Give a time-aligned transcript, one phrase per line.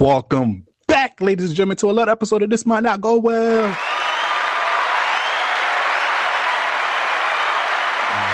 [0.00, 3.68] Welcome back, ladies and gentlemen, to another episode of This Might Not Go Well.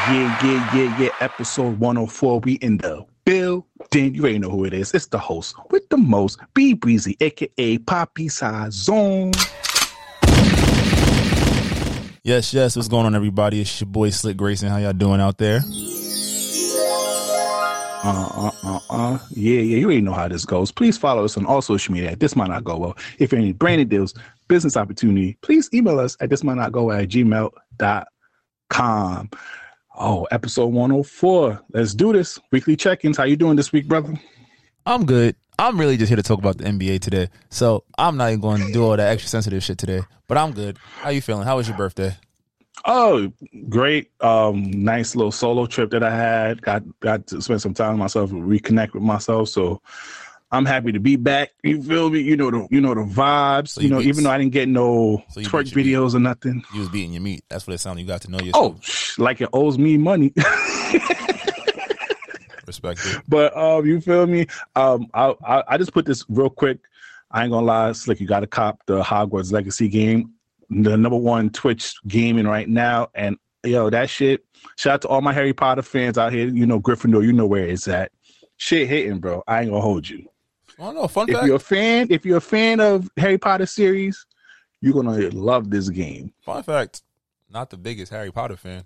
[0.09, 1.09] Yeah, yeah, yeah, yeah.
[1.19, 2.39] Episode 104.
[2.39, 4.15] We in the building.
[4.15, 4.95] You already know who it is.
[4.95, 9.33] It's the host with the most, B Breezy, aka Poppy Size Zone.
[12.23, 12.77] Yes, yes.
[12.77, 13.61] What's going on, everybody?
[13.61, 14.69] It's your boy Slick Grayson.
[14.69, 15.63] How y'all doing out there?
[18.07, 19.19] Uh, uh, uh, uh.
[19.31, 19.79] Yeah, yeah.
[19.79, 20.71] You already know how this goes.
[20.71, 22.15] Please follow us on all social media.
[22.15, 22.97] This might not go well.
[23.19, 24.15] If you're any branded deals,
[24.47, 27.51] business opportunity, please email us at this might not go at gmail.com.
[29.99, 31.61] Oh, episode 104.
[31.73, 32.39] Let's do this.
[32.53, 33.17] Weekly check-ins.
[33.17, 34.15] How you doing this week, brother?
[34.85, 35.35] I'm good.
[35.59, 37.29] I'm really just here to talk about the NBA today.
[37.49, 40.03] So I'm not even going to do all that extra sensitive shit today.
[40.29, 40.79] But I'm good.
[41.01, 41.45] How you feeling?
[41.45, 42.17] How was your birthday?
[42.85, 43.33] Oh,
[43.69, 44.11] great.
[44.21, 46.63] Um, nice little solo trip that I had.
[46.63, 49.49] Got got to spend some time with myself, reconnect with myself.
[49.49, 49.81] So
[50.53, 51.51] I'm happy to be back.
[51.63, 52.21] You feel me?
[52.21, 53.71] You know the you know the vibes.
[53.71, 56.17] So you, you, know, beat, even though I didn't get no so twerk videos meat.
[56.17, 56.63] or nothing.
[56.73, 57.45] You was beating your meat.
[57.49, 58.03] That's what it sounded.
[58.03, 59.15] You got to know yourself.
[59.19, 60.33] Oh, like it owes me money.
[62.67, 63.23] Respect it.
[63.29, 64.47] But um, you feel me?
[64.75, 66.79] Um, I, I I just put this real quick.
[67.31, 68.21] I ain't gonna lie, Slick.
[68.21, 70.33] You got to cop the Hogwarts Legacy game,
[70.71, 74.45] the number one Twitch gaming right now, and yo, that shit.
[74.77, 76.49] Shout out to all my Harry Potter fans out here.
[76.49, 77.25] You know Gryffindor.
[77.25, 78.11] You know where it's at.
[78.57, 79.43] Shit hitting, bro.
[79.47, 80.29] I ain't gonna hold you.
[80.79, 81.47] Oh no, fun if fact.
[81.47, 84.27] you're a fan, if you're a fan of Harry Potter series,
[84.81, 86.33] you're gonna love this game.
[86.41, 87.03] Fun fact:
[87.51, 88.85] not the biggest Harry Potter fan.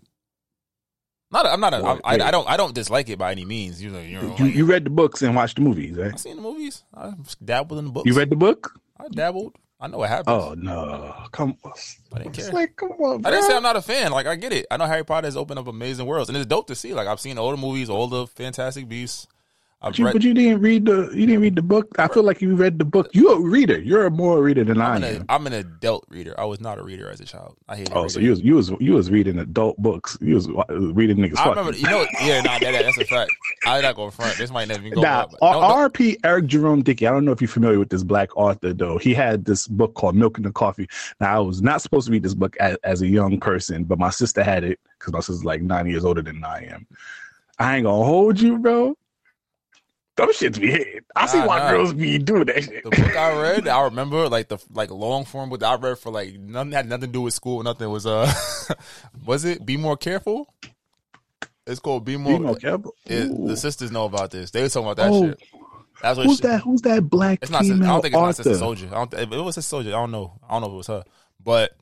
[1.33, 1.75] Not, a, I'm not.
[1.75, 2.49] A, well, I, I don't.
[2.49, 3.83] I don't dislike it by any means.
[3.83, 6.13] You know, you, know, you, read the books and watched the movies, right?
[6.13, 6.83] I seen the movies.
[6.93, 7.13] I
[7.45, 8.07] dabbled in the books.
[8.07, 8.73] You read the book?
[8.99, 9.57] I dabbled.
[9.81, 10.27] I know what happens.
[10.29, 11.15] Oh no!
[11.33, 11.73] Come on.
[12.13, 12.51] I didn't care.
[12.53, 13.31] Like, come on, bro.
[13.31, 14.13] I didn't say I'm not a fan.
[14.13, 14.67] Like I get it.
[14.71, 16.93] I know Harry Potter has opened up amazing worlds, and it's dope to see.
[16.93, 19.27] Like I've seen all the movies, all the Fantastic Beasts.
[19.83, 21.89] But you, read, but you, didn't read the you didn't read the book.
[21.99, 23.09] I feel like you read the book.
[23.15, 23.81] You're a reader.
[23.81, 25.25] You're a more reader than I'm I am.
[25.31, 26.39] I'm an adult reader.
[26.39, 27.57] I was not a reader as a child.
[27.67, 27.95] I hated.
[27.95, 28.11] Oh, reading.
[28.11, 30.19] so you was you was you was reading adult books.
[30.21, 31.39] You was reading niggas.
[31.39, 31.73] I remember.
[31.73, 32.07] You know.
[32.21, 32.43] Yeah.
[32.43, 32.59] Nah.
[32.59, 33.31] That, that's a fact.
[33.65, 34.37] I'm not going front.
[34.37, 35.01] This might never even go.
[35.01, 36.19] Nah, up, R.P.
[36.25, 37.07] Eric Jerome Dickey.
[37.07, 38.99] I don't know if you're familiar with this black author though.
[38.99, 40.89] He had this book called Milk and the Coffee.
[41.21, 43.99] Now I was not supposed to read this book as, as a young person, but
[43.99, 46.87] my sister had it because my sister's like nine years older than I am.
[47.59, 48.95] I ain't gonna hold you, bro.
[50.21, 51.01] Them shits be hitting.
[51.17, 51.71] I see why nah.
[51.71, 52.85] girls be doing that shit.
[52.85, 56.13] The book I read, I remember like the like long form book I read for
[56.13, 57.63] like nothing had nothing to do with school.
[57.63, 58.31] Nothing was uh,
[59.25, 60.53] was it Be More Careful?
[61.67, 62.95] It's called Be More, be more Careful.
[63.07, 64.51] It, the sisters know about this.
[64.51, 65.29] They were talking about that oh.
[65.29, 65.43] shit.
[66.03, 66.61] That's what who's she, that?
[66.61, 68.27] Who's that black it's not, female I don't think it's author?
[68.27, 68.93] not Sister Souljah.
[68.93, 70.39] I don't, if it was a soldier, I don't know.
[70.47, 71.05] I don't know if it was her,
[71.43, 71.73] but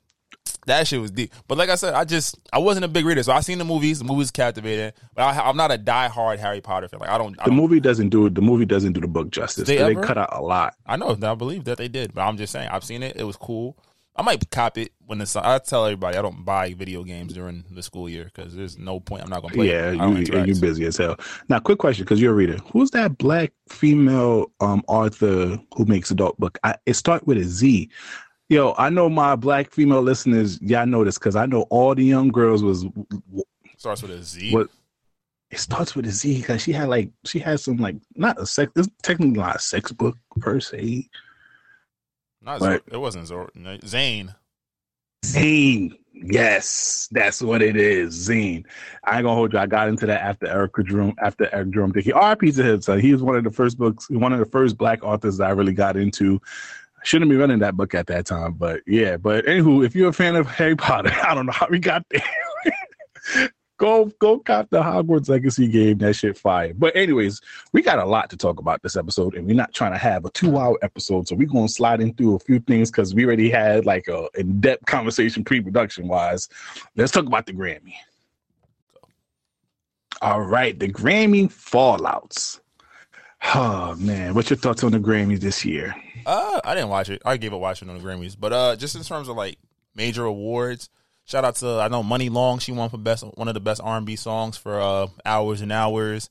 [0.67, 1.33] that shit was deep.
[1.47, 3.65] But like I said, I just I wasn't a big reader, so I seen the
[3.65, 3.99] movies.
[3.99, 7.01] The movies captivating, but I, am not a die-hard Harry Potter fan.
[7.01, 7.39] Like I don't.
[7.41, 9.67] I the don't, movie doesn't do the movie doesn't do the book justice.
[9.67, 10.75] They, they cut out a lot.
[10.87, 11.17] I know.
[11.23, 13.17] I believe that they did, but I'm just saying I've seen it.
[13.17, 13.77] It was cool.
[14.19, 15.41] I might cop it when the.
[15.43, 18.99] I tell everybody I don't buy video games during the school year because there's no
[18.99, 19.23] point.
[19.23, 19.71] I'm not gonna play.
[19.71, 21.17] Yeah, you, you're busy as hell.
[21.49, 22.57] Now, quick question because you're a reader.
[22.73, 26.59] Who's that black female um author who makes adult book?
[26.65, 27.91] I, it start with a Z.
[28.51, 30.61] Yo, I know my black female listeners.
[30.63, 32.87] Y'all know this because I know all the young girls was
[33.77, 34.53] starts with a Z.
[34.53, 34.69] What?
[35.51, 38.47] It starts with a Z because she had like she had some like not a
[38.47, 38.73] sex.
[38.77, 41.09] It's technically not a sex book per se.
[42.41, 43.51] Not but, it wasn't Zor,
[43.85, 44.35] Zane.
[45.27, 45.95] Zane.
[46.15, 48.15] Yes, that's what it is.
[48.15, 48.65] Zane.
[49.05, 49.59] I ain't gonna hold you.
[49.59, 52.13] I got into that after Eric Jerome, after Eric Jerome Dickey.
[52.13, 52.83] RP to him.
[52.83, 55.49] So he was one of the first books, one of the first black authors that
[55.49, 56.41] I really got into
[57.05, 59.17] shouldn't be running that book at that time, but yeah.
[59.17, 62.05] But anywho, if you're a fan of Harry Potter, I don't know how we got
[62.11, 63.51] there.
[63.79, 65.99] go go cop the Hogwarts Legacy game.
[65.99, 66.75] That shit fire.
[66.75, 67.41] But anyways,
[67.73, 70.25] we got a lot to talk about this episode, and we're not trying to have
[70.25, 73.25] a two hour episode, so we're gonna slide in through a few things because we
[73.25, 76.49] already had like a in depth conversation pre production wise.
[76.97, 77.95] Let's talk about the Grammy.
[80.21, 82.61] All right, the Grammy fallouts.
[83.55, 85.95] Oh man, what's your thoughts on the Grammys this year?
[86.27, 87.23] Uh, I didn't watch it.
[87.25, 89.59] I gave up watching on the Grammys, but uh, just in terms of like
[89.95, 90.91] major awards,
[91.25, 92.59] shout out to I know Muni Long.
[92.59, 95.61] She won for best one of the best R and B songs for uh hours
[95.61, 96.31] and hours.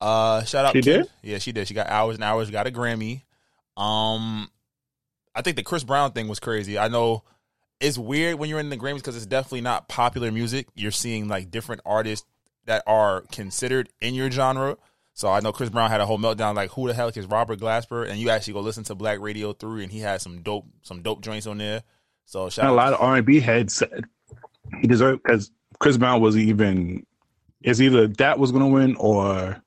[0.00, 0.72] Uh, shout out.
[0.72, 1.10] She Kim- did?
[1.22, 1.68] Yeah, she did.
[1.68, 2.50] She got hours and hours.
[2.50, 3.22] Got a Grammy.
[3.76, 4.50] Um,
[5.34, 6.78] I think the Chris Brown thing was crazy.
[6.78, 7.22] I know
[7.80, 10.68] it's weird when you're in the Grammys because it's definitely not popular music.
[10.74, 12.26] You're seeing like different artists
[12.64, 14.76] that are considered in your genre.
[15.16, 17.58] So I know Chris Brown had a whole meltdown like who the hell is Robert
[17.58, 18.06] Glasper?
[18.06, 21.00] And you actually go listen to Black Radio 3 and he had some dope some
[21.00, 21.82] dope joints on there.
[22.26, 24.04] So shout And a lot of R and B heads said
[24.78, 27.06] he deserved because Chris Brown was even
[27.62, 29.62] is either that was going to win or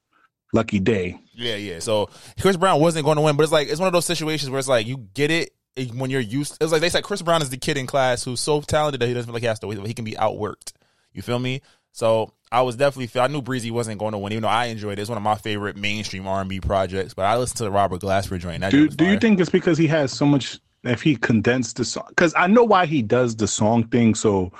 [0.53, 1.19] Lucky Daye.
[1.33, 1.79] Yeah, yeah.
[1.79, 4.51] So Chris Brown wasn't going to win, but it's like it's one of those situations
[4.51, 6.59] where it's like you get it eh, when you're used.
[6.61, 9.07] It's like they said Chris Brown is the kid in class who's so talented that
[9.07, 9.69] he doesn't feel like he has to.
[9.71, 10.73] He can be outworked.
[11.11, 11.63] You feel me?
[11.91, 13.21] So I was definitely.
[13.21, 15.01] I knew Breezy wasn't going to win, even though I enjoyed it.
[15.01, 17.13] It's one of my favorite mainstream R and B projects.
[17.13, 18.61] But I listened to the Robert Glasper joint.
[18.61, 20.59] That Do Do you think it's because he has so much?
[20.83, 24.53] If he condensed the song, because I know why he does the song thing, so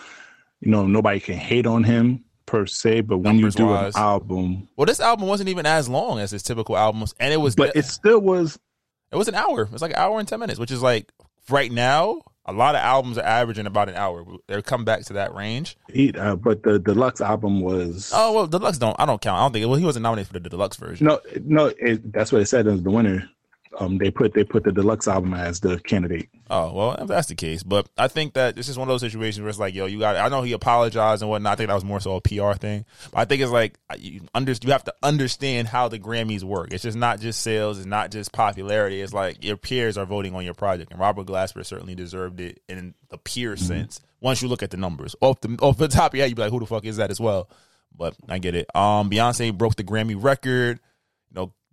[0.59, 3.01] you know nobody can hate on him per se.
[3.01, 3.95] But when you do Numbers-wise.
[3.95, 7.37] an album, Well, this album wasn't even as long as his typical albums, and it
[7.37, 7.55] was.
[7.55, 8.59] but it still was
[9.11, 9.61] it was an hour.
[9.61, 11.09] It was like an hour and ten minutes, which is like
[11.49, 12.21] right now.
[12.49, 14.25] A lot of albums are averaging about an hour.
[14.47, 15.77] They're come back to that range.
[15.93, 16.11] he.
[16.11, 18.95] Uh, but the deluxe album was Oh well, deluxe don't.
[18.99, 19.37] I don't count.
[19.37, 19.67] I don't think.
[19.67, 21.05] Well, he wasn't nominated for the deluxe version.
[21.05, 21.67] no, no.
[21.77, 23.29] It, that's what it said as the winner.
[23.79, 26.29] Um, they put they put the deluxe album as the candidate.
[26.49, 28.99] Oh well, if that's the case, but I think that this is one of those
[29.01, 30.17] situations where it's like, yo, you got.
[30.17, 31.53] I know he apologized and whatnot.
[31.53, 32.83] I think that was more so a PR thing.
[33.11, 36.73] But I think it's like you under you have to understand how the Grammys work.
[36.73, 37.77] It's just not just sales.
[37.77, 38.99] It's not just popularity.
[38.99, 42.61] It's like your peers are voting on your project, and Robert Glasper certainly deserved it
[42.67, 44.01] in the peer sense.
[44.19, 46.35] Once you look at the numbers off the off the top of your head, you
[46.35, 47.49] be like, who the fuck is that as well?
[47.95, 48.73] But I get it.
[48.75, 50.81] Um, Beyonce broke the Grammy record.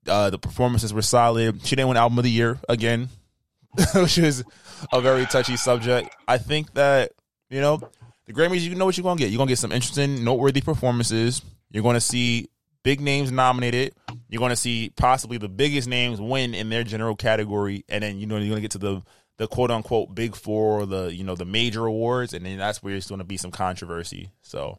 [0.06, 1.64] Uh, the performances were solid.
[1.66, 3.08] She didn't win Album of the Year again,
[3.94, 4.44] which is
[4.92, 6.14] a very touchy subject.
[6.28, 7.12] I think that
[7.50, 7.80] you know
[8.26, 8.60] the Grammys.
[8.60, 9.30] You know what you're gonna get.
[9.30, 11.42] You're gonna get some interesting, noteworthy performances.
[11.70, 12.48] You're gonna see
[12.82, 13.94] big names nominated.
[14.28, 18.26] You're gonna see possibly the biggest names win in their general category, and then you
[18.26, 19.02] know you're gonna get to the
[19.38, 22.92] the quote unquote big four, the you know the major awards, and then that's where
[22.92, 24.30] there's gonna be some controversy.
[24.42, 24.78] So.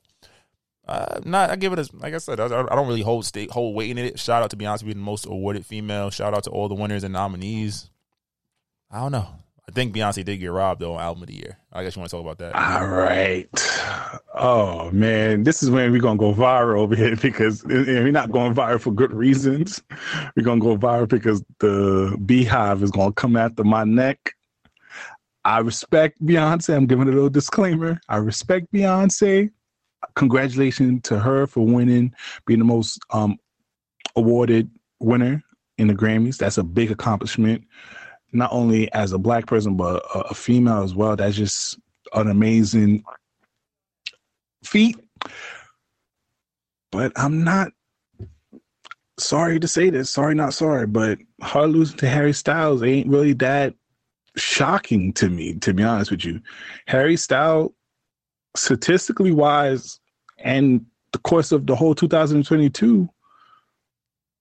[0.87, 3.51] Uh, not I give it as like I said I, I don't really hold state
[3.51, 4.19] hold weight in it.
[4.19, 6.09] Shout out to Beyonce being the most awarded female.
[6.09, 7.89] Shout out to all the winners and nominees.
[8.89, 9.27] I don't know.
[9.67, 11.57] I think Beyonce did get robbed though album of the year.
[11.73, 12.55] I guess you want to talk about that.
[12.55, 13.49] All right.
[14.33, 18.55] Oh man, this is when we're gonna go viral over here because we're not going
[18.55, 19.81] viral for good reasons.
[20.35, 24.35] We're gonna go viral because the beehive is gonna come after my neck.
[25.43, 26.75] I respect Beyonce.
[26.75, 27.99] I'm giving a little disclaimer.
[28.07, 29.49] I respect Beyonce.
[30.15, 32.13] Congratulations to her for winning,
[32.45, 33.37] being the most um,
[34.15, 35.43] awarded winner
[35.77, 36.37] in the Grammys.
[36.37, 37.63] That's a big accomplishment,
[38.31, 41.15] not only as a black person but a, a female as well.
[41.15, 41.79] That's just
[42.13, 43.03] an amazing
[44.63, 44.97] feat.
[46.91, 47.71] But I'm not
[49.19, 50.09] sorry to say this.
[50.09, 50.87] Sorry, not sorry.
[50.87, 53.73] But her losing to Harry Styles ain't really that
[54.35, 56.41] shocking to me, to be honest with you.
[56.87, 57.71] Harry Styles,
[58.55, 59.99] statistically wise,
[60.39, 63.09] and the course of the whole 2022,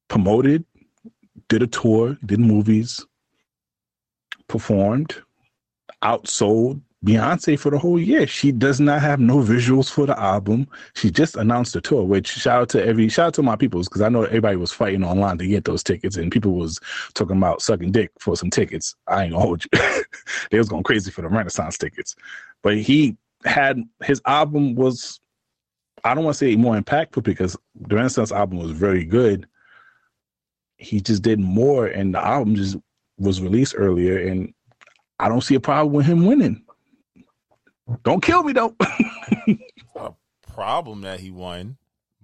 [0.08, 0.64] promoted,
[1.48, 3.04] did a tour, did movies,
[4.48, 5.14] performed,
[6.02, 8.26] outsold Beyonce for the whole year.
[8.26, 10.66] She does not have no visuals for the album.
[10.94, 13.88] She just announced the tour, which shout out to every shout out to my peoples
[13.88, 16.80] because I know everybody was fighting online to get those tickets and people was
[17.14, 18.96] talking about sucking dick for some tickets.
[19.06, 19.80] I ain't gonna hold you.
[20.50, 22.16] they was going crazy for the Renaissance tickets.
[22.62, 25.20] But he had his album was
[26.04, 29.46] I don't want to say more impactful because the Renaissance album was very good.
[30.78, 32.76] He just did more and the album just
[33.18, 34.52] was released earlier and
[35.18, 36.64] I don't see a problem with him winning.
[38.02, 38.76] Don't kill me though.
[39.96, 40.12] a
[40.52, 41.78] problem that he won,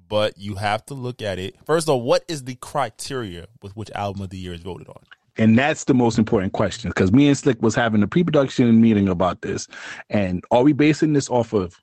[0.08, 1.56] but you have to look at it.
[1.64, 4.88] First of all, what is the criteria with which album of the year is voted
[4.88, 5.02] on?
[5.36, 9.08] And that's the most important question because me and Slick was having a pre-production meeting
[9.08, 9.66] about this.
[10.10, 11.80] And are we basing this off of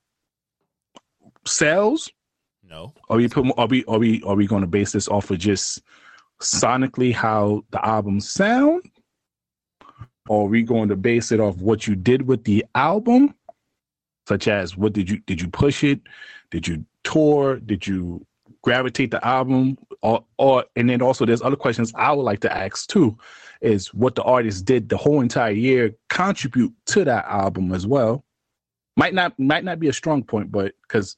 [1.48, 2.12] sales?
[2.64, 2.94] No.
[3.10, 5.40] Are we put, are we are we are we going to base this off of
[5.40, 5.82] just
[6.40, 8.84] sonically how the albums sound?
[10.28, 13.34] Or are we going to base it off what you did with the album?
[14.28, 16.02] Such as what did you did you push it?
[16.52, 17.56] Did you tour?
[17.58, 18.24] Did you
[18.62, 19.76] gravitate the album?
[20.02, 23.18] Or or and then also there's other questions I would like to ask too,
[23.62, 28.24] is what the artist did the whole entire year contribute to that album as well.
[28.96, 31.18] Might not might not be a strong point, but because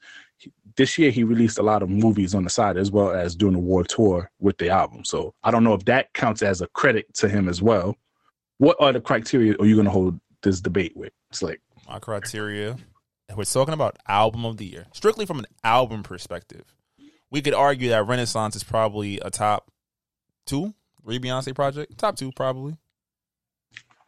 [0.78, 3.56] this year he released a lot of movies on the side as well as doing
[3.56, 5.04] a war tour with the album.
[5.06, 7.96] So I don't know if that counts as a credit to him as well.
[8.58, 11.12] What are the criteria are you going to hold this debate with?
[11.30, 12.78] It's like My criteria.
[13.36, 16.66] We're talking about album of the year, strictly from an album perspective.
[17.32, 19.72] We could argue that Renaissance is probably a top
[20.46, 20.74] two,
[21.04, 21.98] three Beyonce project.
[21.98, 22.76] Top two, probably.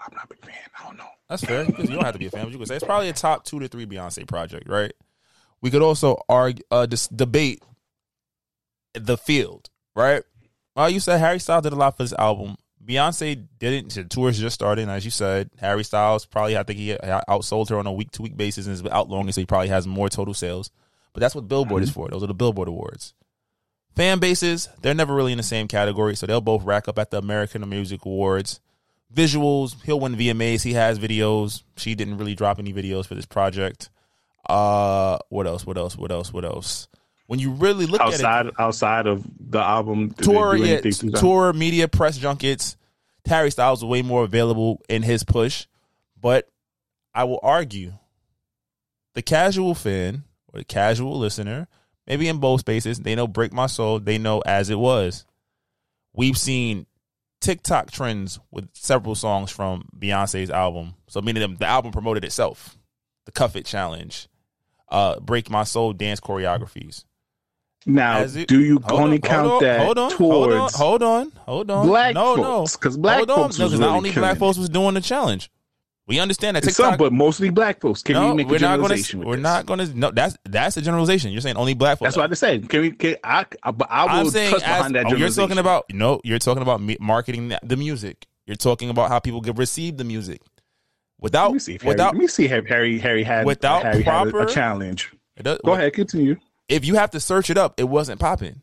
[0.05, 0.55] I'm not a big fan.
[0.79, 1.07] I don't know.
[1.29, 1.63] That's fair.
[1.63, 3.45] you don't have to be a fan, but you could say it's probably a top
[3.45, 4.93] two to three Beyonce project, right?
[5.61, 7.63] We could also argue, uh, dis- debate
[8.93, 10.23] the field, right?
[10.75, 12.57] Well, you said Harry Styles did a lot for this album.
[12.85, 13.93] Beyonce didn't.
[13.93, 15.49] The tour's just starting, as you said.
[15.59, 16.93] Harry Styles probably, I think he
[17.29, 19.69] outsold her on a week to week basis and is out longer, so he probably
[19.69, 20.69] has more total sales.
[21.13, 22.09] But that's what Billboard is for.
[22.09, 23.13] Those are the Billboard Awards.
[23.95, 27.11] Fan bases, they're never really in the same category, so they'll both rack up at
[27.11, 28.59] the American Music Awards.
[29.13, 30.63] Visuals, he'll win VMAs.
[30.63, 31.61] He has videos.
[31.77, 33.89] She didn't really drop any videos for this project.
[34.49, 35.65] Uh, what else?
[35.65, 35.95] What else?
[35.95, 36.33] What else?
[36.33, 36.87] What else?
[37.27, 41.11] When you really look outside at it, outside of the album, tour, yeah, anything through
[41.11, 41.19] that?
[41.19, 42.75] tour, media, press junkets.
[43.25, 45.67] Harry Styles was way more available in his push,
[46.19, 46.49] but
[47.13, 47.93] I will argue
[49.13, 51.67] the casual fan or the casual listener,
[52.07, 55.25] maybe in both spaces, they know "Break My Soul." They know "As It Was."
[56.13, 56.85] We've seen
[57.41, 60.93] TikTok trends with several songs from Beyonce's album.
[61.07, 62.77] So meaning the, the album promoted itself.
[63.25, 64.27] The Cuff It Challenge,
[64.89, 67.05] uh, Break My Soul dance choreographies.
[67.85, 71.31] Now, it- do you only on, count hold on, that hold on, towards hold on,
[71.31, 71.87] hold on, hold on.
[71.87, 72.73] black no, folks?
[72.73, 74.93] no, Because black hold folks no, was because really not only black folks was doing
[74.93, 75.49] the challenge.
[76.05, 76.73] We understand that it.
[76.73, 78.03] Some, but mostly black folks.
[78.03, 79.19] Can no, we make we're a not going generalization?
[79.21, 79.25] to.
[79.25, 79.43] with We're this?
[79.43, 79.97] not going to.
[79.97, 81.31] No, that's that's a generalization.
[81.31, 82.07] You're saying only black folks.
[82.07, 82.67] That's what I'm saying.
[82.67, 82.91] Can we?
[82.91, 85.57] Can, I, I, but I I'm will saying trust as, behind that oh, you're talking
[85.59, 86.19] about no.
[86.25, 88.27] You're talking about marketing the, music.
[88.45, 90.41] You're talking about how people get receive the music
[91.21, 92.13] without Let me see if Harry, without.
[92.15, 95.13] let me see if Harry Harry had without Harry had a- proper- a, challenge.
[95.41, 96.35] does- Go ahead, continue.
[96.67, 98.61] If you have to search it up, it wasn't popping.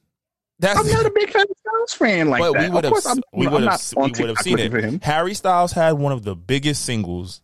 [0.60, 2.62] That's I'm not a big fan of Styles fan like but that.
[2.62, 5.02] we would of have I'm, we would have we would have seen it.
[5.02, 7.40] Harry Styles had one of the biggest singles.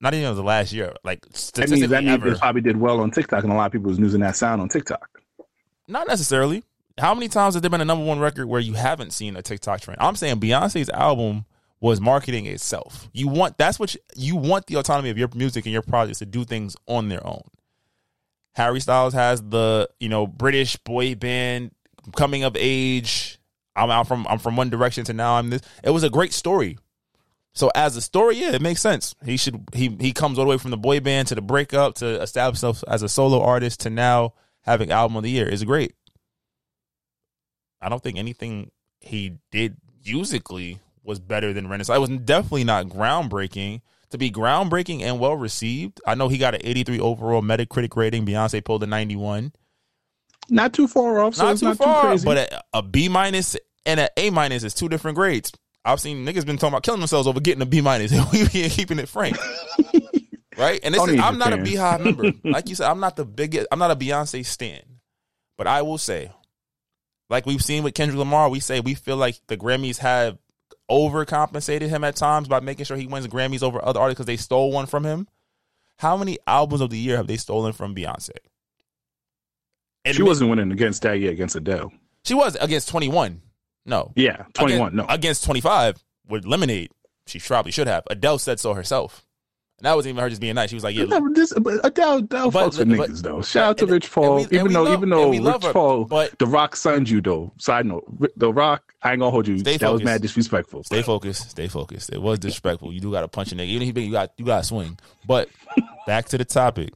[0.00, 2.36] Not even of the last year, like That statistically means that means ever.
[2.36, 4.68] probably did well on TikTok, and a lot of people was using that sound on
[4.68, 5.08] TikTok.
[5.88, 6.62] Not necessarily.
[6.98, 9.42] How many times has there been a number one record where you haven't seen a
[9.42, 9.98] TikTok trend?
[10.00, 11.46] I'm saying Beyonce's album
[11.80, 13.08] was marketing itself.
[13.12, 16.18] You want that's what you, you want the autonomy of your music and your projects
[16.18, 17.42] to do things on their own.
[18.54, 21.72] Harry Styles has the you know British boy band
[22.16, 23.38] coming of age.
[23.76, 25.62] I'm out from I'm from One Direction to now I'm this.
[25.82, 26.78] It was a great story.
[27.54, 29.14] So as a story, yeah, it makes sense.
[29.24, 31.94] He should he he comes all the way from the boy band to the breakup
[31.96, 35.62] to establish himself as a solo artist to now having album of the year is
[35.64, 35.94] great.
[37.80, 38.70] I don't think anything
[39.00, 41.96] he did musically was better than Renaissance.
[41.96, 43.82] It was definitely not groundbreaking.
[44.10, 48.24] To be groundbreaking and well received, I know he got an 83 overall Metacritic rating.
[48.24, 49.52] Beyonce pulled a 91.
[50.48, 52.24] Not too far off, so not too not far, too crazy.
[52.24, 55.52] but a, a B minus and an A minus is two different grades.
[55.84, 58.12] I've seen niggas been talking about killing themselves over getting a B minus.
[58.32, 59.36] we be keeping it frank,
[60.56, 60.80] right?
[60.82, 61.68] And this is, I'm not a fans.
[61.68, 62.32] Beehive member.
[62.44, 63.66] Like you said, I'm not the biggest.
[63.70, 64.82] I'm not a Beyonce stan,
[65.56, 66.30] but I will say,
[67.28, 70.38] like we've seen with Kendrick Lamar, we say we feel like the Grammys have
[70.90, 74.36] overcompensated him at times by making sure he wins Grammys over other artists because they
[74.36, 75.26] stole one from him.
[75.98, 78.30] How many albums of the year have they stolen from Beyonce?
[80.04, 81.92] And she wasn't winning against year against Adele.
[82.24, 83.40] She was against 21.
[83.86, 84.12] No.
[84.16, 84.88] Yeah, 21.
[84.88, 86.90] Against, no, Against 25 with Lemonade.
[87.26, 88.04] She probably should have.
[88.10, 89.24] Adele said so herself.
[89.78, 90.70] And that wasn't even her just being nice.
[90.70, 91.04] She was like, yeah.
[91.04, 93.42] Never- this, but Adele, Adele But- fucks with but- niggas though.
[93.42, 94.36] Shout out to and- Rich Paul.
[94.36, 97.52] we- even though, love- even though Rich her, Paul, but- The Rock signed you though.
[97.58, 98.04] Side note,
[98.38, 99.56] The Rock, I ain't gonna hold you.
[99.62, 100.04] That was focused.
[100.04, 100.84] mad disrespectful.
[100.84, 101.50] Stay focused.
[101.50, 102.10] Stay focused.
[102.10, 102.92] It was disrespectful.
[102.92, 103.66] You do got to punch a nigga.
[103.66, 104.98] Even if you got you got to swing.
[105.26, 105.48] But
[106.06, 106.90] back to the topic.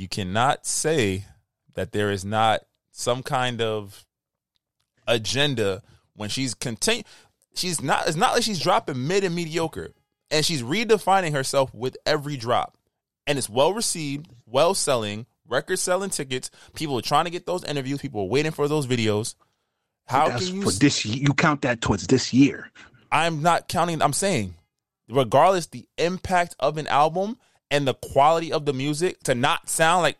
[0.00, 1.26] You cannot say
[1.74, 4.06] that there is not some kind of
[5.06, 5.82] agenda
[6.14, 7.02] when she's continue.
[7.54, 8.06] She's not.
[8.06, 9.92] It's not like she's dropping mid and mediocre,
[10.30, 12.78] and she's redefining herself with every drop,
[13.26, 16.50] and it's well received, well selling, record selling tickets.
[16.74, 18.00] People are trying to get those interviews.
[18.00, 19.34] People are waiting for those videos.
[20.06, 21.04] How That's can you for this.
[21.04, 22.70] You count that towards this year.
[23.12, 24.00] I'm not counting.
[24.00, 24.54] I'm saying,
[25.10, 27.36] regardless the impact of an album
[27.70, 30.18] and the quality of the music to not sound like.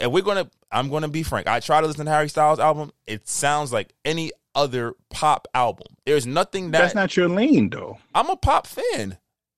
[0.00, 0.50] And we're gonna.
[0.70, 1.46] I'm gonna be frank.
[1.48, 2.92] I try to listen to Harry Styles album.
[3.06, 5.86] It sounds like any other pop album.
[6.04, 7.98] There's nothing that That's not your lane though.
[8.14, 9.16] I'm a pop fan.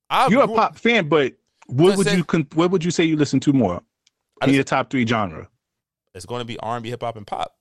[0.09, 1.35] I You're a pop fan, but
[1.67, 3.83] what would Listen- you con- what would you say you listen to more I in
[4.51, 5.49] listen- your top three genre?
[6.15, 7.55] It's going to be R&B, hip hop, and pop.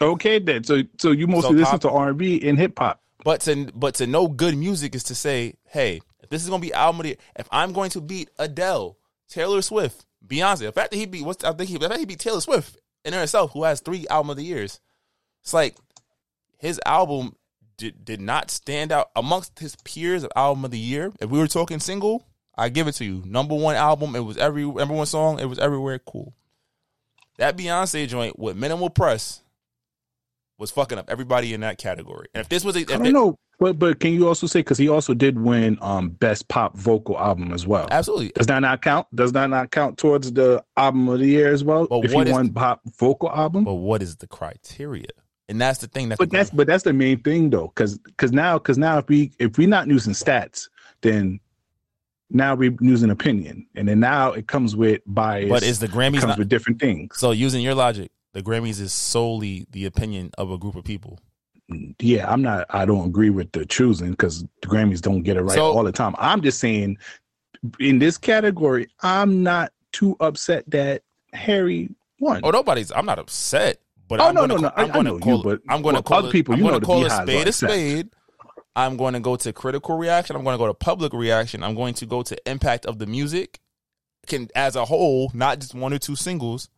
[0.00, 0.64] Okay, then.
[0.64, 3.00] So so you mostly listen pop- to R and B and hip hop.
[3.24, 6.00] But to but to know good music is to say, hey,
[6.34, 8.96] this is gonna be album of the year, if I'm going to beat Adele,
[9.28, 12.06] Taylor Swift, Beyonce, the fact that he beat what's I think he the fact he
[12.06, 14.80] beat Taylor Swift in herself, who has three album of the years,
[15.42, 15.76] it's like
[16.58, 17.36] his album
[17.76, 21.12] did did not stand out amongst his peers of album of the year.
[21.20, 22.26] If we were talking single,
[22.56, 23.22] I give it to you.
[23.26, 26.34] Number one album, it was every number one song, it was everywhere cool.
[27.38, 29.42] That Beyonce joint with minimal press
[30.56, 32.28] was fucking up everybody in that category.
[32.32, 34.60] And if this was, a, if I don't know, but but can you also say
[34.60, 37.88] because he also did win um best pop vocal album as well?
[37.90, 39.06] absolutely, Does that not count?
[39.14, 41.86] Does that not count towards the album of the year as well?
[41.86, 45.08] But if what he won pop vocal album, but what is the criteria?
[45.48, 46.08] And that's the thing.
[46.08, 48.98] That's but the that's but that's the main thing though, because because now because now
[48.98, 50.68] if we if we're not using stats,
[51.02, 51.40] then
[52.30, 55.50] now we're using opinion, and then now it comes with bias.
[55.50, 57.18] But is the it Grammys comes not, with different things?
[57.18, 58.10] so using your logic?
[58.32, 61.20] The Grammys is solely the opinion of a group of people.
[62.00, 62.66] Yeah, I'm not.
[62.70, 65.84] I don't agree with the choosing because the Grammys don't get it right So- all
[65.84, 66.14] the time.
[66.18, 66.98] I'm just saying,
[67.80, 71.02] in this category, I'm not too upset that
[71.32, 71.88] Harry
[72.20, 72.40] won.
[72.44, 72.92] Oh, nobody's.
[72.92, 73.78] I'm not upset,
[74.08, 75.42] but Oh, I'm no, gonna no, no, I'm I- I going know to you, call.
[75.42, 77.04] but- I'm going to well, call other it- people, I'm you going know to call
[77.06, 78.08] a spade a spade.
[78.76, 80.34] I'm going to go to critical reaction.
[80.34, 81.62] I'm going to go to public reaction.
[81.62, 83.60] I'm going to go to impact of the music,
[84.26, 86.68] can as a whole, not just one or two singles.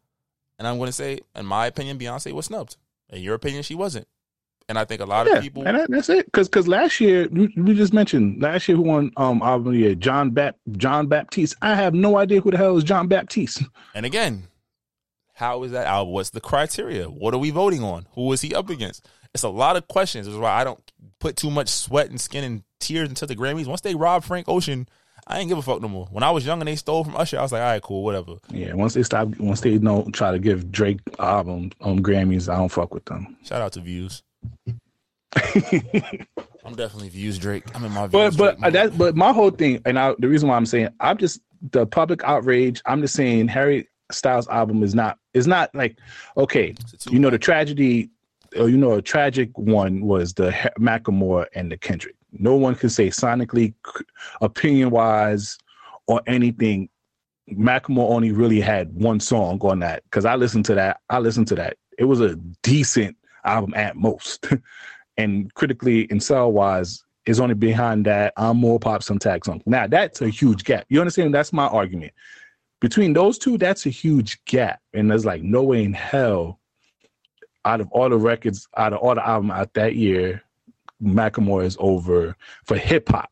[0.59, 2.77] And I'm going to say, in my opinion, Beyonce was snubbed.
[3.09, 4.07] In your opinion, she wasn't.
[4.69, 5.67] And I think a lot yeah, of people.
[5.67, 6.27] and that's it.
[6.27, 10.31] Because because last year we, just mentioned last year who won um album year John
[10.31, 11.55] Bap Jon Batiste.
[11.63, 13.63] I have no idea who the hell is Jon Batiste.
[13.95, 14.49] And again,
[15.35, 16.15] how is that album?
[16.15, 17.09] What's the criteria?
[17.09, 18.07] What are we voting on?
[18.13, 19.07] Who is he up against?
[19.35, 20.27] It's a lot of questions.
[20.27, 20.81] This is why I don't
[21.21, 23.67] put too much sweat and skin and tears into the Grammys.
[23.67, 24.89] Once they robbed Frank Ocean,
[25.27, 26.07] I ain't give a fuck no more.
[26.11, 28.03] When I was young and they stole from Usher, I was like, all right, cool,
[28.03, 28.37] whatever.
[28.49, 32.57] Yeah, once they stop, once they don't try to give Drake album um Grammys, I
[32.57, 33.37] don't fuck with them.
[33.43, 34.23] Shout out to Views.
[36.65, 37.65] I'm definitely Views Drake.
[37.75, 40.29] I'm in my But Views but uh, that but my whole thing, and I, the
[40.29, 42.83] reason why I'm saying I'm just the public outrage.
[42.87, 45.99] I'm just saying Harry Styles album is not is not like
[46.37, 46.75] okay.
[47.11, 48.11] You know the tragedy,
[48.59, 52.17] or you know a tragic one was the Macklemore and the Kendrick.
[52.33, 53.75] No one can say sonically,
[54.41, 55.59] opinion wise,
[56.07, 56.89] or anything.
[57.51, 61.01] Macklemore only really had one song on that because I listened to that.
[61.11, 61.77] I listened to that.
[61.99, 64.49] It was a decent album at most,
[65.17, 69.63] and critically and sell wise is only behind that I'm more pop some tag on.
[69.67, 70.87] Now that's a huge gap.
[70.89, 71.35] You understand?
[71.35, 72.13] That's my argument.
[72.81, 76.61] Between those two, that's a huge gap, and there's like no way in hell
[77.65, 80.43] out of all the records, out of all the album out that year,
[81.03, 83.31] Macklemore is over for hip hop.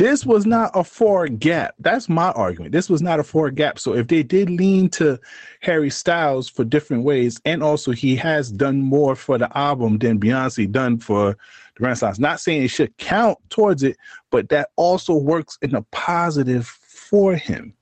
[0.00, 1.74] This was not a four gap.
[1.78, 2.72] That's my argument.
[2.72, 3.78] This was not a four gap.
[3.78, 5.20] So if they did lean to
[5.60, 10.18] Harry Styles for different ways, and also he has done more for the album than
[10.18, 11.36] Beyonce done for
[11.76, 12.18] the Renaissance.
[12.18, 13.98] Not saying it should count towards it,
[14.30, 17.74] but that also works in a positive for him.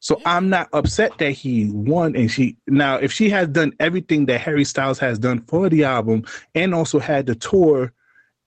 [0.00, 4.26] So I'm not upset that he won and she now if she has done everything
[4.26, 7.94] that Harry Styles has done for the album and also had the tour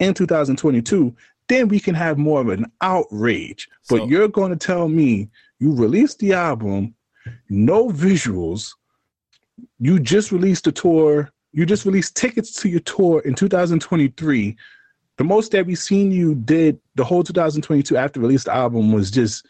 [0.02, 1.16] in 2022,
[1.52, 3.68] then we can have more of an outrage.
[3.90, 6.96] But So- you're going to tell me you released the album,
[7.50, 8.74] no visuals,
[9.80, 14.56] you just released the tour, you just released tickets to your tour in 2023.
[15.18, 19.12] The most that we've seen you did the whole 2022 after release the album was
[19.12, 19.46] just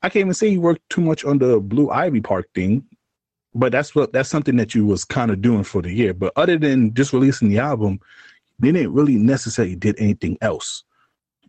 [0.00, 2.84] I can't even say you worked too much on the Blue Ivy Park thing,
[3.52, 6.14] but that's what that's something that you was kind of doing for the year.
[6.14, 8.00] But other than just releasing the album,
[8.60, 10.84] they didn't really necessarily did anything else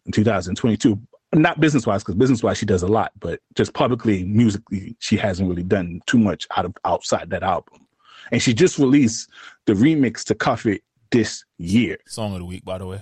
[0.09, 0.99] in 2022.
[1.33, 5.15] Not business wise, because business wise she does a lot, but just publicly, musically, she
[5.15, 7.85] hasn't really done too much out of outside that album.
[8.31, 9.29] And she just released
[9.67, 11.97] the remix to Cuff It this year.
[12.07, 13.01] Song of the week, by the way.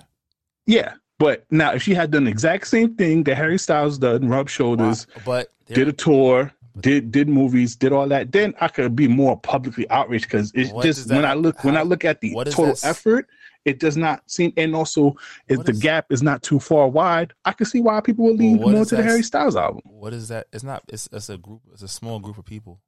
[0.66, 0.96] Yeah.
[1.20, 4.50] But now if she had done the exact same thing that Harry Styles done, rub
[4.50, 9.08] shoulders, But did a tour, did did movies, did all that, then I could be
[9.08, 12.20] more publicly outraged because it's What just that- when I look when I look at
[12.20, 13.30] the total that effort,
[13.68, 15.16] it does not seem and also
[15.48, 18.38] if the is- gap is not too far wide, I can see why people would
[18.38, 19.82] lean what more is to the Harry Styles album.
[19.86, 20.48] what is that?
[20.54, 20.84] It's not.
[20.88, 21.62] It's, it's a group.
[21.74, 22.80] It's a small group of people.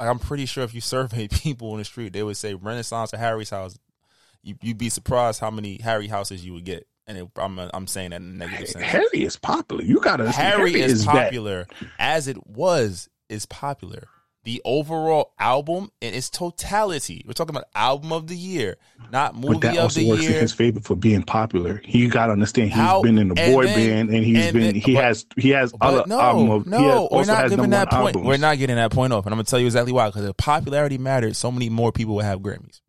[0.00, 3.12] Like, I'm pretty sure if you survey people on the street, they would say Renaissance
[3.12, 3.78] or Harry's house.
[4.42, 6.86] You, you'd be surprised how many Harry houses you would get.
[7.06, 8.84] And it, I'm I'm saying that in a negative sense.
[8.84, 9.82] Harry is popular.
[9.82, 11.66] You gotta understand, Harry is that- popular
[11.98, 14.08] as it was is popular.
[14.44, 17.22] The overall album in its totality.
[17.26, 18.76] We're talking about album of the year,
[19.12, 21.80] not movie But that of also the works in his favor for being popular.
[21.84, 23.76] He got to understand he's How- been in the and boy then-
[24.08, 26.66] band and he's and been then- he but- has he has other no, album of
[26.66, 28.16] no, he has, we're not giving that point.
[28.16, 28.26] albums.
[28.26, 30.08] We're not getting that point off, and I'm gonna tell you exactly why.
[30.08, 32.80] Because if popularity mattered, so many more people would have Grammys.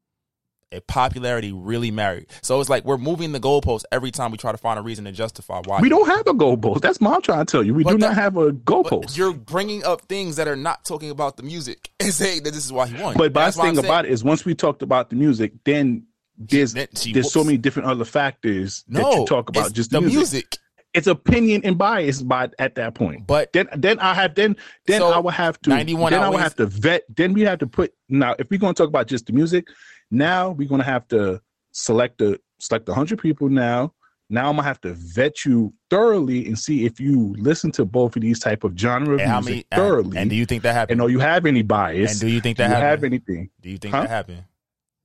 [0.82, 4.58] Popularity really mattered, so it's like we're moving the goalposts every time we try to
[4.58, 5.80] find a reason to justify why.
[5.82, 6.82] We don't have a goalpost.
[6.82, 7.74] That's what I'm trying to tell you.
[7.74, 9.18] We But do that- not have a But goalpost.
[9.18, 12.66] you're bringing up things that are not talking about the music and saying that this
[12.66, 13.16] is why he won.
[13.18, 16.06] But the That's thing about it is, once we talked about the music, then
[16.38, 19.72] there's then she there's so many different other factors no, that you talk about.
[19.74, 20.16] Just the music.
[20.18, 20.58] music.
[20.96, 23.26] it's opinion and bias by at that point.
[23.28, 24.56] But then then I have then
[24.88, 27.42] then So, I will have to 91 then I always- have to vet then we
[27.42, 29.68] have to put now if we're gonna talk about just the music,
[30.14, 33.94] now we're gonna have to select the select a hundred people now.
[34.30, 38.16] Now I'm gonna have to vet you thoroughly and see if you listen to both
[38.16, 39.66] of these type of genre and music many?
[39.72, 40.10] thoroughly.
[40.12, 42.12] And, and do you think that and do you have any bias.
[42.14, 42.90] And do you think do that you happened?
[42.90, 43.50] have anything.
[43.62, 44.02] do you think Huh?
[44.02, 44.44] that happened?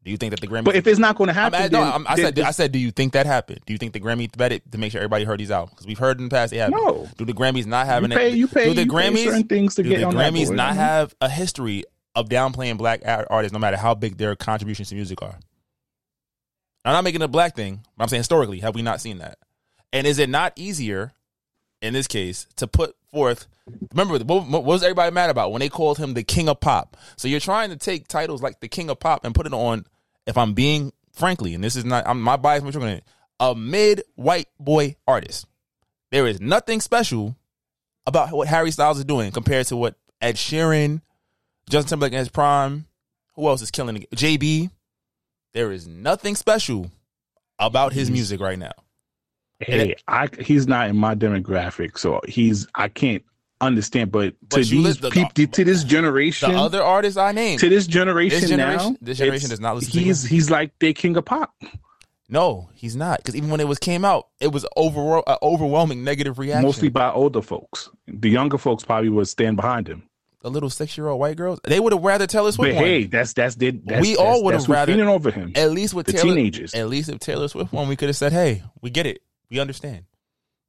[0.05, 0.65] Do you think that the Grammy?
[0.65, 2.73] But if it's not gonna I'm, happen, I, no, then- I then said, I said,
[2.73, 3.61] do you think that happened?
[3.67, 5.69] Do you think the Grammy vetted to make sure everybody heard these out?
[5.71, 6.79] Because we've heard in the past haven't.
[6.79, 7.09] No.
[7.19, 8.11] Do the Grammys not have you an?
[8.13, 10.77] pay, you pay, do the Grammys certain things to do get the Grammys not Mhm.
[10.77, 11.85] have a history
[12.19, 15.39] of downplaying black artists, no matter how big their contributions to music are?
[16.85, 17.81] I'm not making a black thing.
[17.97, 19.39] But I'm saying historically, have we not seen that?
[19.93, 21.13] And is it not easier,
[21.81, 23.47] in this case, to put forth?
[23.93, 26.97] Remember, what, what was everybody mad about when they called him the king of pop?
[27.17, 29.87] So you're trying to take titles like the king of pop and put it on.
[30.27, 33.03] If I'm being frankly, and this is not I'm, my bias, going
[33.41, 35.47] a mid white boy artist.
[36.11, 37.37] There is nothing special
[38.07, 41.03] about what Harry Styles is doing compared to what Ed Sheeran,
[41.69, 42.87] Justin Timberlake in his prime.
[43.35, 44.11] Who else is killing it?
[44.11, 44.71] JB.
[45.55, 46.91] There is nothing special
[47.59, 48.73] about his music right now.
[49.61, 53.25] Hey, I he's not in my demographic, so he's I can't
[53.61, 54.13] understand.
[54.13, 57.69] But, But to these the- people, to this generation, The other artists I named, to
[57.69, 60.93] this generation, This generation- now, this generation does not listen to He's he's like the
[60.93, 61.53] king of pop.
[62.29, 63.19] no, he's not.
[63.19, 66.63] Because even when it was came out, it was over uh, overwhelming negative reaction.
[66.65, 67.89] Mostly by older folks.
[68.07, 70.08] The younger folks probably would stand behind him.
[70.41, 72.75] The little six year old white girls, they would have rather Taylor Swift.
[72.75, 72.85] But won.
[72.85, 75.53] hey, that's that's did that's, We all would've that's who's rather- leaning over him.
[75.55, 76.75] at least with the Taylor, teenagers.
[76.75, 79.21] At least if Taylor Swift won, we could have said, "Hey, we get it,
[79.51, 80.05] we understand."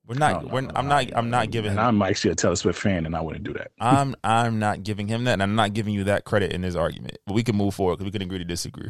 [0.08, 0.42] We're not.
[0.42, 1.10] No, no, we're, no, I'm no, not.
[1.12, 1.70] no, I'm not giving.
[1.72, 3.70] And I'm actually a Taylor Swift fan, and I wouldn't do that.
[3.80, 4.16] I'm.
[4.24, 7.20] I'm not giving him that, and I'm not giving you that credit in this argument.
[7.28, 8.90] But we can move forward because we can agree to disagree.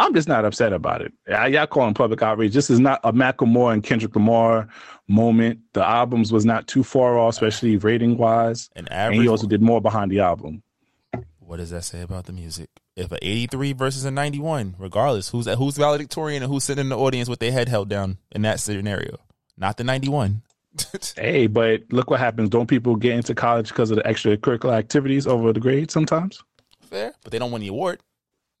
[0.00, 1.12] I'm just not upset about it.
[1.28, 2.54] I, y'all calling public outrage.
[2.54, 4.66] This is not a Macklemore and Kendrick Lamar
[5.08, 5.60] moment.
[5.74, 8.70] The albums was not too far off, especially rating wise.
[8.74, 10.62] An And he also did more behind the album.
[11.38, 12.70] what does that say about the music?
[12.96, 16.98] If a 83 versus a 91, regardless, who's who's valedictorian and who's sitting in the
[16.98, 19.18] audience with their head held down in that scenario?
[19.58, 20.42] Not the 91.
[21.16, 22.48] Hey, but look what happens.
[22.48, 26.42] Don't people get into college because of the extracurricular activities over the grade sometimes?
[26.80, 28.00] Fair, but they don't win the award.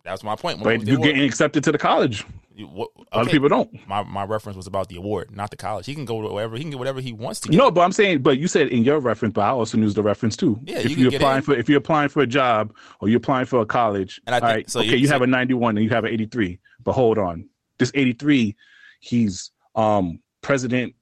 [0.04, 0.60] That's my point.
[0.60, 2.24] When But you getting accepted to the college.
[2.56, 3.86] what- Other people don't.
[3.88, 5.86] My my reference was about the award, not the college.
[5.86, 7.56] He can go to wherever he can get whatever he wants to get.
[7.56, 10.02] No, but I'm saying, but you said in your reference, but I also use the
[10.02, 10.58] reference too.
[10.64, 11.42] Yeah, if you you're applying in.
[11.42, 14.40] for if you're applying for a job or you're applying for a college, And I
[14.40, 17.18] think- right, so okay, you- have a 91 and you have an 83, but hold
[17.18, 17.46] on,
[17.78, 18.56] this 83,
[19.00, 20.94] he's um president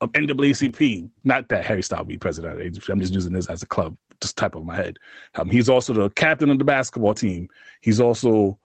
[0.00, 1.08] of NAACP.
[1.24, 2.60] Not that Harry Styles be president.
[2.88, 4.96] I'm just using this as a club, just type of my head.
[5.34, 7.48] Um, he's also the captain of the basketball team.
[7.82, 8.58] He's also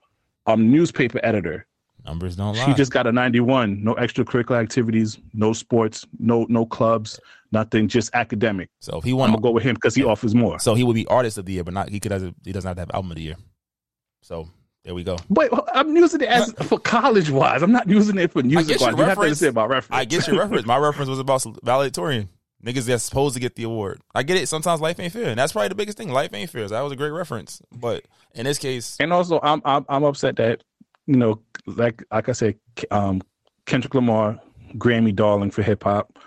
[0.46, 1.66] um newspaper editor.
[2.06, 2.64] Numbers don't lie.
[2.64, 3.84] He just got a 91.
[3.84, 7.20] No extracurricular activities, no sports, no no clubs,
[7.52, 8.70] nothing, just academic.
[8.80, 10.58] so if he I'm gonna go with him because he offers more.
[10.58, 12.68] so he would be artist of the year, but not he could has he doesn't
[12.68, 13.36] have to have album of the year.
[14.22, 14.48] So
[14.84, 15.18] there we go.
[15.28, 17.62] Wait, I'm using it as for college wise.
[17.62, 18.96] I'm not using it for music wise.
[18.96, 20.00] You have to understand about reference.
[20.00, 20.66] I get your reference.
[20.66, 22.30] My reference was about valedictorian.
[22.64, 24.02] Niggas that's supposed to get the award.
[24.14, 24.48] I get it.
[24.48, 26.10] Sometimes life ain't fair, and that's probably the biggest thing.
[26.10, 26.68] Life ain't fair.
[26.68, 30.04] So that was a great reference, but in this case, and also, I'm I'm I'm
[30.04, 30.62] upset that
[31.06, 32.56] you know, like like I said,
[32.90, 33.22] um,
[33.64, 34.38] Kendrick Lamar,
[34.74, 36.18] Grammy darling for hip hop.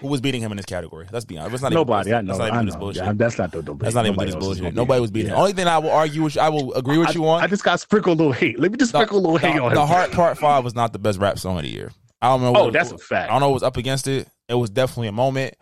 [0.00, 1.06] who was beating him in this category?
[1.10, 1.52] Let's be honest.
[1.52, 3.02] Let's not Nobody, even, I know, let's not even I do this bullshit.
[3.02, 3.62] Yeah, that's not the.
[3.62, 4.62] Let's not even Nobody this bullshit.
[4.62, 5.30] gonna Nobody was beating.
[5.30, 5.36] yeah.
[5.36, 5.40] him.
[5.40, 7.42] Only thing I will argue, which I will agree with I, you on.
[7.42, 8.58] I just got sprinkled a little hate.
[8.58, 9.88] Let me just sprinkle a little hate the, on the him.
[9.88, 11.90] Heart Part Five was not the best rap song of the year.
[12.20, 12.54] I don't know.
[12.54, 13.30] Oh, that's a fact.
[13.30, 14.28] I don't know what was up against it.
[14.48, 15.54] It was definitely a moment.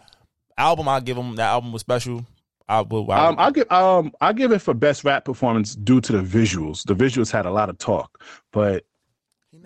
[0.59, 2.27] Album, I'll give him that album was special.
[2.69, 3.11] I will.
[3.11, 6.23] I Um, I'll give um I'll give it for best rap performance due to the
[6.23, 6.85] visuals.
[6.85, 8.85] The visuals had a lot of talk, but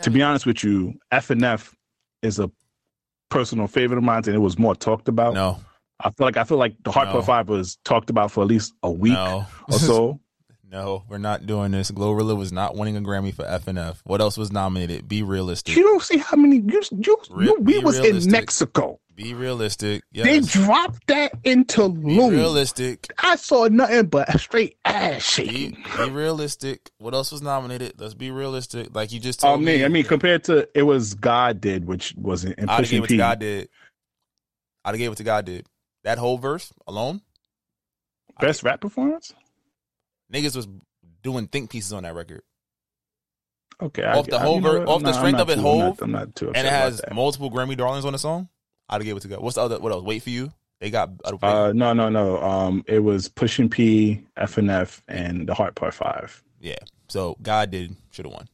[0.03, 1.75] to be honest with you, F and F
[2.23, 2.51] is a
[3.29, 5.35] personal favorite of mine, and it was more talked about.
[5.35, 5.59] no,
[6.01, 7.23] I feel like I feel like the Hardcore No.
[7.23, 10.21] Five was talked about for at least a week no, or so.
[10.71, 11.05] no.
[11.09, 11.91] We're not doing this.
[11.91, 13.99] Glorilla was not winning a Grammy for FNF.
[14.05, 15.09] What else was nominated?
[15.09, 15.77] Be realistic.
[15.77, 18.31] you don't see how many you, you, Re- you we was in.
[18.31, 19.01] Mexico.
[19.17, 20.05] Be realistic.
[20.13, 22.33] They dropped that into Be Loon.
[22.35, 23.11] realistic.
[23.19, 25.85] I saw nothing but straight ass Be, shaking.
[25.97, 26.91] be realistic.
[26.99, 27.99] What else was nominated?
[27.99, 28.95] Let's be realistic.
[28.95, 29.85] Like you just I told mean, me.
[29.87, 33.09] I mean, compared to it was God did, which wasn't and I'd have gave it
[33.09, 33.15] P.
[33.15, 33.69] to God did.
[34.85, 35.67] I'd have gave it to God did.
[36.05, 37.23] That whole verse alone,
[38.39, 39.33] Best rap performance.
[40.31, 40.69] niggas was
[41.23, 42.43] doing think pieces on that record.
[43.83, 46.35] Okay, Off the whole ver- off the strength of it, whole, I'm not, I'm not
[46.37, 47.15] too upset and it has that.
[47.15, 48.49] multiple Grammy darlings on the song.
[48.89, 49.41] I'd gave it to go.
[49.41, 49.79] What's the other?
[49.79, 50.05] What else?
[50.05, 50.53] Wait for you.
[50.81, 51.11] They got.
[51.25, 52.43] Uh, no, no, no.
[52.43, 56.43] Um, it was pushing P, FNF, and the Heart Part Five.
[56.61, 56.79] yeah.
[57.09, 58.49] So God did should have won.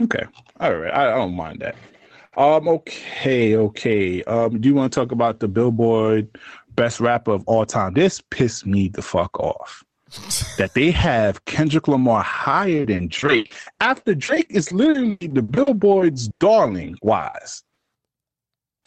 [0.00, 0.24] Okay,
[0.60, 0.92] all right.
[0.92, 1.76] I, I don't mind that.
[2.36, 2.68] Um.
[2.68, 3.56] Okay.
[3.56, 4.22] Okay.
[4.24, 4.60] Um.
[4.60, 6.28] Do you want to talk about the Billboard
[6.74, 7.94] Best Rapper of All Time?
[7.94, 9.82] This pissed me the fuck off.
[10.56, 16.96] that they have Kendrick Lamar higher than Drake after Drake is literally the Billboard's darling.
[17.02, 17.62] Wise.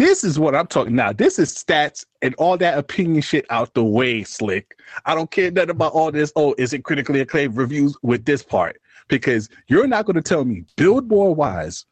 [0.02, 1.14] This is what I'm talking now.
[1.14, 4.80] This is stats and all that opinion shit out the way, slick.
[5.06, 6.34] I don't care nothing about all this.
[6.36, 8.82] Oh, is it critically acclaimed reviews with this part?
[9.10, 11.86] Because you're not going to tell me Billboard wise,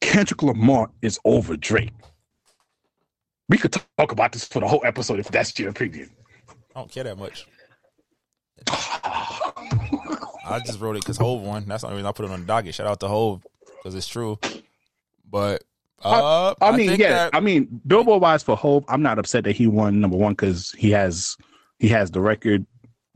[0.00, 1.92] Kendrick Lamar is over Drake.
[3.48, 6.10] We could talk about this for the whole episode if that's your opinion.
[6.74, 7.46] I don't care that much.
[8.66, 11.66] I just wrote it because Hov won.
[11.68, 12.74] That's the only reason I put it on the docket.
[12.74, 14.40] Shout out to Hov because it's true.
[15.30, 15.62] But
[16.04, 19.18] uh, I, I mean, think yeah, that- I mean, Billboard wise for Hov, I'm not
[19.18, 21.36] upset that he won number one because he has
[21.78, 22.66] he has the record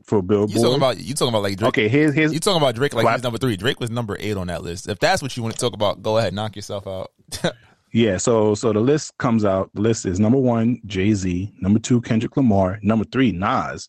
[0.03, 0.51] for Billboard.
[0.51, 1.69] you talking about you talking about like Drake.
[1.69, 3.17] okay, here's his You talking about Drake like Clap.
[3.17, 3.57] he's number three.
[3.57, 4.87] Drake was number eight on that list.
[4.87, 7.11] If that's what you want to talk about, go ahead, knock yourself out.
[7.93, 9.71] Yeah, so so the list comes out.
[9.73, 13.87] The list is number one, Jay Z, number two, Kendrick Lamar, number three, Nas,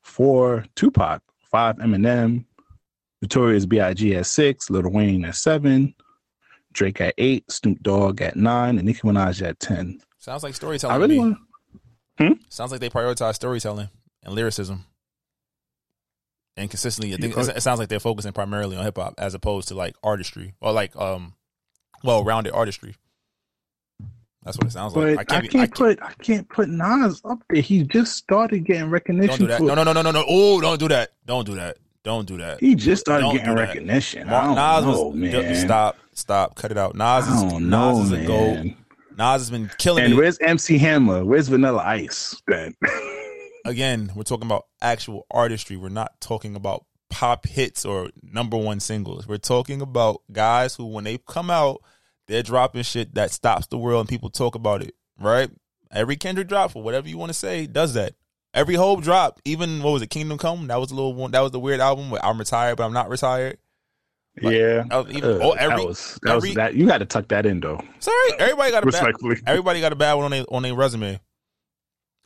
[0.00, 2.44] four, Tupac, five, Eminem,
[3.20, 4.14] Notorious B.I.G.
[4.14, 5.92] at six, Lil Wayne at seven,
[6.72, 10.00] Drake at eight, Snoop Dogg at nine, and Nicki Minaj at ten.
[10.18, 10.94] Sounds like storytelling.
[10.94, 11.38] I really want.
[12.48, 13.88] Sounds like they prioritize storytelling
[14.22, 14.84] and lyricism.
[16.56, 19.68] And consistently, I think it sounds like they're focusing primarily on hip hop as opposed
[19.68, 21.34] to like artistry or like um,
[22.04, 22.94] well rounded artistry.
[24.44, 25.32] That's what it sounds But like.
[25.32, 27.62] I be- can't, put I can't put Nas up there.
[27.62, 29.38] He just started getting Don't recognition.
[29.38, 29.58] do that.
[29.58, 30.24] for- No, no, no, no, no, no.
[30.28, 31.10] Oh, don't do that.
[31.24, 31.78] Don't do that.
[32.04, 32.60] Don't do that.
[32.60, 34.26] He just started Don't getting recognition.
[34.28, 35.54] Mar- I don't Nas know, was man.
[35.54, 36.94] stop, stop, cut it out.
[36.96, 38.54] Nas is know, Nas is a goat.
[38.54, 38.76] man.
[39.16, 40.16] Nas has been killing And it.
[40.16, 41.24] where's MC Hammer?
[41.24, 42.40] Where's Vanilla Ice?
[42.48, 42.74] Then
[43.64, 45.76] Again, we're talking about actual artistry.
[45.76, 49.28] We're not talking about pop hits or number one singles.
[49.28, 51.80] We're talking about guys who, when they come out,
[52.26, 54.94] they're dropping shit that stops the world and people talk about it.
[55.20, 55.50] Right?
[55.92, 58.14] Every Kendrick drop, or whatever you want to say, does that.
[58.54, 60.66] Every Hov drop, even what was it, Kingdom Come?
[60.66, 61.30] That was a little one.
[61.30, 63.58] That was the weird album where I'm retired, but I'm not retired.
[64.40, 66.74] Like, yeah, even- oh, every- that was that every- was that.
[66.74, 67.80] You got to tuck that in though.
[67.98, 69.36] Sorry, everybody got a bad, Respectfully.
[69.46, 71.20] everybody got a bad one on their on their resume,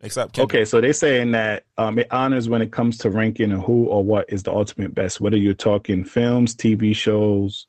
[0.00, 0.54] except Kendrick.
[0.54, 3.86] Okay, so they're saying that um, it honors when it comes to ranking and who
[3.86, 7.66] or what is the ultimate best, whether you're talking films, TV shows,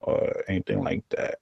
[0.00, 1.36] or anything like that.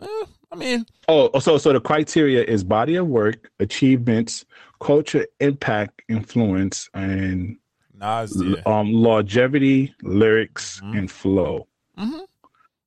[0.00, 4.44] Eh, I mean, Oh, so so the criteria is body of work, achievements,
[4.80, 7.56] culture, impact, influence, and
[7.94, 8.56] Nas, yeah.
[8.66, 10.98] um longevity, lyrics, Mhm.
[10.98, 11.66] and flow.
[11.96, 12.18] hmm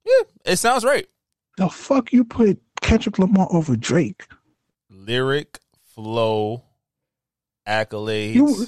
[0.05, 1.07] Yeah, it sounds right.
[1.57, 4.27] The fuck you put Kendrick Lamar over Drake?
[4.89, 5.59] Lyric,
[5.93, 6.63] flow,
[7.67, 8.35] accolades.
[8.35, 8.65] You-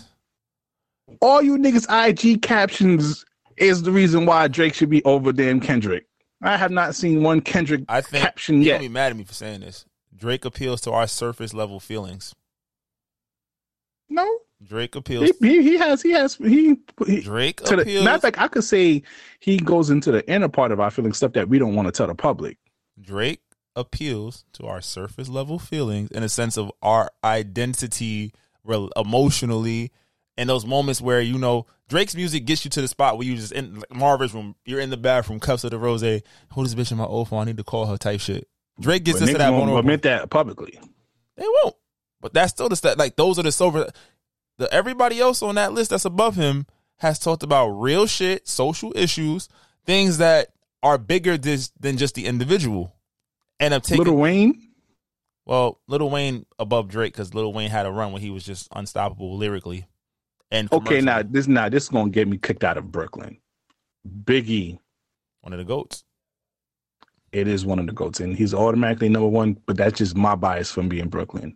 [1.21, 3.25] All you niggas IG captions
[3.57, 6.05] is the reason why Drake should be over damn Kendrick.
[6.41, 8.71] I have not seen one Kendrick I think caption you're yet.
[8.77, 9.85] gonna be mad at me for saying this.
[10.15, 12.33] Drake appeals to our surface level feelings.
[14.11, 14.29] No,
[14.61, 15.31] Drake appeals.
[15.39, 16.75] he, he, he has he has he,
[17.07, 18.03] he Drake to the appeals.
[18.03, 19.01] matter of fact, I could say
[19.39, 21.91] he goes into the inner part of our feeling stuff that we don't want to
[21.91, 22.57] tell the public.
[22.99, 23.41] Drake
[23.75, 28.33] appeals to our surface level feelings in a sense of our identity
[28.95, 29.91] emotionally
[30.37, 33.35] and those moments where you know Drake's music gets you to the spot where you
[33.35, 36.01] just in like Marvin's room, you're in the bathroom, cups of the rose,
[36.51, 38.47] hold this bitch in my old phone, I need to call her type shit.
[38.79, 39.79] Drake gets But us to that won't vulnerable.
[39.79, 40.79] admit that publicly.
[41.37, 41.75] They won't.
[42.21, 42.97] But that's still the stat.
[42.97, 43.89] Like those are the sober.
[44.57, 48.93] The everybody else on that list that's above him has talked about real shit, social
[48.95, 49.49] issues,
[49.85, 50.49] things that
[50.83, 52.95] are bigger dis- than just the individual.
[53.59, 54.69] And I'm taking Lil Wayne,
[55.45, 58.67] well, Lil Wayne above Drake because Lil Wayne had a run when he was just
[58.71, 59.87] unstoppable lyrically.
[60.51, 63.37] And okay, now this now this is gonna get me kicked out of Brooklyn.
[64.23, 64.79] Biggie,
[65.41, 66.03] one of the goats.
[67.31, 69.57] it is one of the goats, and he's automatically number one.
[69.65, 71.55] But that's just my bias from being Brooklyn.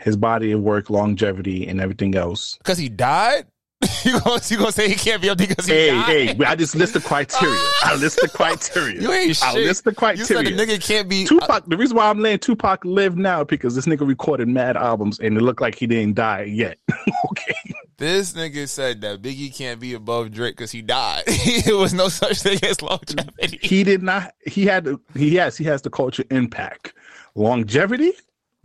[0.00, 2.56] His body of work, longevity, and everything else.
[2.58, 3.46] Because he died.
[4.04, 6.36] you gonna you gonna say he can't be up because he Hey, died?
[6.36, 7.58] hey, I just list the criteria.
[7.82, 9.00] I list the criteria.
[9.00, 9.42] You ain't shit.
[9.48, 10.18] I list the criteria.
[10.20, 11.24] You said the nigga can't be.
[11.24, 11.64] Uh, Tupac.
[11.66, 15.34] the reason why I'm letting Tupac live now because this nigga recorded mad albums and
[15.34, 16.76] it looked like he didn't die yet.
[17.30, 17.54] okay.
[17.96, 21.22] This nigga said that Biggie can't be above Drake because he died.
[21.26, 23.60] it was no such thing as longevity.
[23.62, 24.34] He did not.
[24.44, 24.88] He had.
[25.14, 25.56] He has.
[25.56, 26.92] He has the culture impact.
[27.34, 28.12] Longevity.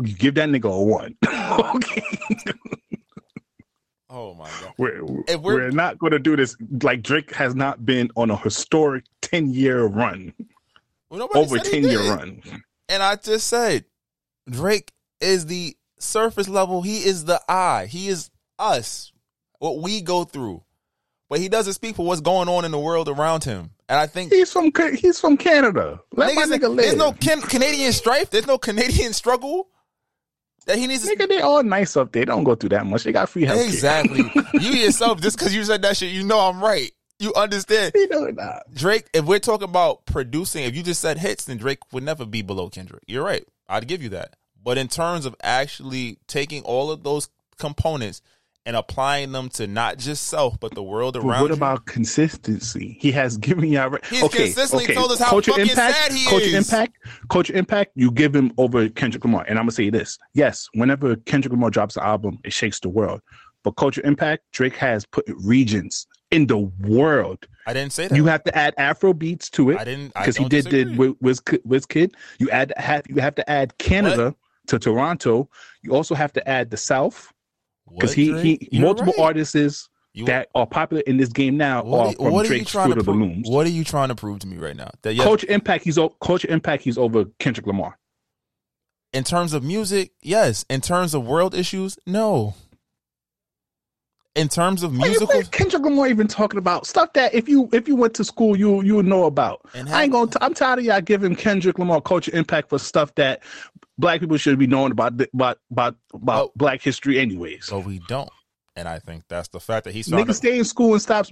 [0.03, 1.15] Give that nigga a one.
[1.75, 2.03] okay.
[4.10, 4.73] Oh my god.
[4.77, 6.55] We're, If we're, we're- not going to do this.
[6.84, 10.34] Like Drake has not been on a historic ten year run,
[11.10, 12.41] Well, over ten year run.
[12.88, 13.86] And I just said,
[14.49, 16.81] Drake is the surface level.
[16.81, 17.88] He is the I.
[17.88, 18.29] He is
[18.60, 19.12] us.
[19.60, 20.63] What we go through.
[21.29, 23.71] But he doesn't speak for what's going on in the world around him.
[23.89, 25.99] And I think He's from he's from Canada.
[26.15, 26.77] Let my nigga live.
[26.77, 28.29] there's no can- Canadian strife.
[28.29, 29.69] There's no Canadian struggle
[30.65, 31.15] that he needs to.
[31.15, 32.21] nigga, they all nice up there.
[32.21, 33.04] They don't go through that much.
[33.04, 34.23] They got free health Exactly.
[34.54, 36.91] you yourself, just because you said that shit, you know I'm right.
[37.19, 37.93] You understand.
[37.95, 38.63] You know that.
[38.73, 42.25] Drake, if we're talking about producing, if you just said hits, then Drake would never
[42.25, 43.04] be below Kendrick.
[43.08, 43.45] You're right.
[43.69, 44.36] I'd give you that.
[44.62, 48.21] But in terms of actually taking all of those components
[48.65, 51.86] and applying them to not just self, but the world But around what you, about
[51.86, 52.97] consistency?
[52.99, 53.89] He has given y'all.
[53.89, 54.93] Re- He's okay, consistently okay.
[54.95, 56.54] told us how Culture fucking impact, sad he Culture is.
[56.54, 56.97] impact,
[57.30, 57.91] culture impact.
[57.95, 61.69] You give him over Kendrick Lamar, and I'm gonna say this: yes, whenever Kendrick Lamar
[61.69, 63.21] drops an album, it shakes the world.
[63.63, 67.47] But culture impact, Drake has put regions in the world.
[67.67, 68.15] I didn't say that.
[68.15, 70.13] You have to add Afro beats to it I didn't.
[70.13, 70.84] Because he did disagree.
[70.86, 72.13] did with Wiz, Wizkid.
[72.39, 74.36] You add have you have to add Canada
[74.67, 75.49] to Toronto.
[75.82, 77.32] You also have to add the South
[77.93, 78.43] because he Drake?
[78.62, 79.26] he You're multiple right.
[79.26, 82.48] artists You- that are popular in this game now What, are are- from what you
[82.50, 83.17] Drake's Fruit of the prove?
[83.17, 83.50] Looms.
[83.50, 84.89] What are you trying to prove to me right now?
[85.04, 87.98] That yes, Culture impact, he's culture impact, he's over Kendrick Lamar.
[89.13, 90.65] in terms of music, yes.
[90.69, 92.54] In terms of world issues, no.
[94.36, 97.95] In terms of musical, Kendrick Lamar even talking about stuff that if you if you
[97.95, 99.62] went to school you you would know about.
[99.74, 100.30] And I ain't gonna.
[100.30, 103.41] T- I'm tired of y'all giving Kendrick Lamar culture impact for stuff that
[103.98, 106.52] black people should be knowing about about about about Oh.
[106.58, 107.69] black history anyways.
[107.69, 108.30] but we don't.
[108.76, 111.28] And I think that's the fact that he's Niggas to stay in school and stop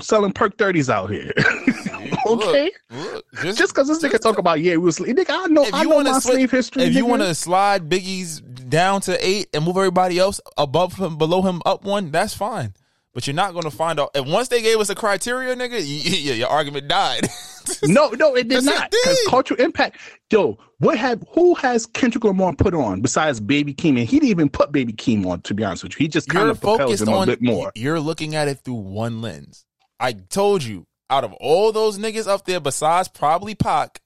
[0.00, 1.32] selling perk thirties out here.
[2.26, 5.26] okay, Look, look, just because this nigga talk about yeah, we was nigga.
[5.30, 6.82] I know if I you know want my to slave history.
[6.84, 11.16] if you want to slide Biggie's down to eight and move everybody else above him,
[11.18, 12.74] below him, up one, that's fine.
[13.12, 14.10] But you're not going to find out.
[14.16, 17.28] And once they gave us a criteria, nigga, y- y- your argument died.
[17.84, 18.90] No, no, it did Yes, not.
[18.90, 19.96] Because cultural impact.
[20.30, 23.98] Yo, what have who has Kendrick Lamar put on besides Baby Keem?
[23.98, 25.40] And he didn't even put Baby Keem on.
[25.40, 27.72] To be honest with you, he just kind of focused on a bit more.
[27.74, 29.64] You're looking at it through one lens.
[29.98, 34.00] I told you, out of all those niggas up there, besides probably Pac,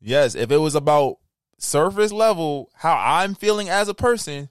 [0.00, 1.18] yes, if it was about
[1.58, 4.48] surface level, how I'm feeling as a person,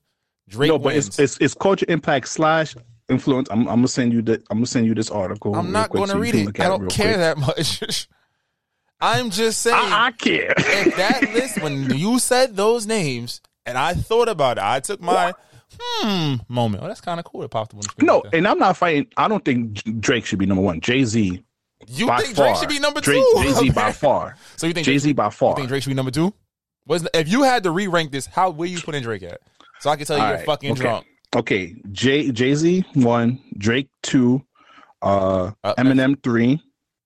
[0.48, 1.08] Drake no, but wins.
[1.08, 2.76] it's, it's it's culture impact slash
[3.10, 3.48] influence.
[3.50, 5.56] I'm, I'm gonna send you the I'm gonna send you this article.
[5.56, 6.60] I'm not going to so read it.
[6.60, 7.18] I don't care quick.
[7.18, 8.08] that much.
[9.02, 9.76] I'm just saying.
[9.76, 10.54] I, I care.
[10.58, 15.02] if that list, when you said those names, and I thought about it, I took
[15.02, 15.34] my
[15.80, 16.84] hmm moment.
[16.84, 17.44] Oh, that's kind of cool.
[17.44, 18.06] It popped up on the screen.
[18.08, 19.08] no, right and I'm not fighting.
[19.18, 20.82] I don't think Drake should be number one.
[20.82, 21.44] Jay Z
[21.88, 22.46] you by think far.
[22.48, 23.42] Drake should be number Drake, two?
[23.44, 24.36] Jay Z by far.
[24.58, 25.52] So you think Jay Z by far?
[25.52, 26.34] you think Drake should be number two?
[26.86, 28.26] What's if you had to re-rank this?
[28.26, 29.40] How where you put in Drake at?
[29.80, 30.82] So I can tell you All you're right, fucking okay.
[30.82, 31.06] drunk.
[31.36, 34.44] Okay, Jay Jay Z one, Drake two,
[35.02, 36.62] uh, Up Eminem three,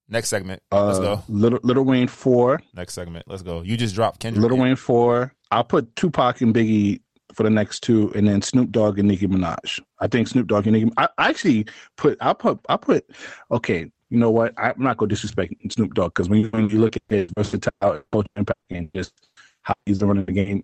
[0.09, 0.61] Next segment.
[0.71, 1.23] uh, Let's go.
[1.29, 3.25] Little Lil Wayne four, Next segment.
[3.27, 3.61] Let's go.
[3.61, 4.49] You just dropped Kendrick.
[4.49, 5.33] Lil Wayne four.
[5.51, 7.01] I'll put Tupac and Biggie
[7.33, 9.79] for the next two, and then Snoop Dogg and Nicki Minaj.
[9.99, 10.91] I think Snoop Dogg and Nicki.
[10.97, 11.65] I, I actually
[11.97, 12.17] put.
[12.21, 12.59] I put.
[12.67, 13.05] I put.
[13.51, 14.53] Okay, you know what?
[14.57, 18.03] I'm not gonna disrespect Snoop Dogg because when you when you look at his versatile
[18.11, 19.13] culture impact and just
[19.63, 20.63] how he's running the game,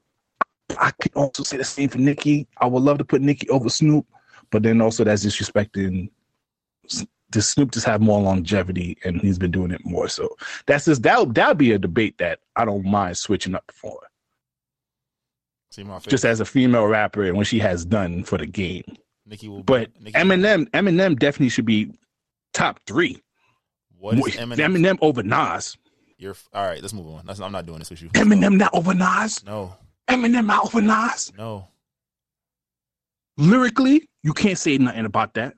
[0.80, 2.48] I could also say the same for Nicki.
[2.58, 4.06] I would love to put Nicki over Snoop,
[4.52, 6.10] but then also that's disrespecting.
[7.32, 10.10] Does Snoop just have more longevity and he's been doing it more?
[10.10, 10.36] So
[10.68, 14.00] that's just that that'll be a debate that I don't mind switching up for
[15.72, 16.12] See my face.
[16.12, 18.84] just as a female rapper and what she has done for the game.
[19.26, 19.64] Nicki will.
[19.64, 21.98] But Nicki, Eminem, Eminem definitely should be
[22.54, 23.22] top three.
[24.02, 24.98] What is Eminem, Eminem?
[25.02, 25.78] over Nas.
[26.18, 26.82] You're all right.
[26.82, 27.26] Let's move on.
[27.26, 28.10] That's, I'm not doing this with you.
[28.10, 29.46] Eminem not over Nas.
[29.46, 29.76] No,
[30.08, 31.32] Eminem not over Nas.
[31.38, 31.68] no.
[33.38, 35.56] Lyrically, you can't say nothing about that.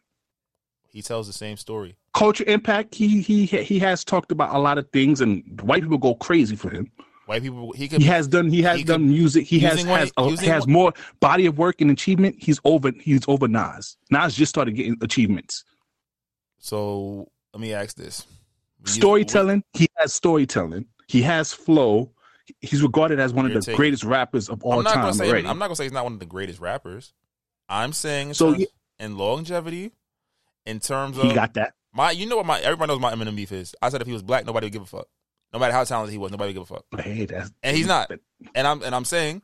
[0.88, 1.96] He tells the same story.
[2.14, 5.98] Culture impact, he he he has talked about a lot of things, and white people
[5.98, 6.92] go crazy for him.
[7.26, 7.72] White people.
[7.72, 8.02] He could.
[8.02, 9.48] He has done he has he done could- music.
[9.48, 12.36] He has has, uh, using has more body of work and achievement.
[12.38, 13.98] He's over he's over Nas.
[14.12, 15.64] Nas just started getting achievements.
[16.60, 18.26] So let me ask this:
[18.86, 22.12] storytelling he has storytelling he has flow
[22.60, 25.30] he's regarded as one of the greatest rappers of all I'm not time gonna say.
[25.30, 27.14] already I'm not gonna say he's not one of the greatest rappers.
[27.70, 29.92] I'm saying So, terms- yeah- in longevity,
[30.66, 32.12] in terms of he got that my.
[32.12, 33.76] You know what my everybody knows my Eminem beef is.
[33.82, 35.08] I said if he was black, nobody would give a fuck.
[35.54, 36.86] No matter how talented he was, nobody would give a fuck.
[36.92, 38.12] but hey that's And he's not.
[38.56, 39.42] And I'm and I'm saying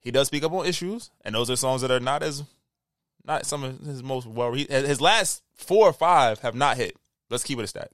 [0.00, 2.44] he does speak up on issues, and those are songs that are not as
[3.24, 4.52] not some of his most well.
[4.52, 6.96] His last four or five have not hit.
[7.30, 7.90] Let's keep it a stack.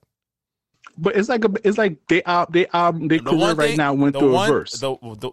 [0.97, 3.77] but it's like a, it's like they are they are their The career right thing-
[3.77, 5.31] now went through one- a verse the- the-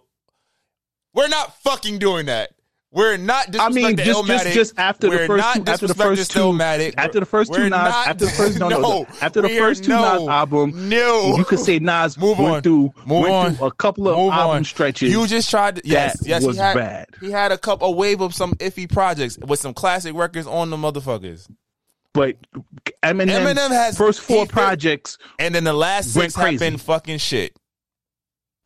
[1.13, 2.51] we're not fucking doing that.
[2.91, 6.29] We're not I mean, just, just just after We're the first two, after the first
[6.31, 6.93] two, Stillmatic.
[6.95, 9.83] after the first two Nas, not- after the first no, no, no, after the first
[9.83, 10.19] two no.
[10.19, 12.61] Nas album, No, you could say Nas Move went on.
[12.61, 13.55] through Move went on.
[13.55, 14.63] through a couple of Move album on.
[14.63, 15.11] stretches.
[15.11, 15.77] You just tried.
[15.77, 17.07] To, yes, yes, was he had bad.
[17.19, 20.69] he had a couple a wave of some iffy projects with some classic records on
[20.69, 21.47] the motherfuckers.
[22.13, 22.37] But
[23.03, 27.55] Eminem, Eminem has- first four projects, And then the last six have been fucking shit.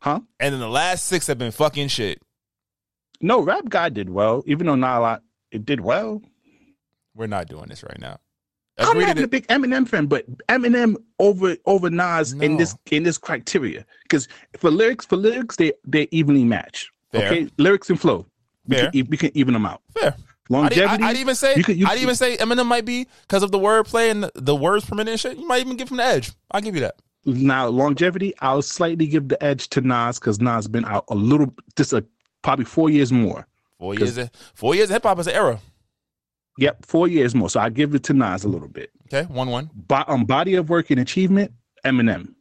[0.00, 0.20] huh?
[0.40, 2.20] And then the last six have been fucking shit.
[3.20, 5.22] No, Rap God did well, even though not a lot.
[5.50, 6.22] It did well.
[7.16, 8.18] We're not doing this right now.
[8.80, 13.02] I'm Agree not a big Eminem fan, but Eminem over over Nas in this in
[13.02, 16.88] this criteria because for lyrics for lyrics they they evenly match.
[17.10, 17.26] Fair.
[17.26, 18.24] Okay, lyrics and flow.
[18.68, 19.82] We can, we can even them out.
[19.98, 20.14] fair.
[20.50, 21.04] I'd, Longevity.
[21.04, 23.58] I'd even say you could- you I'd even say Eminem might be because of the
[23.58, 25.36] wordplay and the, the words permitted and shit.
[25.38, 26.32] You might even give him the edge.
[26.50, 26.96] I'll give you that.
[27.26, 31.54] Now longevity, I'll slightly give the edge to Nas because Nas been out a little,
[31.76, 32.04] just a
[32.42, 33.46] probably four years more.
[33.78, 34.16] Four years.
[34.16, 35.60] Of, four years hip hop is an era.
[36.58, 37.50] Yep, four years more.
[37.50, 38.90] So I give it to Nas a little bit.
[39.12, 39.70] Okay, one one.
[39.74, 41.52] Bo- um, body of work and achievement,
[41.84, 42.34] Eminem.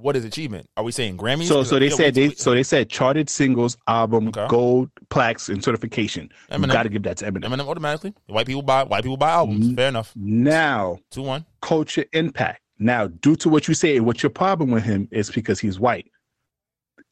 [0.00, 0.68] What is achievement?
[0.76, 1.46] Are we saying Grammys?
[1.48, 4.46] So so they Yeah, said we- they so they said charted singles, album, Okay.
[4.48, 6.30] gold plaques, and certification.
[6.50, 7.44] You got to give that to Eminem.
[7.44, 8.14] Eminem automatically.
[8.26, 9.74] White people buy white people buy albums.
[9.74, 10.12] Fair enough.
[10.16, 11.44] Now Two one.
[11.60, 12.62] culture impact.
[12.78, 16.10] Now, due to what you say, what your problem with him is because he's white,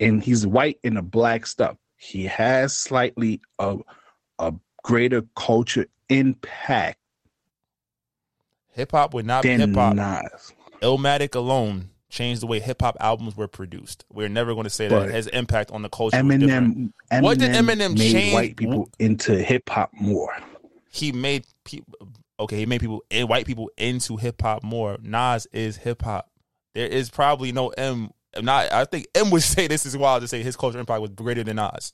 [0.01, 1.77] and he's white in the black stuff.
[1.99, 3.77] He has slightly a
[4.39, 6.99] a greater culture impact
[8.75, 9.97] Hip hop would not be hip hop.
[10.81, 14.05] Illmatic alone changed the way hip hop albums were produced.
[14.13, 16.17] We're never going to say that But it has impact on the culture.
[16.17, 20.35] Eminem, Eminem, What did Eminem made change- white people into hip hop more?
[20.91, 21.95] He made people.
[22.41, 24.97] Okay, he made people eh, white people into hip hop more.
[25.03, 26.31] Nas is hip hop.
[26.75, 28.11] There is probably no M.
[28.41, 28.73] Not.
[28.73, 31.43] I think M would say this is wild to say his culture impact was greater
[31.45, 31.93] than Nas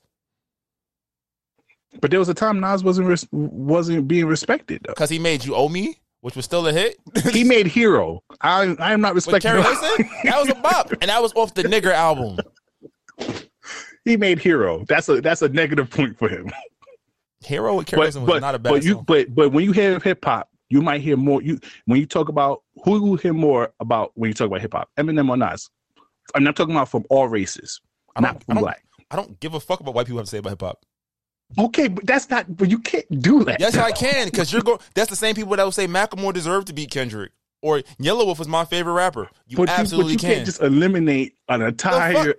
[2.00, 4.92] But there was a time Nas wasn't res- wasn't being respected though.
[4.92, 6.97] because he made "You Owe Me," which was still a hit.
[7.33, 8.22] He made Hero.
[8.41, 9.51] I I am not respecting.
[9.51, 9.62] Keri.
[9.62, 12.39] That was a bop, and that was off the Nigger album.
[14.07, 14.87] he made Hero.
[14.89, 16.51] That's a that's a negative point for him.
[17.45, 19.05] Hero with Keri but was but, not a bad but you song.
[19.07, 21.43] but but when you hear hip hop, you might hear more.
[21.43, 24.72] You when you talk about who you hear more about when you talk about hip
[24.72, 25.68] hop, Eminem or Nas.
[26.35, 27.83] I'm not talking about from all races,
[28.16, 28.83] I don't- not I black.
[29.11, 30.79] I don't give a fuck about what white people have to say about hip hop.
[31.59, 32.57] Okay, but that's not.
[32.57, 33.61] But you can't do that.
[33.61, 34.78] Yes, I can, because you're going.
[34.94, 37.32] That's the same people that would say Macklemore deserved to beat Kendrick,
[37.62, 39.28] or Yelawolf was my favorite rapper.
[39.46, 40.36] You But absolutely you, but you can.
[40.36, 42.34] can't just eliminate an entire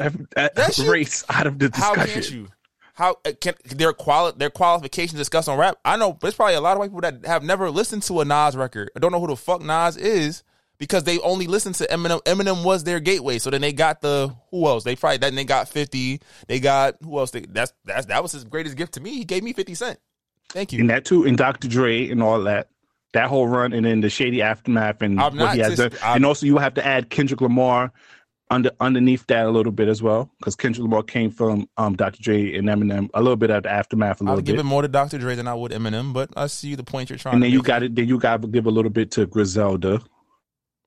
[0.88, 1.99] race out of the discussion.
[1.99, 2.47] How can't you?
[2.95, 5.78] How uh, can their quali- their qualifications discussed on rap?
[5.84, 8.26] I know there's probably a lot of white people that have never listened to a
[8.26, 8.89] Nas record.
[8.95, 10.43] I don't know who the fuck Nas is
[10.78, 12.21] because they only listened to Eminem.
[12.23, 13.38] Eminem was their gateway.
[13.39, 14.84] So then they got the who else?
[14.84, 16.21] They probably then they got Fifty.
[16.47, 17.32] They got who else?
[17.32, 19.11] They, that's that's that was his greatest gift to me.
[19.11, 19.99] He gave me Fifty Cent.
[20.49, 20.80] Thank you.
[20.80, 21.67] And that too, and Dr.
[21.67, 22.69] Dre and all that.
[23.13, 25.91] That whole run, and then the shady aftermath, and I'm what he has done.
[26.03, 27.93] I'm- and also, you have to add Kendrick Lamar
[28.51, 32.21] under underneath that a little bit as well, because Kendrick Lamar came from um, Dr.
[32.21, 34.59] Dre and Eminem a little bit of the aftermath, A little would give bit.
[34.59, 35.17] it more to Dr.
[35.17, 37.61] Dre than I would Eminem, but I see the point you're trying and then you
[37.63, 37.95] got it.
[37.95, 40.01] Then you got to give a little bit to Griselda.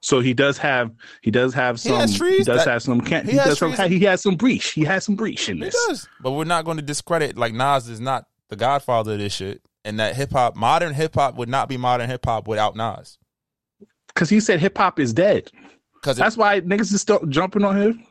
[0.00, 0.92] So he does have
[1.22, 3.58] he does have He some has trees does that- have some can, he he, has
[3.58, 6.08] does some, he has some breach he has some breach in He this does.
[6.20, 9.60] But we're not going to discredit like Nas is not the godfather of this shit.
[9.84, 13.18] And that hip hop, modern hip hop would not be modern hip hop without Nas.
[14.08, 15.50] because he said hip hop is dead.
[15.94, 18.04] Because That's why niggas is still jumping on him.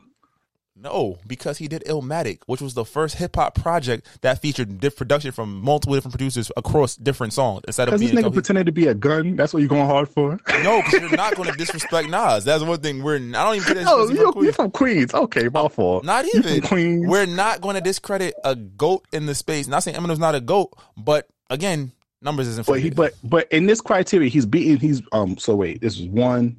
[0.80, 4.96] No, because he did Illmatic, which was the first hip hop project that featured diff-
[4.96, 8.66] production from multiple different producers across different songs instead of Because this being nigga pretended
[8.66, 9.36] to be a gun.
[9.36, 10.38] That's what you're going hard for.
[10.62, 12.44] no, because you're not going to disrespect Nas.
[12.44, 13.02] That's one thing.
[13.02, 15.12] We're I don't even No, you're, you're from Queens.
[15.12, 16.04] Okay, my fault.
[16.04, 16.62] Not even.
[16.62, 17.08] Queens.
[17.08, 19.66] We're not going to discredit a goat in the space.
[19.66, 22.66] Not saying Eminem's not a goat, but again, numbers isn't.
[22.66, 24.78] But he, but but in this criteria, he's beating.
[24.78, 25.38] He's um.
[25.38, 26.56] So wait, this is one,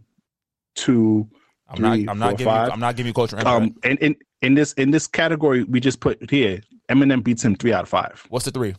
[0.75, 1.27] two,
[1.69, 1.93] I'm not.
[2.09, 2.45] I'm not four, giving.
[2.53, 2.67] five.
[2.67, 3.37] You, I'm not giving you culture.
[3.37, 3.61] impact.
[3.61, 3.75] um.
[3.83, 6.61] And in in this in this category, we just put here.
[6.89, 8.25] Eminem beats him three out of five.
[8.29, 8.75] What's the three?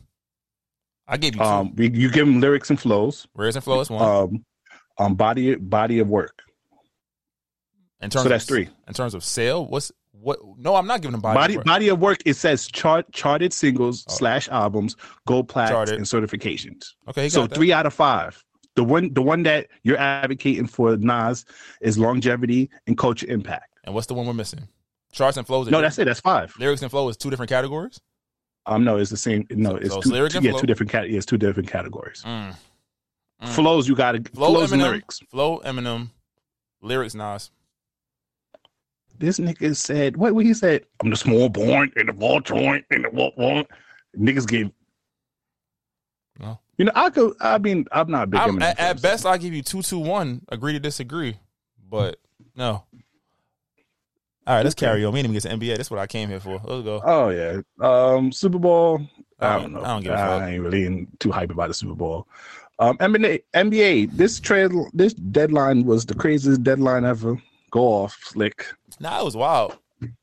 [1.07, 1.45] I gave you two.
[1.47, 3.27] Um, we, you give him lyrics and flows.
[3.35, 3.89] Rares and flows.
[3.91, 4.03] one.
[4.03, 4.45] Um,
[4.99, 6.43] um, body body of work.
[8.01, 8.69] in terms so that's of, three.
[8.89, 10.39] In terms of sale, what's what?
[10.59, 11.37] No, I'm not giving him body.
[11.39, 11.67] Body work.
[11.67, 12.19] body of work.
[12.27, 14.13] It says chart charted singles Oh.
[14.15, 15.95] slash albums, gold plaques, Charted.
[15.97, 16.91] and certifications.
[17.09, 17.55] Okay, he got So that.
[17.55, 18.43] three out of five.
[18.81, 21.45] The one the one that you're advocating for Nas
[21.83, 23.75] is longevity and culture impact.
[23.85, 24.67] And what's the one we're missing?
[25.13, 25.69] Charts and flows.
[25.69, 26.07] No, that's it.
[26.07, 26.55] That's five.
[26.59, 28.01] lyrics and flow is two different categories.
[28.65, 29.47] Um, no, it's the same.
[29.51, 30.61] No, So- it's so it's two, lyric and yeah, flow?
[30.61, 31.11] two different cat.
[31.11, 32.23] Yeah, it's two different categories.
[32.27, 32.55] Mm.
[33.43, 33.49] Mm.
[33.49, 35.19] Flows, you got to Flow flows and lyrics.
[35.29, 36.09] Flow Eminem.
[36.81, 37.51] Lyrics Nas.
[39.19, 40.35] This nigga said, what?
[40.35, 40.87] What he said?
[41.03, 43.67] I'm the small boy in the ball joint in the what what.
[44.19, 44.71] Niggas gave.
[46.81, 47.35] You know, I could.
[47.43, 48.41] I mean, I'm not big.
[48.41, 50.41] I'm, at, at best, I'll give you two, two, one.
[50.49, 51.37] Agree to disagree,
[51.91, 52.19] but
[52.57, 52.85] no.
[54.47, 55.13] All right, let's carry on.
[55.13, 55.77] We didn't even get to NBA.
[55.77, 56.53] That's what I came here for.
[56.65, 57.03] Let's go.
[57.05, 57.61] Oh yeah.
[57.87, 59.03] Um, Super Bowl.
[59.39, 59.81] I I don't don't- know.
[59.83, 60.43] I don't give a fuck.
[60.43, 62.27] I ain't really too hype about the Super Bowl.
[62.79, 67.37] Um, NBA, NBA, this trade, this deadline was the craziest deadline ever.
[67.71, 68.65] Go off, slick.
[68.99, 69.77] Nah, it was wild.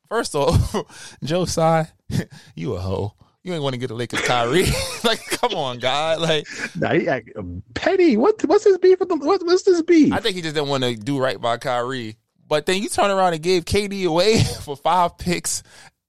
[0.10, 1.92] First off, Joe Tsai,
[2.56, 3.14] you a hoe.
[3.48, 4.66] You ain't want to get the Lakers Kyrie.
[5.06, 6.20] like, come on, God.
[6.20, 6.46] Like,
[6.76, 8.18] nah, he act, um, petty.
[8.18, 8.44] What?
[8.44, 9.16] What's his beef with the?
[9.16, 10.12] What, what's this beef?
[10.12, 12.18] I think he just didn't want to do right by Kyrie.
[12.46, 15.64] But then you turn around and gave KD away for five picks.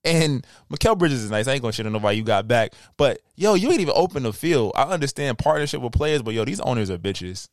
[0.05, 1.47] And Mikal Bridges is nice.
[1.49, 2.73] I ain't gonna shit on nobody you got back.
[2.97, 4.73] But yo, you ain't even open the field.
[4.75, 7.49] I understand partnership with players, but yo, these owners are bitches.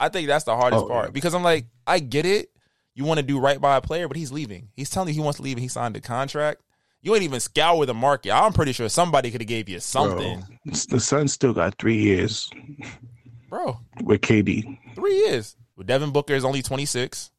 [0.00, 1.10] I think that's the hardest Oh, part yeah.
[1.12, 2.50] because I'm like, I get it.
[2.94, 4.68] You want to do right by a player, but he's leaving.
[4.74, 6.60] He's telling you he wants to leave and he signed a contract.
[7.02, 8.30] You ain't even scour the market.
[8.30, 11.96] I'm pretty sure somebody could have gave you something, Bro, the Suns still got three
[11.96, 12.48] years
[13.48, 13.76] bro.
[14.02, 14.78] with KD.
[14.94, 15.56] Three years.
[15.76, 17.30] Well, Devin Booker is only 26.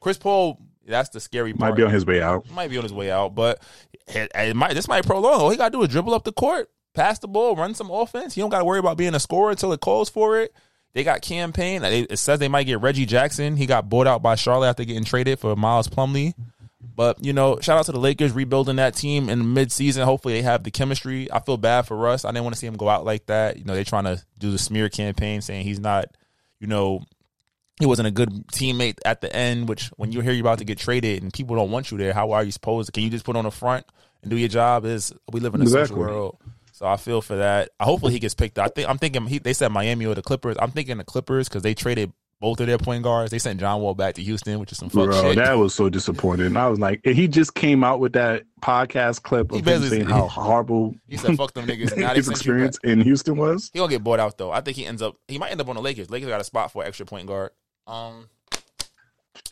[0.00, 1.72] Chris Paul, that's the scary part.
[1.72, 2.48] Might be on his way out.
[2.50, 3.60] might be on his way out, but
[4.06, 5.40] it, it might this might prolong.
[5.40, 7.90] All he got to do is dribble up the court, pass the ball, run some
[7.90, 8.36] offense.
[8.36, 10.54] You don't got to worry about being a scorer until it calls for it.
[10.92, 11.82] They got campaign.
[11.82, 13.56] It says they might get Reggie Jackson.
[13.56, 16.34] He got bought out by Charlotte after getting traded for Miles Plumlee.
[16.94, 20.04] But you know, shout out to the Lakers rebuilding that team in midseason.
[20.04, 21.30] Hopefully, they have the chemistry.
[21.30, 22.24] I feel bad for Russ.
[22.24, 23.56] I didn't want to see him go out like that.
[23.56, 26.06] You know, they're trying to do the smear campaign, saying he's not,
[26.60, 27.04] you know,
[27.78, 29.68] he wasn't a good teammate at the end.
[29.68, 32.12] Which when you hear you're about to get traded and people don't want you there,
[32.12, 32.86] how are you supposed?
[32.86, 32.92] to?
[32.92, 33.86] Can you just put on the front
[34.22, 34.84] and do your job?
[34.84, 36.38] Is we live in a social world.
[36.72, 37.70] So I feel for that.
[37.78, 38.58] Hopefully he gets picked.
[38.58, 40.56] I think I'm thinking he, they said Miami or the Clippers.
[40.58, 42.12] I'm thinking the Clippers because they traded
[42.42, 43.30] both of their point guards.
[43.30, 45.36] They sent John Wall back to Houston, which is some fuck Bro, shit.
[45.36, 46.56] that was so disappointing.
[46.56, 50.04] I was like, he just came out with that podcast clip He of him saying
[50.06, 52.36] how horrible he said, "Fuck them niggas." Now his sent you back.
[52.36, 53.70] experience in Houston was.
[53.72, 54.50] He gonna get bought out though.
[54.52, 55.16] I think he ends up.
[55.28, 56.10] He might end up on the Lakers.
[56.10, 57.50] Lakers got a spot for extra point guard.
[57.86, 58.28] Um,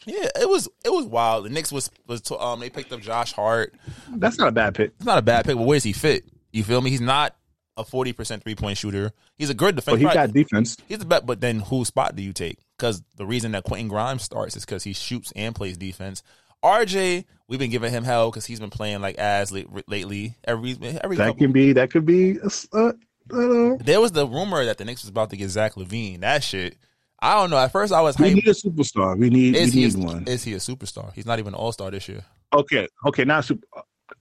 [0.06, 1.44] yeah, it was it was wild.
[1.44, 3.74] The Knicks was was um they picked up Josh Hart.
[4.16, 4.92] That's not a bad pick.
[4.96, 6.24] It's not a bad pick, but where's he fit?
[6.52, 6.90] You feel me?
[6.90, 7.36] He's not
[7.76, 9.12] a forty percent three point shooter.
[9.36, 10.08] He's a good But defender.
[10.08, 10.76] he got defense.
[10.88, 12.58] He's the bet, but then whose spot do you take?
[12.80, 16.22] Because the reason that Quentin Grimes starts is because he shoots and plays defense.
[16.64, 20.36] RJ, we've been giving him hell because he's been playing like ass late, lately.
[20.44, 21.72] Every every That couple, can be.
[21.74, 22.38] That could be.
[22.72, 22.92] Uh,
[23.30, 26.20] there was the rumor that the Knicks was about to get Zach LaVine.
[26.20, 26.76] That shit,
[27.20, 27.58] I don't know.
[27.58, 28.34] At first, I was we hyped.
[28.34, 29.16] need a superstar.
[29.18, 29.56] We need.
[29.56, 30.24] Is we he, need a, one.
[30.26, 31.12] is he a superstar?
[31.12, 32.24] He's not even an all star this year.
[32.52, 32.88] Okay.
[33.06, 33.24] Okay.
[33.24, 33.66] Not super.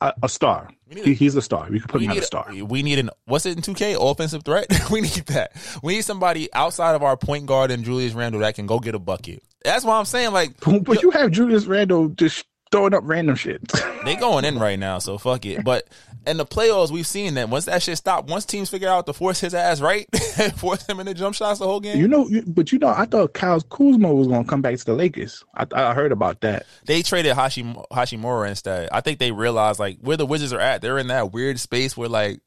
[0.01, 0.69] A, a star.
[0.89, 1.67] He, he's a star.
[1.69, 2.51] We can put him as a star.
[2.51, 4.67] We need an what's it in two K offensive threat.
[4.91, 5.51] we need that.
[5.83, 8.95] We need somebody outside of our point guard and Julius Randle that can go get
[8.95, 9.43] a bucket.
[9.63, 13.61] That's why I'm saying like But you have Julius Randle just throwing up random shit.
[14.05, 15.63] they going in right now, so fuck it.
[15.63, 15.87] But
[16.27, 19.13] in the playoffs, we've seen that once that shit stopped, once teams figure out to
[19.13, 20.07] force his ass right,
[20.55, 21.97] force him into jump shots the whole game.
[21.97, 24.85] you know, but you know, I thought Kyle Kuzma was going to come back to
[24.85, 25.43] the Lakers.
[25.55, 26.65] I, I heard about that.
[26.85, 28.89] they traded Hashim, Hachimura instead.
[28.91, 30.81] I think they realized like where the Wizards are at.
[30.81, 32.39] They're in that weird space where like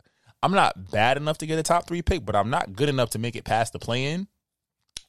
[0.43, 3.11] I'm not bad enough to get a top three pick, but I'm not good enough
[3.11, 4.27] to make it past the play in.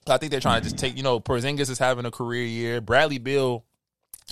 [0.08, 0.98] I think they're trying to just take.
[0.98, 2.82] You know, Porzingis is having a career year.
[2.82, 3.66] Bradley Beal.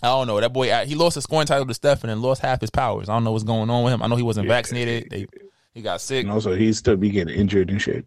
[0.02, 0.72] I don't know that boy.
[0.72, 3.10] Uh, he lost a scoring title to Stephen and lost half his powers.
[3.10, 4.02] I don't know what's going on with him.
[4.02, 5.10] I know he wasn't vaccinated.
[5.10, 5.28] They,
[5.74, 6.24] he got sick.
[6.24, 8.06] And also, he's still be getting injured and shit.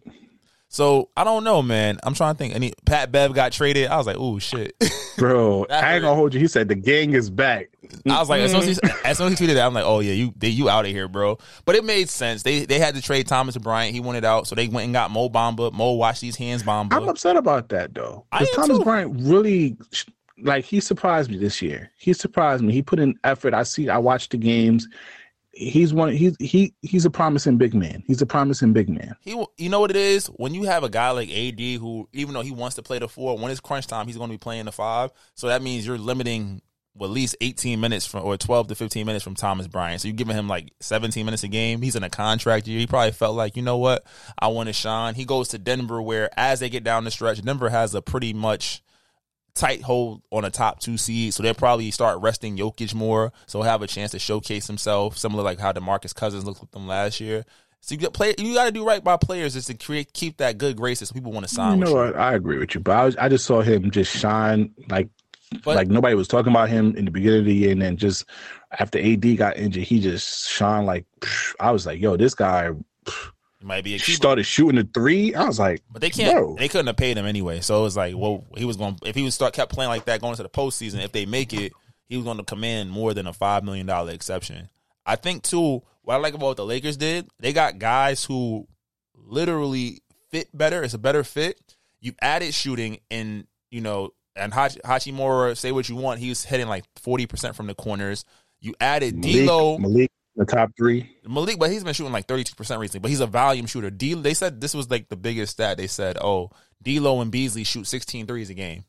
[0.75, 2.01] So I don't know, man.
[2.03, 2.53] I'm trying to think.
[2.53, 3.87] Any Pat Bev got traded.
[3.87, 4.75] I was like, oh shit.
[5.19, 6.01] Bro, I ain't hurt.
[6.01, 6.41] gonna hold you.
[6.41, 7.71] He said the gang is back.
[8.05, 9.85] I was like, as soon as, he, as soon as he tweeted that, I'm like,
[9.85, 11.39] oh yeah, you they, you out of here, bro.
[11.65, 12.43] But it made sense.
[12.43, 13.95] They they had to trade Thomas Bryant.
[13.95, 15.73] He wanted out, so they went and got Mo Bamba.
[15.73, 16.95] Mo washed these hands, Bamba.
[16.95, 18.27] I'm upset about that though.
[18.33, 18.83] Because Thomas too.
[18.83, 19.77] Bryant really,
[20.39, 21.91] like, he surprised me this year.
[21.99, 22.72] He surprised me.
[22.72, 23.55] He put in effort.
[23.55, 23.89] I see.
[23.89, 24.89] I watched the games.
[25.53, 26.12] He's one.
[26.12, 28.03] He's he he's a promising big man.
[28.09, 29.14] He's a promising big man.
[29.20, 32.35] He, you know what it is when you have a guy like AD who, even
[32.35, 34.39] though he wants to play the four, when it's crunch time, he's going to be
[34.39, 35.12] playing the five.
[35.37, 36.61] So that means you're limiting
[36.97, 40.01] well, at least 18 minutes from or 12 to 15 minutes from Thomas Bryant.
[40.01, 41.82] So you're giving him like 17 minutes a game.
[41.82, 42.78] He's in a contract year.
[42.78, 44.07] He probably felt like, you know what,
[44.39, 45.14] I want to shine.
[45.14, 48.32] He goes to Denver, where as they get down the stretch, Denver has a pretty
[48.32, 48.82] much
[49.55, 53.61] tight hold on a top two seed, so they'll probably start resting Jokic more, so
[53.61, 56.87] he'll have a chance to showcase himself, similar like how DeMarcus Cousins looked with them
[56.87, 57.45] last year.
[57.81, 60.39] So you got play, you got to do right by players is to create keep
[60.39, 61.79] that good graces so people want to sign.
[61.79, 62.17] You know what?
[62.17, 65.09] I agree with you, but I, was, I just saw him just shine like
[65.63, 67.97] But- like nobody was talking about him in the beginning of the year, and then
[67.99, 68.25] just
[68.79, 71.05] after AD got injured, he just shone like
[71.61, 72.71] I was like, yo, this guy
[73.65, 75.35] You might be a keeper, started shooting the three.
[75.35, 76.37] I was like, but they can't.
[76.37, 76.57] Bro.
[76.57, 79.15] They couldn't have paid him anyway, so it was like, well, he was going if
[79.15, 81.03] he would start kept playing like that going into the postseason.
[81.03, 81.73] If they make it,
[82.07, 84.69] he was going to command more than a five million dollar exception.
[85.07, 85.83] I think too.
[86.03, 88.69] What I like about what the Lakers did, they got guys who
[89.15, 90.83] literally fit better.
[90.83, 91.59] It's a better fit.
[92.01, 95.57] You've added shooting, and you know, and Hach- Hachimura.
[95.57, 98.27] Say what you want, he was hitting like forty percent from the corners.
[98.61, 99.79] You added Malik, D'Lo.
[99.79, 101.16] Malik The top three.
[101.26, 103.91] Malik, but he's been shooting like 32% recently, but he's a volume shooter.
[103.91, 105.76] D, they said this was like the biggest stat.
[105.76, 106.51] They said, oh,
[106.82, 108.85] D'Lo and Beasley shoot 16 threes a game.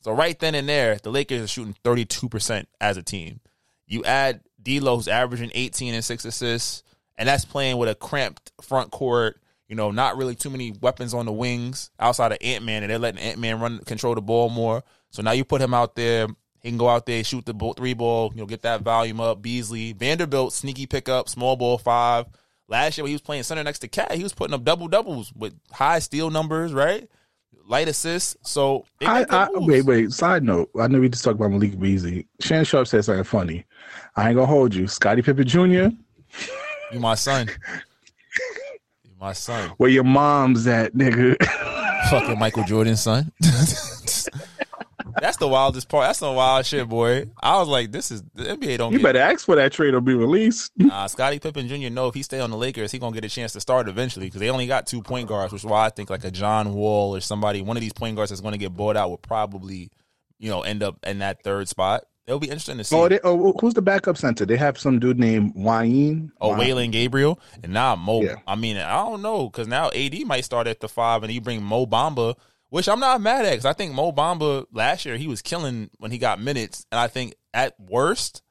[0.00, 3.40] So right then and there, the Lakers are shooting 32% as a team.
[3.86, 6.82] You add D'Lo, who's averaging 18 and 6 assists,
[7.16, 11.14] and that's playing with a cramped front court, you know, not really too many weapons
[11.14, 14.84] on the wings outside of Ant-Man, and they're letting Ant-Man run control the ball more.
[15.10, 16.28] So now you put him out there
[16.62, 19.20] he can go out there, shoot the ball, three ball, you know, get that volume
[19.20, 19.40] up.
[19.40, 22.26] Beasley, Vanderbilt, sneaky pickup, small ball five.
[22.66, 24.88] Last year when he was playing center next to KAT, he was putting up double
[24.88, 27.08] doubles with high steal numbers, right?
[27.66, 28.36] Light assists.
[28.42, 30.12] So I, I wait, wait.
[30.12, 32.26] Side note, I know we just talked about Malik Beasley.
[32.40, 33.64] Shannon Sharpe said something funny.
[34.16, 35.88] I ain't gonna hold you, Scottie Pippen Jr.
[36.92, 37.48] You my son.
[39.04, 39.70] you my son.
[39.76, 41.36] Where your mom's at, nigga?
[42.10, 43.32] Fucking Michael Jordan's son.
[45.20, 46.06] That's the wildest part.
[46.06, 47.26] That's some wild shit, boy.
[47.40, 48.92] I was like, this is the NBA don't.
[48.92, 50.72] You better ask for that trade to be released.
[50.76, 51.90] Nah, Scottie Pippen Jr.
[51.90, 54.26] know if he stay on the Lakers, he gonna get a chance to start eventually
[54.26, 56.74] because they only got two point guards, which is why I think like a John
[56.74, 59.18] Wall or somebody, one of these point guards that's going to get bought out will
[59.18, 59.90] probably,
[60.38, 62.04] you know, end up in that third spot.
[62.26, 62.96] It'll be interesting to oh, see.
[62.96, 64.44] Oh, they, oh who's the backup center?
[64.44, 66.30] They have some dude named Wayne.
[66.40, 68.22] Oh, Wenyen Gabriel, and now Mo.
[68.22, 68.36] Yeah.
[68.46, 71.40] I mean, I don't know because now AD might start at the five, and you
[71.40, 72.36] bring Mo Bamba
[72.70, 75.90] which I'm not mad at because I think Mo Bamba last year he was killing
[75.98, 78.42] when he got minutes, and I think at worst,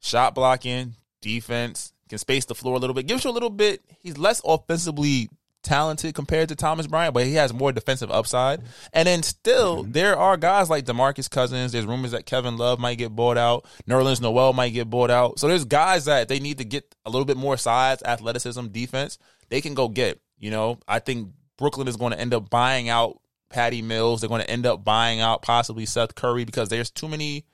[0.00, 3.82] shot blocking, defense, can space the floor a little bit, gives you a little bit.
[4.00, 5.28] He's less offensively
[5.62, 8.62] talented compared to Thomas Bryant, but he has more defensive upside.
[8.92, 9.92] And then still, mm-hmm.
[9.92, 11.72] there are guys like Demarcus Cousins.
[11.72, 13.66] There's rumors that Kevin Love might get bought out.
[13.88, 15.38] Nerlens Noel might get bought out.
[15.38, 19.18] So there's guys that they need to get a little bit more size, athleticism, defense.
[19.48, 20.20] They can go get.
[20.38, 23.20] You know, I think Brooklyn is going to end up buying out
[23.50, 24.20] Patty Mills.
[24.20, 27.44] They're going to end up buying out possibly Seth Curry because there's too many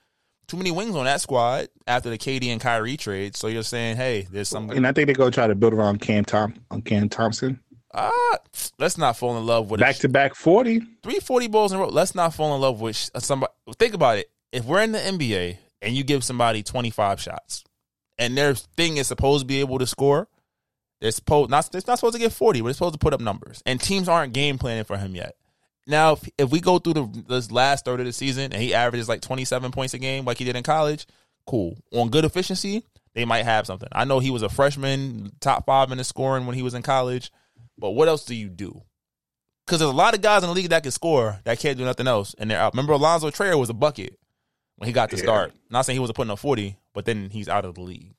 [0.47, 3.35] too many wings on that squad after the KD and Kyrie trade.
[3.35, 4.69] So you're saying, hey, there's some.
[4.69, 7.43] And I think they're going to try to build around Cam Tom on Cam Thomas.
[7.93, 8.37] Ah, uh,
[8.77, 10.81] let's not fall in love with back to back forty.
[11.01, 11.87] Three forty balls in a row.
[11.87, 13.53] Let's not fall in love with somebody.
[13.79, 14.29] Think about it.
[14.51, 17.63] If we're in the NBA and you give somebody twenty five shots,
[18.17, 20.27] and their thing is supposed to be able to score,
[20.99, 21.73] they're supposed not.
[21.73, 23.63] It's not supposed to get forty, but it's supposed to put up numbers.
[23.65, 25.35] And teams aren't game planning for him yet.
[25.87, 28.73] Now, if, if we go through the this last third of the season and he
[28.73, 31.05] averages like 27 points a game like he did in college,
[31.45, 31.77] cool.
[31.93, 32.83] On good efficiency,
[33.13, 33.89] they might have something.
[33.91, 36.81] I know he was a freshman, top five in the scoring when he was in
[36.81, 37.31] college,
[37.77, 38.81] but what else do you do?
[39.65, 41.85] Because there's a lot of guys in the league that can score that can't do
[41.85, 42.73] nothing else, and they're out.
[42.73, 44.17] Remember, Alonzo Trier was a bucket
[44.77, 45.23] when he got to yeah.
[45.23, 45.53] start.
[45.69, 48.13] Not saying he was putting up 40, but then he's out of the league.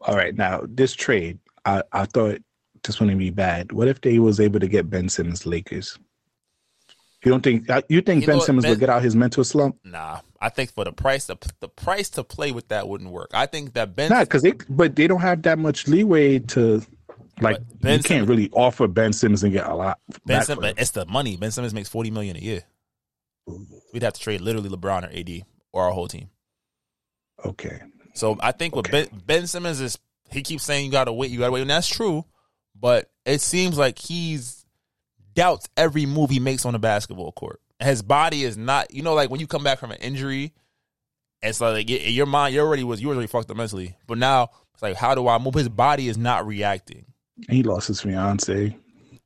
[0.00, 2.38] All right, now this trade, I, I thought
[2.82, 3.72] this wouldn't be bad.
[3.72, 5.98] What if they was able to get Ben Simmons Lakers?
[7.24, 9.76] You don't think you think you Ben Simmons ben, will get out his mental slump?
[9.82, 13.30] Nah, I think for the price, the, the price to play with that wouldn't work.
[13.32, 16.82] I think that Ben, not because they, but they don't have that much leeway to,
[17.40, 19.98] like, ben you can't Simmons, really offer Ben Simmons and get a lot.
[20.26, 21.38] Ben Simmons, it's the money.
[21.38, 22.62] Ben Simmons makes forty million a year.
[23.92, 26.28] We'd have to trade literally LeBron or AD or our whole team.
[27.44, 27.80] Okay.
[28.14, 29.02] So I think okay.
[29.02, 29.98] with Ben, ben Simmons is
[30.30, 32.26] he keeps saying you gotta wait, you gotta wait, and that's true.
[32.78, 34.63] But it seems like he's
[35.34, 37.60] doubts every move he makes on the basketball court.
[37.80, 40.52] His body is not, you know, like when you come back from an injury,
[41.42, 43.96] it's like your mind, you already was, you already fucked up mentally.
[44.06, 45.54] But now it's like, how do I move?
[45.54, 47.04] His body is not reacting.
[47.48, 48.76] He lost his fiance.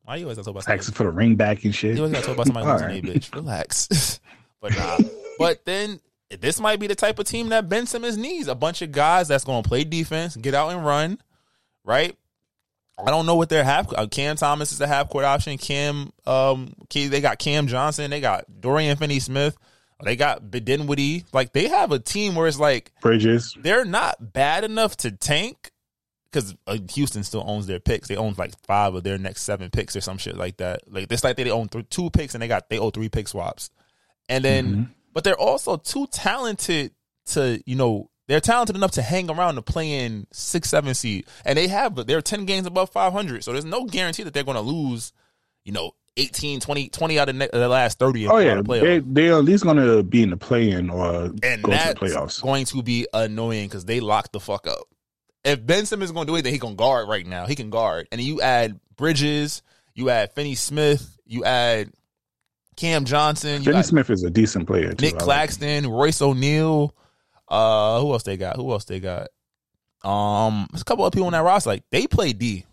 [0.04, 0.92] Why you always talk about somebody?
[0.92, 1.96] for the ring back and shit.
[1.96, 3.04] You always gotta talk about somebody losing right.
[3.04, 3.34] a bitch.
[3.34, 4.20] Relax.
[4.60, 4.98] but nah.
[5.38, 6.00] But then
[6.40, 8.48] this might be the type of team that Ben Simmons needs.
[8.48, 11.20] A bunch of guys that's gonna play defense, get out and run,
[11.84, 12.16] right?
[13.04, 13.92] I don't know what their half.
[13.92, 15.56] Uh, Cam Thomas is a half court option.
[15.58, 18.10] Cam, um, they got Cam Johnson.
[18.10, 19.56] They got Dorian Finney Smith.
[20.02, 21.24] They got Dinwiddie.
[21.32, 23.56] Like they have a team where it's like Bridges.
[23.60, 25.72] They're not bad enough to tank
[26.30, 28.08] because uh, Houston still owns their picks.
[28.08, 30.82] They own like five of their next seven picks or some shit like that.
[30.92, 33.26] Like it's like they own th- two picks and they got they owe three pick
[33.26, 33.70] swaps,
[34.28, 34.82] and then mm-hmm.
[35.12, 36.92] but they're also too talented
[37.26, 41.26] to you know they're talented enough to hang around to play in six, seven seed,
[41.44, 41.94] and they have.
[41.94, 44.60] But they're ten games above five hundred, so there's no guarantee that they're going to
[44.62, 45.12] lose.
[45.64, 48.26] You know, 18, 20, 20 out of the last thirty.
[48.28, 51.70] Oh yeah, they they're at least going to be in the play-in or and go
[51.70, 52.42] that's to the playoffs.
[52.42, 54.84] Going to be annoying because they lock the fuck up.
[55.44, 57.46] If Ben Simmons is going to do anything, he can guard right now.
[57.46, 59.62] He can guard, and you add Bridges,
[59.94, 61.92] you add Finney Smith, you add
[62.76, 63.62] Cam Johnson.
[63.62, 64.92] Finney Smith is a decent player.
[64.92, 65.92] Too, Nick Claxton, like.
[65.92, 66.94] Royce O'Neale.
[67.48, 68.56] Uh, who else they got?
[68.56, 69.28] Who else they got?
[70.04, 71.70] Um, there's a couple of people on that roster.
[71.70, 72.64] Like they play D.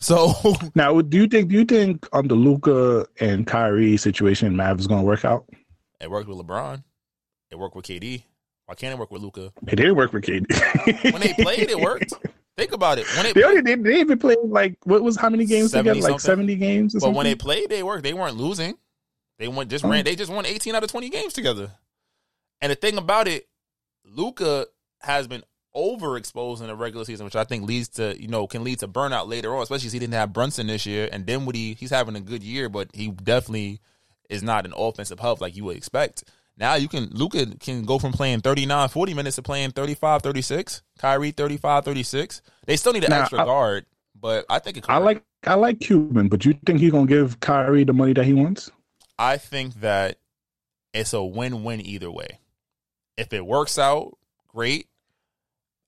[0.00, 0.34] So
[0.74, 4.86] now, do you think do you think on the Luka and Kyrie situation, Mav is
[4.86, 5.46] going to work out?
[6.00, 6.82] It worked with LeBron.
[7.50, 8.24] It worked with KD.
[8.66, 9.52] Why can't it work with Luka?
[9.68, 11.12] It didn't work with KD.
[11.12, 12.14] when they played, it worked.
[12.56, 13.06] Think about it.
[13.16, 16.00] When they, only, they, they even played like what was how many games together?
[16.00, 16.92] Like seventy games.
[16.94, 17.16] but something?
[17.16, 18.04] when they played, they worked.
[18.04, 18.74] They weren't losing.
[19.38, 19.90] They went just Oh.
[19.90, 20.04] ran.
[20.04, 21.72] They just won eighteen out of twenty games together.
[22.60, 23.48] And the thing about it,
[24.04, 24.66] Luka
[25.00, 25.42] has been
[25.74, 28.88] overexposed in the regular season, which I think leads to you know can lead to
[28.88, 29.62] burnout later on.
[29.62, 32.68] Especially since he didn't have Brunson this year, and Dinwiddie he's having a good year,
[32.68, 33.80] but he definitely
[34.30, 36.24] is not an offensive hub like you would expect.
[36.56, 40.82] Now you can Luka can go from playing 39, 40 minutes to playing 35, 36.
[40.98, 42.42] Kyrie 35, 36.
[42.66, 43.86] They still need an Now, extra I- guard,
[44.18, 47.06] but I think it could I like I like Cuban, but you think he's gonna
[47.06, 48.70] give Kyrie the money that he wants?
[49.18, 50.18] I think that
[50.92, 52.38] it's a win-win either way.
[53.16, 54.88] If it works out, great.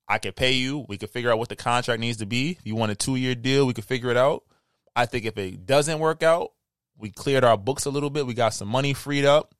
[0.08, 0.84] I could pay you.
[0.88, 2.52] We could figure out what the contract needs to be.
[2.52, 4.44] If you want a two-year deal, we could figure it out.
[4.94, 6.52] I think if it doesn't work out,
[6.96, 8.26] we cleared our books a little bit.
[8.26, 9.52] We got some money freed up.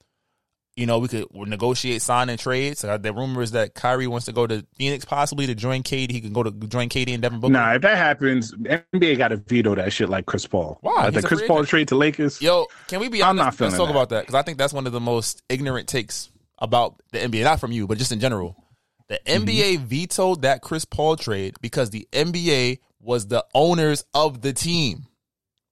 [0.77, 2.85] You know, we could negotiate sign and trades.
[2.85, 6.11] Uh, the rumor is that Kyrie wants to go to Phoenix, possibly to join KD.
[6.11, 7.53] He can go to join KD and Devin Booker.
[7.53, 10.79] Nah, if that happens, NBA got to veto that shit like Chris Paul.
[10.83, 11.05] Why?
[11.05, 12.43] Like the Chris Paul trade to Lakers.
[12.43, 13.93] Yo, can we be I'm not feeling Let's talk that.
[13.93, 17.45] about that because I think that's one of the most ignorant takes about the NBA.
[17.45, 18.57] Not from you, but just in general.
[19.09, 19.45] The Mm-hmm.
[19.45, 25.07] NBA vetoed that Chris Paul trade because the NBA was the owners of the team.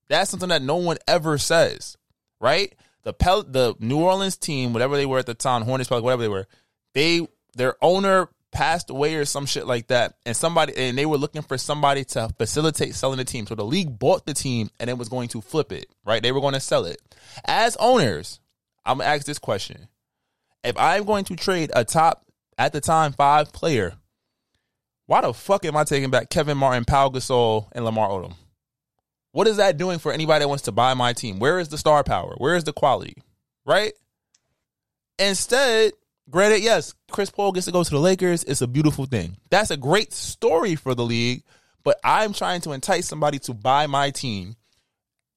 [0.08, 1.96] That's something that no one ever says,
[2.40, 2.72] right?
[3.02, 6.22] The Pel- the New Orleans team, whatever they were at the time, Hornets, Pelicans, whatever
[6.22, 6.46] they were,
[6.92, 7.26] they
[7.56, 11.42] their owner passed away or some shit like that, and somebody and they were looking
[11.42, 13.46] for somebody to facilitate selling the team.
[13.48, 16.22] So the league bought the team and it was going to flip it, right?
[16.22, 16.98] They were going to sell it.
[17.44, 18.38] As owners,
[18.86, 19.88] I'm gonna ask this question:
[20.64, 22.24] If I'm going to trade a top
[22.56, 23.94] at the time five player,
[25.06, 28.34] why the fuck am I taking back Kevin Martin, Pau Gasol, and Lamar Odom?
[29.32, 31.38] What is that doing for anybody that wants to buy my team?
[31.38, 32.34] Where is the star power?
[32.38, 33.22] Where is the quality?
[33.66, 33.92] Right?
[35.18, 35.92] Instead,
[36.30, 38.44] granted, yes, Chris Paul gets to go to the Lakers.
[38.44, 39.36] It's a beautiful thing.
[39.50, 41.42] That's a great story for the league,
[41.82, 44.56] but I'm trying to entice somebody to buy my team,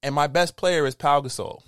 [0.02, 1.62] and my best player is Pau Gasol.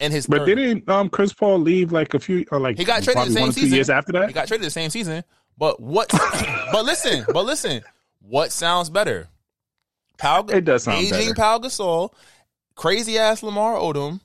[0.00, 0.54] And his But 30.
[0.54, 3.52] didn't um Chris Paul leave like a few or like He got traded the same
[3.52, 3.72] season.
[3.74, 4.26] years after that?
[4.28, 5.22] He got traded the same season.
[5.56, 6.08] But what?
[6.72, 7.82] but listen, but listen.
[8.20, 9.28] What sounds better?
[10.18, 11.34] Pau, It does sound aging better.
[11.34, 12.12] Pau Gasol,
[12.74, 14.20] crazy ass Lamar Odom,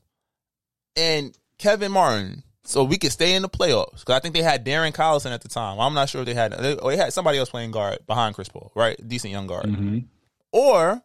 [0.96, 2.44] and Kevin Martin.
[2.64, 5.42] So we could stay in the playoffs because I think they had Darren Collison at
[5.42, 5.80] the time.
[5.80, 6.52] I'm not sure if they had.
[6.54, 8.96] They, or they had somebody else playing guard behind Chris Paul, right?
[9.08, 9.66] Decent young guard.
[9.66, 10.06] Mhm.
[10.52, 11.02] Or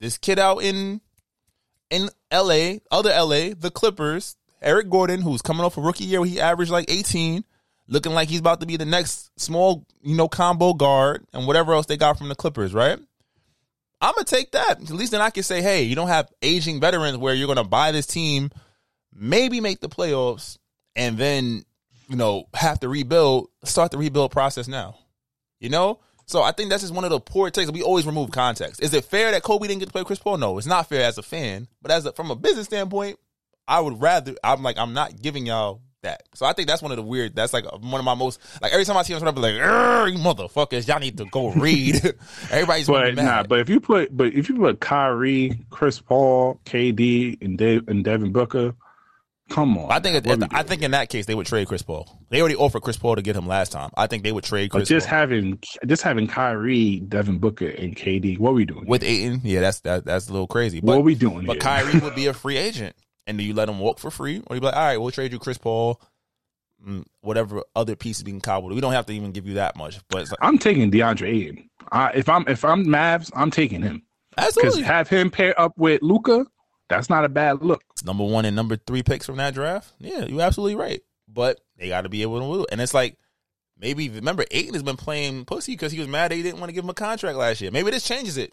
[0.00, 1.00] this kid out in
[1.90, 6.28] in LA, other LA, the Clippers, Eric Gordon, who's coming off a rookie year where
[6.28, 7.44] he averaged like 18,
[7.86, 11.72] looking like he's about to be the next small, you know, combo guard and whatever
[11.72, 12.98] else they got from the Clippers, right?
[14.00, 14.80] I'm gonna take that.
[14.80, 17.64] At least then I can say, hey, you don't have aging veterans where you're gonna
[17.64, 18.50] buy this team,
[19.12, 20.56] maybe make the playoffs,
[20.94, 21.64] and then
[22.08, 23.48] you know have to rebuild.
[23.64, 24.98] Start the rebuild process now.
[25.58, 25.98] You know,
[26.28, 27.70] so I think that's just one of the poor takes.
[27.72, 28.82] We always remove context.
[28.82, 30.38] Is it fair that Kobe didn't get to play Chris Paul?
[30.38, 31.66] No, it's not fair as a fan.
[31.82, 33.18] But as a, from a business standpoint,
[33.66, 34.34] I would rather.
[34.44, 36.22] I'm like, I'm not giving y'all that.
[36.34, 37.34] So I think that's one of the weird.
[37.34, 40.18] That's like one of my most like every time I see him, I'm like, you
[40.18, 41.96] motherfuckers, y'all need to go read.
[42.50, 43.24] Everybody's But mad.
[43.24, 47.88] nah, but if you put but if you put Kyrie, Chris Paul, KD, and Dave
[47.88, 48.74] and Devin Booker,
[49.48, 49.90] come on.
[49.90, 52.08] I think it, I think in that case they would trade Chris Paul.
[52.30, 53.90] They already offered Chris Paul to get him last time.
[53.96, 55.18] I think they would trade but Chris just Paul.
[55.18, 58.86] having just having Kyrie, Devin Booker, and KD, what are we doing?
[58.86, 59.40] with Ayton.
[59.44, 60.80] Yeah, that's that, that's a little crazy.
[60.80, 61.60] But, what are we doing But here?
[61.60, 62.94] Kyrie would be a free agent,
[63.26, 65.10] and do you let him walk for free, or you be like, all right, we'll
[65.10, 66.00] trade you Chris Paul,
[66.86, 68.68] mm, whatever other pieces we can cobble.
[68.68, 71.70] We don't have to even give you that much, but like, I'm taking DeAndre Ayton.
[71.90, 74.02] I, if I'm if I'm Mavs, I'm taking him
[74.36, 74.80] Absolutely.
[74.80, 76.46] because have him pair up with Luka.
[76.88, 77.82] That's not a bad look.
[78.04, 79.92] number one and number three picks from that draft.
[79.98, 81.00] Yeah, you're absolutely right.
[81.28, 82.66] But they got to be able to win.
[82.72, 83.18] And it's like
[83.78, 86.74] maybe remember Ayton has been playing pussy because he was mad they didn't want to
[86.74, 87.70] give him a contract last year.
[87.70, 88.52] Maybe this changes it.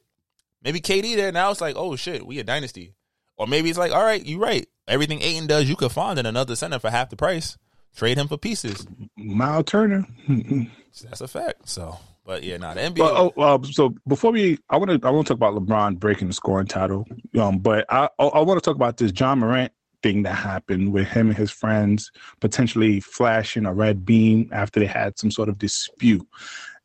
[0.62, 2.94] Maybe KD there now it's like, oh shit, we a dynasty.
[3.38, 4.68] Or maybe it's like, all right, you're right.
[4.88, 7.58] Everything Ayton does, you could find in another center for half the price.
[7.96, 8.86] Trade him for pieces.
[9.18, 10.06] Myles Turner.
[11.04, 11.68] That's a fact.
[11.70, 12.98] So, but yeah, nah, the NBA.
[12.98, 16.00] Well, oh, uh, so before we, I want to, I want to talk about LeBron
[16.00, 17.06] breaking the scoring title.
[17.40, 19.72] Um, but I, I, I want to talk about this Ja Morant
[20.02, 24.86] thing that happened with him and his friends potentially flashing a red beam after they
[24.88, 26.28] had some sort of dispute.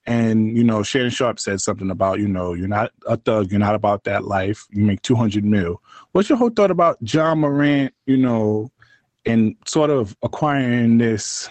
[0.07, 3.61] And you know, Shannon Sharpe said something about, you know, you're not a thug, you're
[3.61, 4.66] not about that life.
[4.70, 5.80] You make 200 mil.
[6.12, 7.95] What's your whole thought about Ja Morant?
[8.07, 8.70] You know,
[9.24, 11.49] and sort of acquiring this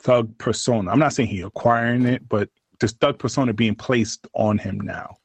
[0.00, 0.90] thug persona.
[0.90, 2.50] I'm not saying he acquiring it, but
[2.84, 5.16] this thug persona being placed on him now.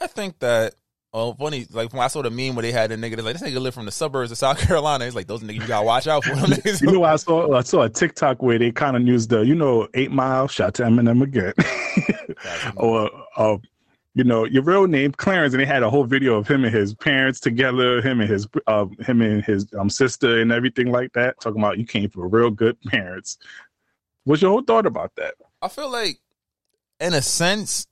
[0.00, 0.74] I think that
[1.16, 1.64] Oh, funny!
[1.70, 3.72] Like when I saw the meme where they had the nigga, like this nigga live
[3.72, 5.04] from the suburbs of South Carolina.
[5.04, 6.34] It's like those niggas you gotta watch out for.
[6.34, 6.58] Them.
[6.80, 9.54] You know, I saw I saw a TikTok where they kind of used the you
[9.54, 11.52] know Eight Mile, shout to Eminem again,
[12.76, 13.58] or uh,
[14.14, 16.74] you know your real name Clarence, and they had a whole video of him and
[16.74, 21.12] his parents together, him and his uh, him and his um sister and everything like
[21.12, 21.40] that.
[21.40, 23.38] Talking about you came from real good parents.
[24.24, 25.34] What's your whole thought about that?
[25.62, 26.18] I feel like,
[27.04, 27.86] in a sense,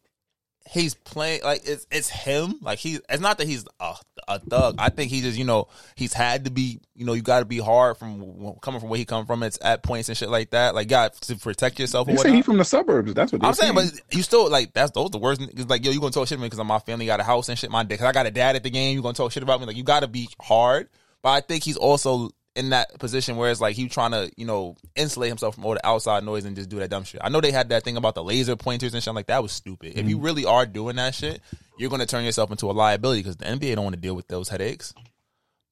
[0.69, 2.55] he's playing like it's it's him.
[2.63, 3.95] Like he, it's not that he's a,
[4.27, 4.77] a thug.
[4.79, 6.81] I think he just you know he's had to be.
[6.95, 9.43] You know, you got to be hard from coming from where he come from.
[9.43, 10.75] It's at points and shit like that.
[10.75, 12.07] Like, got to protect yourself.
[12.07, 13.13] They say he from the suburbs.
[13.15, 15.41] That's what I'm saying, but you still like that's those the worst.
[15.41, 17.49] Niggas like yo, you gonna talk shit to me because my family got a house
[17.49, 17.71] and shit.
[17.71, 18.95] My dad, cause I got a dad at the game.
[18.95, 19.67] You gonna talk shit about me?
[19.67, 20.89] Like you got to be hard.
[21.23, 24.45] But I think he's also in that position where it's like he trying to you
[24.45, 27.21] know insulate himself from all the outside noise and just do that dumb shit.
[27.25, 29.15] I know they had that thing about the laser pointers and shit.
[29.15, 29.93] Like that was stupid.
[29.99, 30.25] If you Mm-hmm.
[30.25, 31.41] really are doing that shit,
[31.79, 34.29] you're gonna turn yourself into a liability because the NBA don't want to deal with
[34.29, 34.93] those headaches.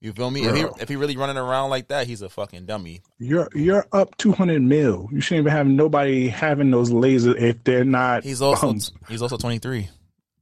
[0.02, 0.46] You feel me?
[0.46, 3.02] If he, if he really running around like that, he's a fucking dummy.
[3.18, 5.06] You're you're up two hundred mil.
[5.12, 8.24] You shouldn't even have nobody having those lasers if they're not.
[8.24, 8.72] He's also
[9.10, 9.90] he's also 23.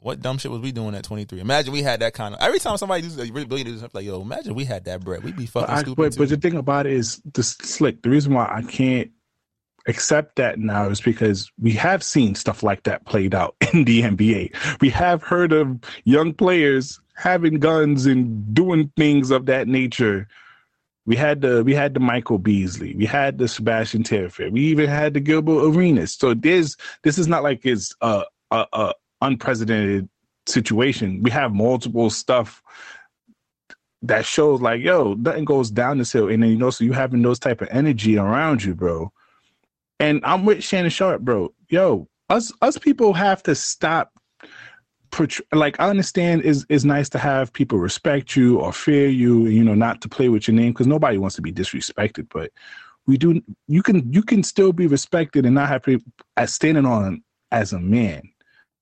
[0.00, 1.40] What dumb shit was we doing at 23?
[1.40, 2.40] Imagine we had that kind of.
[2.40, 5.24] Every time somebody does really really do something like yo, imagine we had that bread.
[5.24, 5.96] We'd be fucking But, I, stupid.
[5.96, 8.02] but, but the thing about it is the slick.
[8.02, 9.10] The reason why I can't
[9.88, 14.02] accept that now is because we have seen stuff like that played out in the
[14.02, 14.80] NBA.
[14.80, 20.28] We have heard of young players having guns and doing things of that nature.
[21.06, 24.88] We had the we had the Michael Beasley, we had the Sebastian Telfair, we even
[24.88, 26.12] had the Gilbert Arenas.
[26.14, 30.08] So there's this is not like it's a a, a unprecedented
[30.46, 31.22] situation.
[31.22, 32.62] We have multiple stuff
[34.02, 36.28] that shows like, yo, nothing goes down this hill.
[36.28, 39.12] And then you know, so you having those type of energy around you, bro.
[40.00, 41.52] And I'm with Shannon Sharpe, bro.
[41.68, 44.12] Yo, us us people have to stop
[45.52, 49.64] like I understand is is nice to have people respect you or fear you, you
[49.64, 52.52] know, not to play with your name because nobody wants to be disrespected, but
[53.06, 55.98] we do you can you can still be respected and not have to
[56.36, 58.22] as standing on as a man.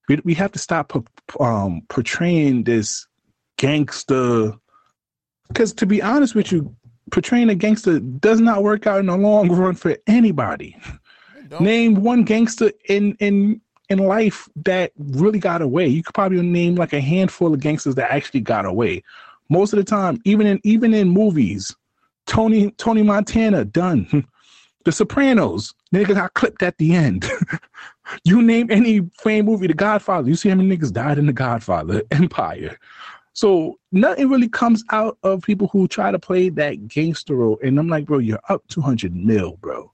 [0.08, 0.92] We we have to stop
[1.40, 3.06] um portraying this
[3.58, 4.52] gangster
[5.48, 6.74] because to be honest with you,
[7.10, 10.76] portraying a gangster does not work out in the long run for anybody.
[11.60, 15.86] Name one gangster in in in life that really got away.
[15.86, 19.02] You could probably name like a handful of gangsters that actually got away.
[19.48, 21.74] Most of the time, even in even in movies,
[22.26, 24.26] Tony Tony Montana done.
[24.84, 27.28] The Sopranos, nigga got clipped at the end.
[28.24, 31.32] you name any famed movie, The Godfather, you see how many niggas died in The
[31.32, 32.78] Godfather, Empire.
[33.32, 37.58] So nothing really comes out of people who try to play that gangster role.
[37.62, 39.92] And I'm like, bro, you're up 200 mil, bro.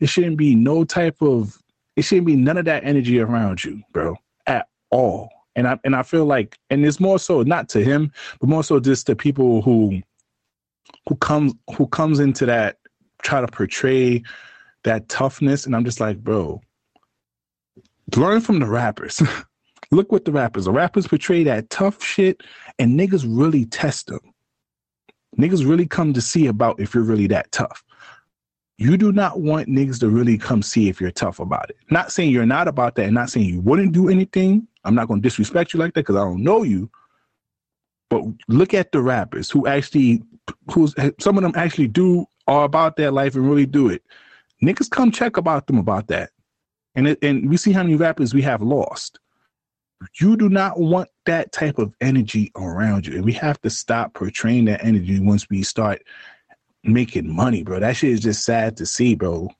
[0.00, 1.58] It shouldn't be no type of,
[1.96, 5.30] it shouldn't be none of that energy around you, bro, at all.
[5.56, 8.64] And I and I feel like, and it's more so not to him, but more
[8.64, 10.00] so just to people who,
[11.08, 12.78] who comes who comes into that
[13.22, 14.22] try to portray
[14.84, 15.64] that toughness.
[15.64, 16.60] And I'm just like, bro,
[18.16, 19.22] learn from the rappers.
[19.90, 22.42] Look what the rappers, the rappers portray that tough shit
[22.78, 24.20] and niggas really test them.
[25.38, 27.84] Niggas really come to see about if you're really that tough.
[28.78, 31.76] You do not want niggas to really come see if you're tough about it.
[31.90, 34.66] Not saying you're not about that and not saying you wouldn't do anything.
[34.84, 36.90] I'm not going to disrespect you like that because I don't know you.
[38.08, 40.22] But look at the rappers who actually,
[40.70, 44.02] who's some of them actually do are about that life and really do it.
[44.62, 46.30] Niggas come check about them about that.
[46.94, 49.18] And it, and we see how many rappers we have lost
[50.20, 53.14] you do not want that type of energy around you.
[53.14, 56.02] And we have to stop portraying that energy once we start
[56.84, 57.80] making money, bro.
[57.80, 59.50] That shit is just sad to see, bro.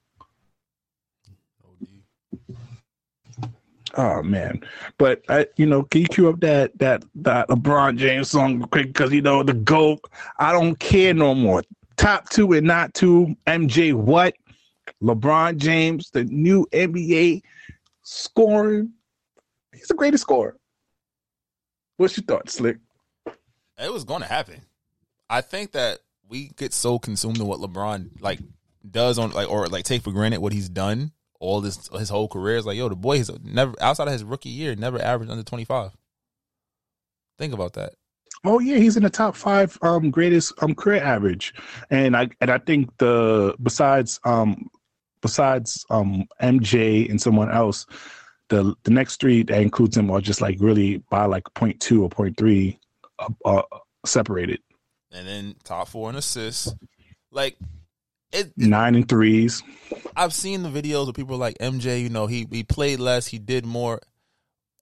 [3.94, 4.60] Oh man.
[4.98, 8.86] But I you know, can you cue up that that that LeBron James song quick
[8.86, 10.00] because you know the GOAT.
[10.38, 11.62] I don't care no more.
[11.96, 13.36] Top two and not two.
[13.46, 14.34] MJ what?
[15.02, 17.42] LeBron James, the new NBA
[18.02, 18.92] scoring
[19.72, 20.56] He's the greatest scorer.
[21.96, 22.78] What's your thoughts, Slick?
[23.78, 24.62] It was going to happen.
[25.30, 28.40] I think that we get so consumed in what LeBron like
[28.88, 32.28] does on like or like take for granted what he's done all this his whole
[32.28, 32.56] career.
[32.56, 35.42] Is like yo, the boy has never outside of his rookie year never averaged under
[35.42, 35.90] twenty five.
[37.38, 37.94] Think about that.
[38.44, 41.54] Oh yeah, he's in the top five um greatest um career average,
[41.90, 44.68] and I and I think the besides um
[45.22, 47.86] besides um MJ and someone else,
[48.48, 52.02] the the next three that includes him are just like really by like point two
[52.02, 52.78] or point three,
[53.18, 53.62] uh, uh,
[54.04, 54.60] separated
[55.12, 56.74] And then top four in assists.
[57.30, 57.56] Like
[58.32, 59.62] it, it- nine and threes.
[60.14, 62.02] I've seen the videos of people like MJ.
[62.02, 64.00] You know, he he played less, he did more.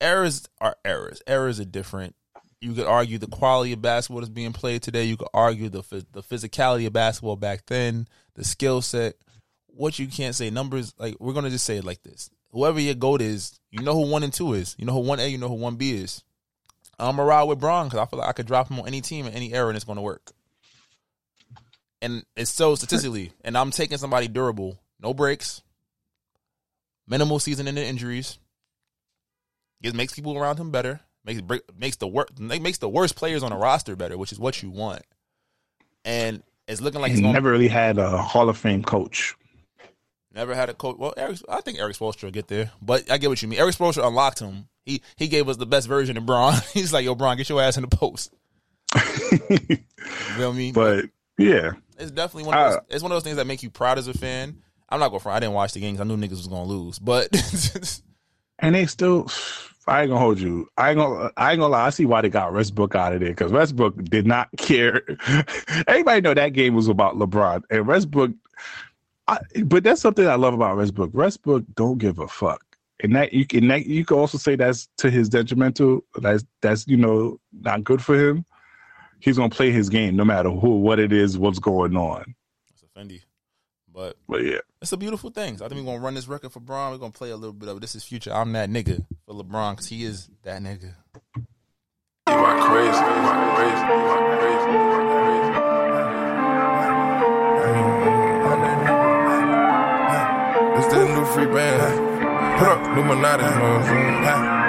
[0.01, 1.21] Errors are errors.
[1.27, 2.17] Errors are different.
[2.61, 5.05] you could argue the quality of basketball that's being played today.
[5.05, 5.83] You could argue the
[6.13, 9.15] the physicality of basketball back then, the skill set.
[9.75, 12.95] What you can't say numbers like we're gonna just say it like this: whoever your
[12.95, 14.75] goat is, you know who one and two is.
[14.79, 16.23] You know who one A, you know who one B is.
[16.99, 19.01] I'm gonna ride with Bron because I feel like I could drop him on any
[19.01, 20.33] team in any era and it's gonna work.
[22.03, 25.63] And it's so statistically, and I'm taking somebody durable, no breaks,
[27.07, 28.39] minimal season-ending injuries.
[29.83, 31.01] It makes people around him better.
[31.25, 31.43] Makes
[31.77, 34.71] makes the worst makes the worst players on a roster better, which is what you
[34.71, 35.03] want.
[36.05, 39.37] And it's looking like he never really had a Hall of Fame coach.
[40.33, 40.97] Never had a coach.
[40.97, 43.59] Well, Erik, I think Erik Spoelstra will get there, but I get what you mean.
[43.59, 44.69] Erik Spoelstra unlocked him.
[44.85, 46.55] He he gave us the best version of Bron.
[46.73, 48.33] He's like, yo, Bron, get your ass in the post.
[48.95, 49.77] you
[50.37, 50.73] feel me?
[50.75, 51.07] But
[51.37, 52.59] yeah, it's definitely one.
[52.59, 54.59] Of those, it's one of those things that make you proud as a fan.
[54.89, 55.31] I'm not going for.
[55.31, 56.01] I didn't watch the games.
[56.01, 57.29] I knew niggas was gonna lose, but
[58.59, 59.29] and they still.
[59.87, 60.69] I ain't gonna hold you.
[60.77, 61.31] I ain't gonna.
[61.37, 61.87] I ain't gonna lie.
[61.87, 65.03] I see why they got Westbrook out of there because Westbrook did not care.
[65.89, 68.33] Everybody know that game was about LeBron and Westbrook
[69.31, 71.15] I, but that's something I love about Westbrook.
[71.15, 72.65] Westbrook don't give a fuck,
[73.01, 76.01] and that you can that, you can also say that's to his detrimental.
[76.17, 78.45] That's that's you know not good for him.
[79.21, 82.35] He's gonna play his game no matter who, what it is, what's going on.
[82.73, 83.23] It's a Fendi,
[83.93, 85.59] but but yeah, it's a beautiful thing.
[85.59, 86.91] So I think we're gonna run this record for Bron.
[86.91, 87.81] We're gonna play a little bit of it.
[87.81, 88.33] This is future.
[88.33, 90.95] I'm that nigga for LeBron because he is that nigga.
[91.37, 92.99] You are crazy.
[92.99, 93.77] You are crazy.
[93.77, 94.73] You are crazy.
[94.73, 95.10] You are crazy.
[101.35, 101.81] Free band.
[102.61, 104.61] Up, Illuminati, you know what I'm saying?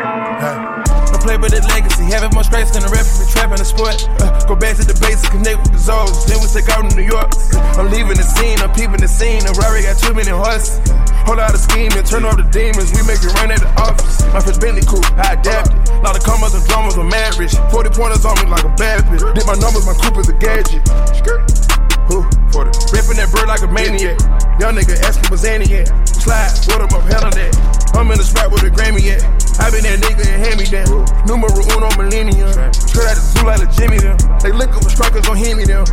[1.21, 3.93] Play with the legacy, having more stripes than the referee, trapping the sport.
[4.17, 6.25] Uh, go back to the basics, connect with the zones.
[6.25, 7.29] Then we take out to New York.
[7.77, 9.45] I'm leaving the scene, I'm peeping the scene.
[9.45, 10.81] The Rari got too many horses.
[11.29, 12.89] Whole lot of scheming, and turn off the demons.
[12.97, 14.25] We make it run at the office.
[14.33, 15.77] My first Bentley coupe, I adapted.
[16.01, 19.21] Lot of commas and dramas, I'm mad 40 pointers on me like a bad bitch.
[19.37, 20.81] Did my numbers, my coupe is a gadget.
[22.11, 22.27] Who?
[22.51, 24.19] For the ripping that bird like a maniac.
[24.59, 25.87] Young nigga asking for Zanny at.
[26.03, 27.55] Slide, what up, hell on that.
[27.95, 29.23] I'm in the spot with a Grammy at.
[29.63, 31.07] I been that nigga and hand me down.
[31.23, 32.51] Numero uno millennium.
[32.75, 34.19] Straight out the zoo like a Jimmy them.
[34.43, 35.87] They lick up with strikers on Hemi them.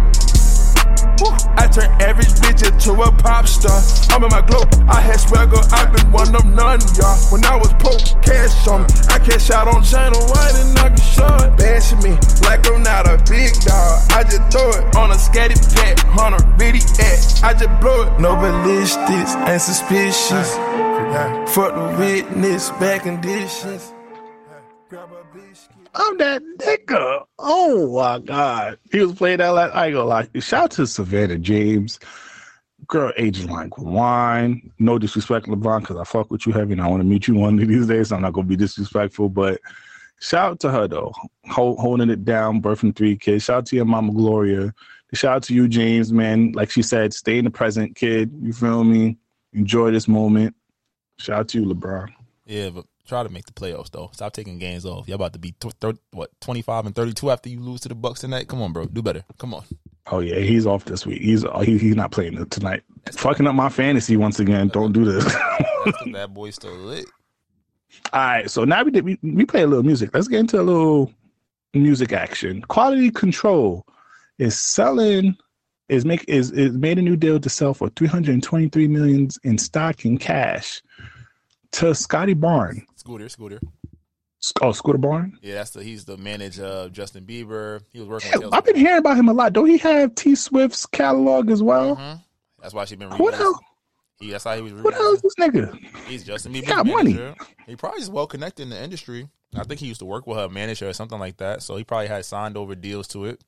[1.59, 3.81] I turn average bitch into a pop star.
[4.15, 4.63] I'm in my glow.
[4.89, 7.19] I had swagger, I've been one of none, y'all.
[7.31, 8.89] When I was poor, cash on me.
[9.11, 11.59] I cash out on China White and I can short.
[11.59, 12.15] Bashing me
[12.47, 13.95] like I'm not a big dog.
[14.13, 17.43] I just throw it on a scatty pack, on a bitty act.
[17.43, 18.21] I just blow it.
[18.21, 20.55] No ballistics, ain't suspicious.
[21.55, 23.19] Fuck the witness, back conditions.
[23.19, 23.98] Grab a biscuit.
[25.99, 27.25] I'm that nigga.
[27.41, 29.75] Oh my god, he was playing that last.
[29.75, 30.29] I gonna lie.
[30.37, 31.99] Shout out to Savannah James,
[32.87, 34.71] girl, aging like wine.
[34.79, 37.35] No disrespect, LeBron, because I fuck with you heavy, and I want to meet you
[37.35, 38.09] one of these days.
[38.09, 39.61] So I'm not gonna be disrespectful, but
[40.21, 41.13] shout out to her though,
[41.51, 43.45] Hold, holding it down, birthing three kids.
[43.45, 44.73] Shout out to your mama Gloria.
[45.15, 46.53] Shout out to you, James, man.
[46.53, 48.31] Like she said, stay in the present, kid.
[48.41, 49.17] You feel me?
[49.53, 50.55] Enjoy this moment.
[51.19, 52.11] Shout out to you, LeBron.
[52.47, 54.11] Yeah, but Try to make the playoffs though.
[54.13, 55.09] Stop taking games off.
[55.09, 55.55] Y'all about to be
[56.13, 58.49] what twenty five and thirty two after you lose to the Bucks tonight.
[58.49, 59.25] Come on, bro, do better.
[59.39, 59.65] Come on.
[60.11, 61.23] Oh yeah, he's off this week.
[61.23, 62.83] He's uh, he, he's not playing tonight.
[63.05, 64.69] That's Fucking up my fantasy once again.
[64.69, 65.25] Don't do this.
[66.13, 67.07] that boy still lit.
[68.13, 70.11] All right, so now we did we, we play a little music.
[70.13, 71.11] Let's get into a little
[71.73, 72.61] music action.
[72.69, 73.87] Quality Control
[74.39, 75.35] is selling
[75.89, 80.05] is make is is made a new deal to sell for 323 millions in stock
[80.05, 80.83] and cash
[81.73, 82.85] to Scotty Braun.
[83.09, 83.61] Scooter, Scooter.
[84.61, 85.39] Oh, Scooter Braun.
[85.41, 87.81] Yeah, that's the he's the manager of Justin Bieber.
[87.91, 88.31] He was working.
[88.53, 89.55] I've been hearing about him a lot.
[89.55, 91.97] Don't he have T Swift's catalog as well?
[91.97, 92.21] Mm-hmm.
[92.61, 93.09] That's why she's been.
[93.11, 93.59] What else?
[94.21, 94.75] He, that's how he was.
[94.75, 95.75] What else is this nigga?
[96.07, 96.57] He's Justin Bieber.
[96.57, 97.29] He got manager.
[97.29, 97.49] money.
[97.67, 99.29] He probably is well connected in the industry.
[99.57, 101.63] I think he used to work with her manager or something like that.
[101.63, 103.43] So he probably had signed over deals to it.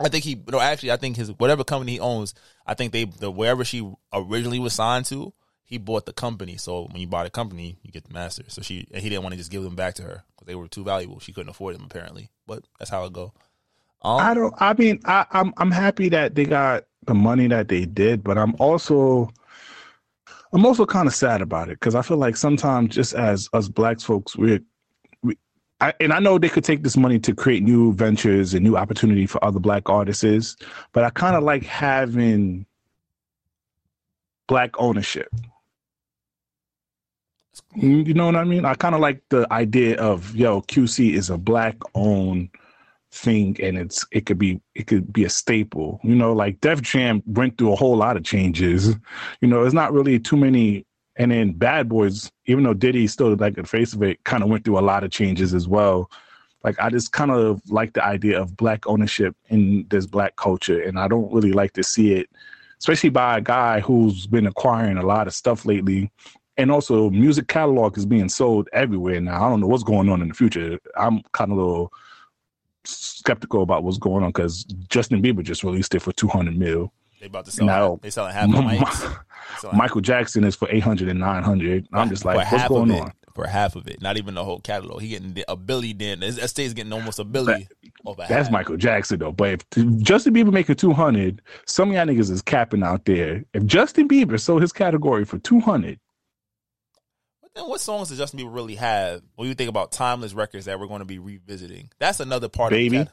[0.00, 2.34] I think he no actually I think his whatever company he owns,
[2.66, 5.32] I think they the wherever she originally was signed to,
[5.64, 6.56] he bought the company.
[6.56, 8.44] So when you buy the company, you get the master.
[8.48, 10.54] So she and he didn't want to just give them back to her because they
[10.54, 11.20] were too valuable.
[11.20, 12.30] She couldn't afford them apparently.
[12.46, 13.32] But that's how it go.
[14.02, 14.54] Um, I don't.
[14.58, 18.36] I mean, I, I'm I'm happy that they got the money that they did, but
[18.36, 19.30] I'm also
[20.52, 23.68] I'm also kind of sad about it because I feel like sometimes just as us
[23.68, 24.60] black folks, we're
[25.22, 25.36] we,
[25.80, 28.76] I, and I know they could take this money to create new ventures and new
[28.76, 30.56] opportunity for other black artists,
[30.92, 32.66] but I kind of like having
[34.46, 35.28] black ownership.
[37.76, 38.64] Mm, you know what I mean?
[38.64, 42.50] I kind of like the idea of yo QC is a black owned
[43.12, 46.00] thing, and it's it could be it could be a staple.
[46.04, 48.94] You know, like Def Jam went through a whole lot of changes.
[49.40, 50.86] You know, it's not really too many.
[51.16, 54.48] And then Bad Boys, even though Diddy still like the face of it, kind of
[54.50, 56.10] went through a lot of changes as well.
[56.64, 60.80] like I just kind of like the idea of black ownership in this black culture,
[60.82, 62.28] and I don't really like to see it,
[62.78, 66.10] especially by a guy who's been acquiring a lot of stuff lately.
[66.56, 69.44] And also, music catalog is being sold everywhere now.
[69.44, 70.78] I don't know what's going on in the future.
[70.96, 71.92] I'm kind of a little
[72.84, 76.92] skeptical about what's going on because Justin Bieber just released it for 200 mil.
[77.20, 77.66] They about to sell.
[77.66, 79.18] Now, they selling half the.
[79.72, 81.88] Michael Jackson is for 800 and 900.
[81.92, 83.12] I'm just like, what's going on?
[83.34, 85.00] For half of it, not even the whole catalog.
[85.00, 86.22] He getting a billy then.
[86.22, 87.66] Estate's getting almost a billy.
[88.16, 88.50] That's half.
[88.50, 89.32] Michael Jackson though.
[89.32, 93.44] But if Justin Bieber making 200, some of y'all niggas is capping out there.
[93.52, 95.98] If Justin Bieber sold his category for 200,
[97.54, 100.78] then what songs does Justin Bieber really have when you think about timeless records that
[100.78, 101.90] we're going to be revisiting?
[101.98, 102.98] That's another part Baby.
[102.98, 103.08] of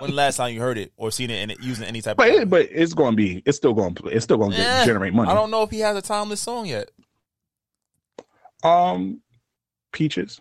[0.00, 2.28] when last time you heard it or seen it and it using any type but
[2.28, 5.30] of it, but it's gonna be it's still gonna it's still gonna eh, generate money.
[5.30, 6.90] I don't know if he has a timeless song yet.
[8.64, 9.20] Um
[9.92, 10.40] Peaches.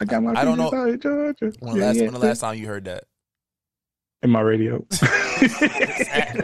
[0.00, 0.70] I got my I don't know.
[0.70, 1.52] Georgia.
[1.60, 3.04] When, yeah, last, yeah, when the last time you heard that?
[4.22, 4.84] In my radio.
[5.40, 6.42] exactly.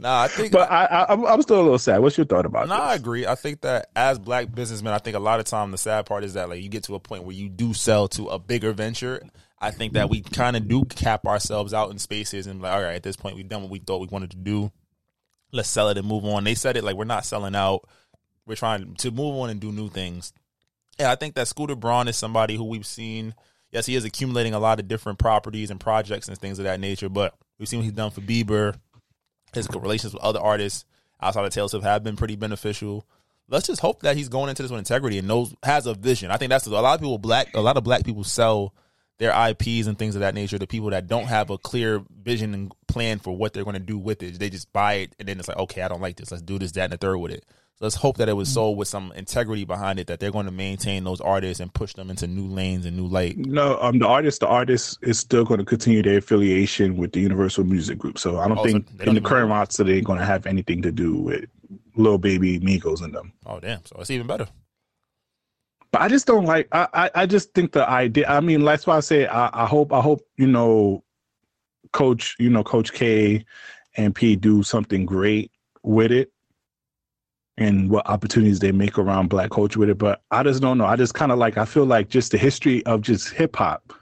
[0.00, 0.52] Nah, I think.
[0.52, 1.98] But I, I, I'm, still a little sad.
[1.98, 2.68] What's your thought about?
[2.68, 3.26] No, nah, I agree.
[3.26, 6.24] I think that as black businessmen, I think a lot of time the sad part
[6.24, 8.72] is that like you get to a point where you do sell to a bigger
[8.72, 9.22] venture.
[9.58, 12.82] I think that we kind of do cap ourselves out in spaces and like, all
[12.82, 14.72] right, at this point, we've done what we thought we wanted to do.
[15.52, 16.44] Let's sell it and move on.
[16.44, 17.86] They said it like we're not selling out.
[18.46, 20.32] We're trying to move on and do new things.
[20.98, 23.34] Yeah, I think that Scooter Braun is somebody who we've seen.
[23.70, 26.80] Yes, he is accumulating a lot of different properties and projects and things of that
[26.80, 28.76] nature, but we've seen what he's done for Bieber
[29.54, 30.84] his relations with other artists
[31.20, 33.06] outside of Taylor Swift have been pretty beneficial.
[33.48, 36.30] Let's just hope that he's going into this with integrity and knows has a vision.
[36.30, 38.74] I think that's a lot of people black a lot of black people sell
[39.18, 42.54] their IPs and things of that nature to people that don't have a clear vision
[42.54, 44.38] and plan for what they're going to do with it.
[44.38, 46.30] They just buy it and then it's like, okay, I don't like this.
[46.30, 47.44] Let's do this, that, and the third with it
[47.80, 50.52] let's hope that it was sold with some integrity behind it that they're going to
[50.52, 53.38] maintain those artists and push them into new lanes and new light.
[53.38, 57.20] No um the artist the artist is still going to continue their affiliation with the
[57.20, 58.18] universal music group.
[58.18, 60.82] So i don't oh, think so in the current roster they're going to have anything
[60.82, 61.46] to do with
[61.96, 63.32] Lil Baby migos in them.
[63.46, 63.84] Oh damn.
[63.84, 64.46] So it's even better.
[65.90, 68.86] But i just don't like i i, I just think the idea i mean that's
[68.86, 71.02] why i say I, I hope i hope you know
[71.92, 73.44] coach you know coach k
[73.96, 75.50] and p do something great
[75.82, 76.30] with it
[77.58, 79.98] and what opportunities they make around black culture with it.
[79.98, 80.86] But I just don't know.
[80.86, 83.92] I just kind of like, I feel like just the history of just hip hop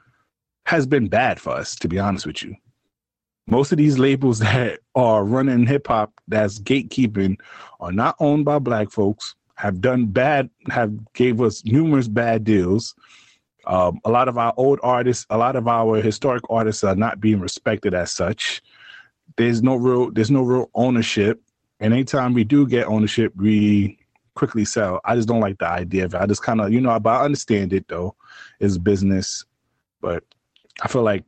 [0.66, 2.54] has been bad for us, to be honest with you.
[3.46, 7.36] Most of these labels that are running hip hop that's gatekeeping
[7.80, 12.94] are not owned by black folks, have done bad, have gave us numerous bad deals.
[13.66, 17.20] Um, a lot of our old artists, a lot of our historic artists are not
[17.20, 18.62] being respected as such.
[19.36, 21.40] There's no real, there's no real ownership
[21.80, 23.98] and anytime we do get ownership, we
[24.34, 25.00] quickly sell.
[25.04, 26.20] I just don't like the idea of it.
[26.20, 28.14] I just kind of, you know, but I understand it though.
[28.60, 29.44] It's business.
[30.00, 30.24] But
[30.80, 31.24] I feel like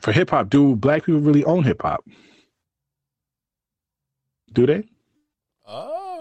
[0.00, 2.04] for hip hop, do black people really own hip hop?
[4.52, 4.84] Do they?
[5.66, 6.20] Uh,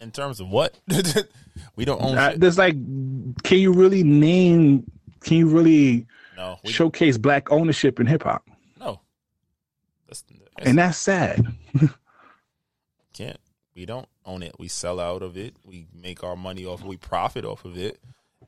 [0.00, 0.78] in terms of what?
[1.76, 2.16] we don't own.
[2.16, 2.74] Uh, there's like,
[3.42, 4.90] can you really name?
[5.20, 6.06] Can you really
[6.36, 8.48] no, we, showcase black ownership in hip hop?
[8.78, 9.00] No,
[10.06, 10.22] that's,
[10.56, 11.46] that's, and that's sad.
[13.78, 14.56] We don't own it.
[14.58, 15.54] We sell out of it.
[15.64, 16.82] We make our money off.
[16.82, 18.00] We profit off of it.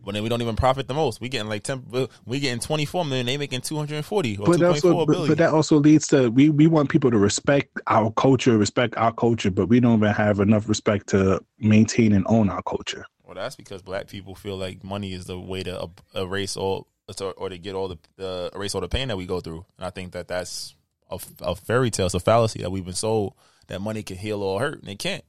[0.04, 1.20] But then we don't even profit the most.
[1.20, 1.84] We getting like ten.
[2.26, 3.26] We getting twenty four million.
[3.26, 4.36] They making two hundred and forty.
[4.36, 8.10] But also, but, but, that also leads to we we want people to respect our
[8.10, 12.50] culture, respect our culture, but we don't even have enough respect to maintain and own
[12.50, 13.04] our culture.
[13.24, 16.88] Well, that's because black people feel like money is the way to erase all
[17.36, 19.64] or to get all the, the erase all the pain that we go through.
[19.78, 20.74] And I think that that's
[21.08, 22.06] a, a fairy tale.
[22.06, 23.34] It's a fallacy that we've been sold
[23.70, 25.24] that money can heal or hurt, and it can't.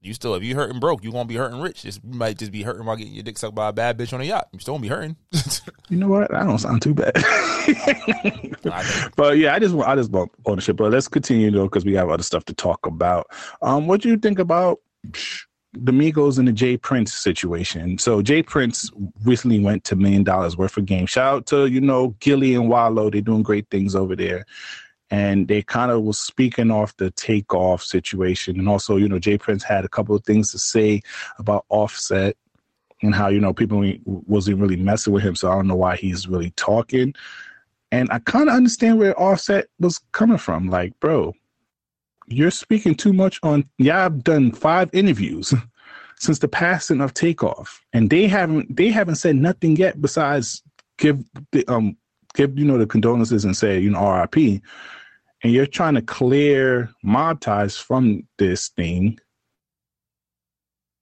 [0.00, 1.82] You still, if you hurting broke, you won't be hurting rich.
[1.82, 4.12] Just you might just be hurting while getting your dick sucked by a bad bitch
[4.12, 4.48] on a yacht.
[4.52, 5.16] You still won't be hurting.
[5.88, 6.34] you know what?
[6.34, 7.12] I don't sound too bad.
[9.16, 10.76] but yeah, I just want I just want ownership.
[10.76, 13.28] But let's continue though, because we have other stuff to talk about.
[13.62, 14.80] Um, what do you think about
[15.72, 16.76] the Migos and the J.
[16.76, 17.96] Prince situation?
[17.96, 18.42] So J.
[18.42, 18.90] Prince
[19.22, 21.06] recently went to Million Dollaz Worth of Game.
[21.06, 23.08] Shout out to you know Gillie and Wallo.
[23.08, 24.46] They're doing great things over there
[25.12, 28.58] and they kind of was speaking off the takeoff situation.
[28.58, 29.38] And also you know J.
[29.38, 31.02] Prince had a couple of things to say
[31.38, 32.36] about offset
[33.02, 35.96] and how you know people wasn't really messing with him so i don't know why
[35.96, 37.14] he's really talking.
[37.90, 41.34] And i kind of understand where offset was coming from like bro
[42.28, 45.52] you're speaking too much on yeah i've done five interviews
[46.18, 50.62] since the passing of takeoff and they haven't they haven't said nothing yet besides
[50.96, 51.96] give the um
[52.34, 54.62] give you know the condolences and say you know rip
[55.42, 59.18] and you're trying to clear mob ties from this thing,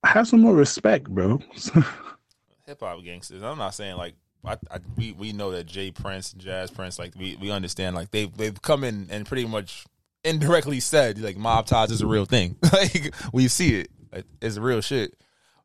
[0.05, 1.41] have some more respect, bro.
[2.67, 3.43] Hip hop gangsters.
[3.43, 4.15] I'm not saying like
[4.45, 5.91] I, I, we we know that J.
[5.91, 9.85] Prince, Jazz Prince, like we we understand, like they've they've come in and pretty much
[10.25, 12.57] indirectly said like mob ties is a real thing.
[12.73, 15.15] like we see it, it's real shit.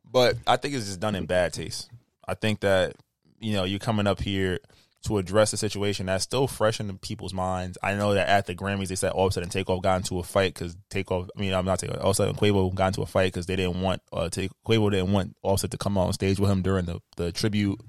[0.10, 1.90] But I think it's just done in bad taste.
[2.28, 2.96] I think that
[3.40, 4.60] you know you're coming up here
[5.06, 7.78] to address a situation that's still fresh in people's minds.
[7.82, 10.54] I know that at the Grammys they said Offset and Takeoff got into a fight
[10.54, 11.30] because Takeoff.
[11.36, 12.04] I mean, I'm not Takeoff.
[12.04, 15.12] Offset and Quavo got into a fight because they didn't want uh, take Quavo didn't
[15.12, 17.80] want Offset to come on stage with him during the the tribute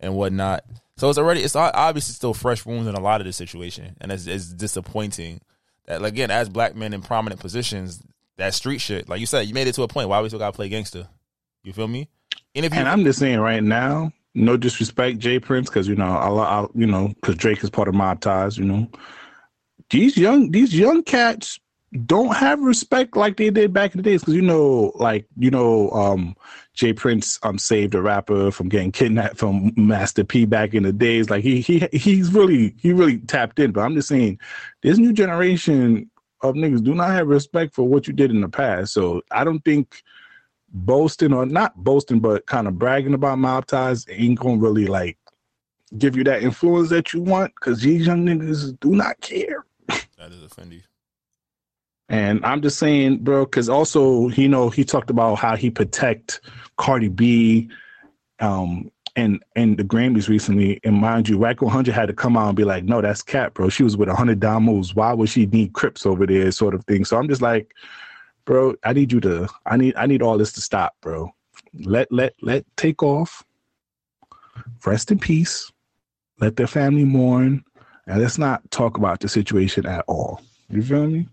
[0.00, 0.64] and whatnot.
[0.96, 4.12] So it's already it's obviously still fresh wounds in a lot of this situation, and
[4.12, 5.40] it's, it's disappointing
[5.86, 8.02] that again as black men in prominent positions,
[8.36, 10.08] that street shit, like you said, you made it to a point.
[10.08, 11.08] Why we still got to play gangster?
[11.62, 12.08] You feel me?
[12.54, 15.40] And, you, and I'm just saying right now, no disrespect, J.
[15.40, 18.58] Prince, because you know, I, I you know, because Drake is part of my Ties.
[18.58, 18.88] You know,
[19.90, 21.58] these young these young cats
[22.04, 24.20] don't have respect like they did back in the days.
[24.20, 26.36] Because you know, like you know, um,
[26.74, 26.92] J.
[26.92, 31.30] Prince um saved a rapper from getting kidnapped from Master P back in the days.
[31.30, 33.72] Like he he he's really he really tapped in.
[33.72, 34.38] But I'm just saying,
[34.82, 36.10] this new generation
[36.42, 38.92] of niggas do not have respect for what you did in the past.
[38.92, 40.02] So I don't think
[40.84, 45.18] boasting or not boasting, but kind of bragging about mob ties ain't gonna really like
[45.98, 49.64] give you that influence that you want because these young niggas do not care.
[50.18, 50.82] That is offending.
[52.08, 56.40] And I'm just saying, bro, because also, you know, he talked about how he protect
[56.76, 57.68] Cardi B,
[58.38, 60.78] um, and and the Grammys recently.
[60.84, 63.54] And mind you, Wack 100 had to come out and be like, no, that's cat,
[63.54, 63.68] bro.
[63.70, 64.94] She was with 100 Damos.
[64.94, 67.04] Why would she need Crips over there, sort of thing.
[67.04, 67.74] So I'm just like,
[68.46, 71.30] bro, I need you to I need I need all this to stop, bro.
[71.74, 73.44] Let let let take off.
[74.86, 75.70] Rest in peace.
[76.40, 77.62] Let their family mourn.
[78.06, 80.40] And let's not talk about the situation at all.
[80.70, 81.28] You feel me?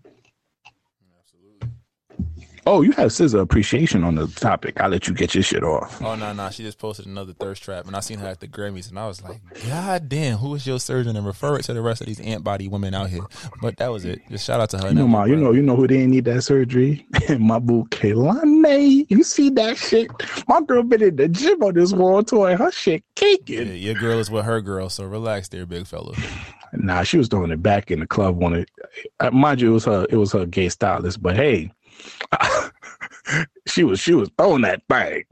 [2.66, 4.80] Oh, you have SZA appreciation on the topic.
[4.80, 6.00] I'll let you get your shit off.
[6.02, 8.48] Oh no, no, she just posted another thirst trap, and I seen her at the
[8.48, 11.14] Grammys, and I was like, God damn, who is your surgeon?
[11.16, 13.24] And refer it to the rest of these ant body women out here.
[13.60, 14.22] But that was it.
[14.30, 14.88] Just shout out to her.
[14.88, 17.06] You know, ma, you know, you know who didn't need that surgery?
[17.38, 19.06] my boo Kehlani.
[19.10, 20.10] You see that shit?
[20.48, 22.56] My girl been in the gym on this world toy.
[22.56, 23.66] Her shit caking.
[23.66, 26.14] Yeah, your girl is with her girl, so relax there, big fella.
[26.72, 28.36] Nah, she was throwing it back in the club.
[28.36, 28.70] Wanted,
[29.20, 30.06] uh, mind you, it was her.
[30.08, 31.22] It was her gay stylist.
[31.22, 31.70] But hey,
[33.66, 35.24] she was she was throwing that thing.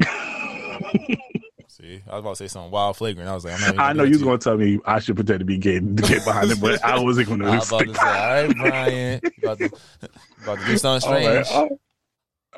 [1.69, 3.28] See, I was about to say something wild, flagrant.
[3.28, 5.81] I was like, i know you're gonna tell me I should pretend to be gay
[5.81, 7.47] to get behind it, but I wasn't gonna.
[7.51, 9.70] I was about to say, all right, Brian, about to,
[10.43, 11.70] about to do something strange.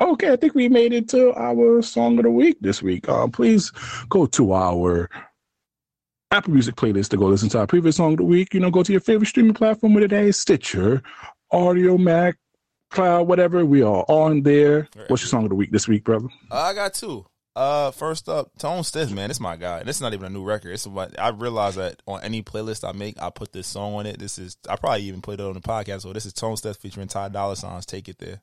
[0.00, 3.08] okay, I think we made it to our song of the week this week.
[3.08, 3.70] Uh, please
[4.08, 5.08] go to our
[6.30, 8.52] Apple Music playlist to go listen to our previous song of the week.
[8.52, 11.02] You know, go to your favorite streaming platform with it, Stitcher,
[11.52, 12.34] Audiomack,
[12.94, 13.64] Cloud, whatever.
[13.64, 14.88] We are on there.
[14.96, 15.10] Right.
[15.10, 16.28] What's your song of the week this week, brother?
[16.50, 17.26] Uh, I got two.
[17.56, 19.84] Uh, first up, Tone Stith, man, it's my guy.
[19.84, 20.72] This is not even a new record.
[20.72, 24.06] It's what I realize that on any playlist I make, I put this song on
[24.06, 24.18] it.
[24.18, 26.02] This is I probably even put it on the podcast.
[26.02, 27.86] So this is Tone Stith featuring Ty Dolla Signs.
[27.86, 28.40] Take it there.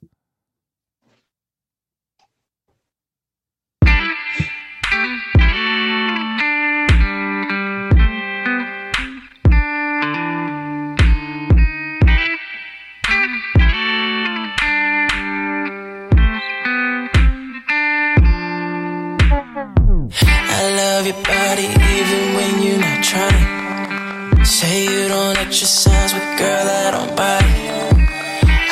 [24.43, 27.97] Say you don't exercise, but girl, I don't buy it.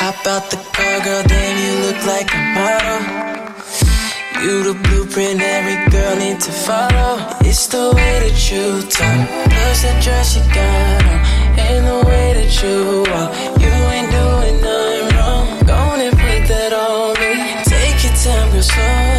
[0.00, 3.00] Hop out the car, girl, damn, you look like a model.
[4.42, 7.20] You the blueprint every girl need to follow.
[7.42, 11.20] It's the way that you talk, plus the dress you got on,
[11.58, 13.30] and the way that you walk.
[13.60, 15.44] You ain't doing nothing wrong.
[15.66, 17.32] Go and put that on me.
[17.68, 19.09] Take your time, girl, slowly.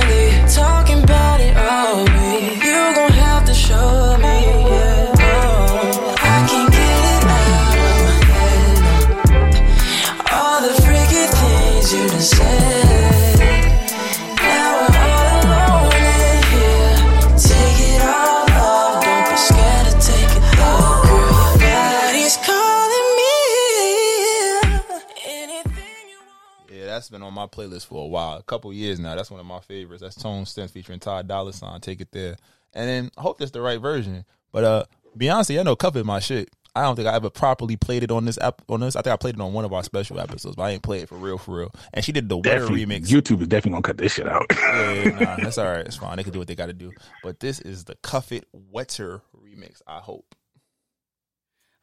[27.01, 29.15] That's been on my playlist for a while, a couple years now.
[29.15, 30.03] That's one of my favorites.
[30.03, 31.81] That's Tone Stith featuring Ty Dolla Sign.
[31.81, 32.35] Take it there,
[32.73, 34.23] and then I hope that's the right version.
[34.51, 34.83] But uh,
[35.17, 36.49] Beyonce, I know covered my shit.
[36.75, 38.61] I don't think I ever properly played it on this app.
[38.69, 40.69] On this, I think I played it on one of our special episodes, but I
[40.69, 41.75] ain't play it for real, for real.
[41.91, 43.07] And she did the Wetter remix.
[43.07, 44.45] YouTube is definitely gonna cut this shit out.
[44.51, 45.85] yeah, yeah, nah, that's all right.
[45.85, 46.17] It's fine.
[46.17, 46.91] They can do what they got to do.
[47.23, 49.81] But this is the Cuff It Wetter remix.
[49.87, 50.35] I hope.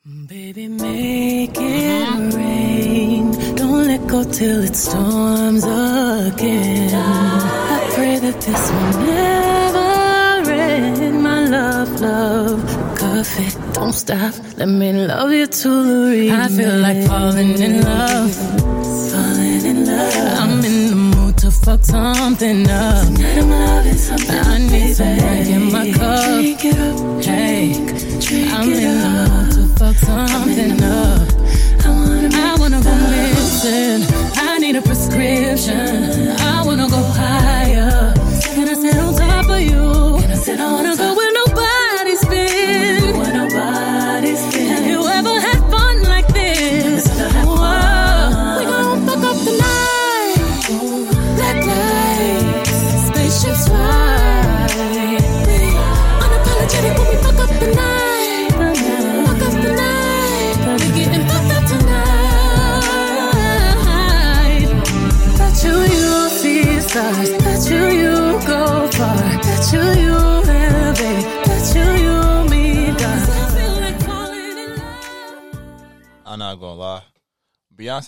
[0.09, 3.30] Baby, make it rain.
[3.56, 6.94] Don't let go till it storms again.
[6.94, 11.22] I pray that this will never end.
[11.22, 12.64] My love, love
[12.97, 13.74] perfect.
[13.74, 14.32] Don't stop.
[14.56, 16.40] Let me love you to the reason.
[16.40, 18.35] I feel like falling in love.
[19.12, 20.39] Falling in love.
[20.40, 23.05] I'm in the mood to fuck something up.
[23.05, 24.39] Tonight I'm loving something.
[24.39, 26.35] I need some drink in my cup.
[26.35, 27.07] Drink it up.
[30.07, 30.28] Mood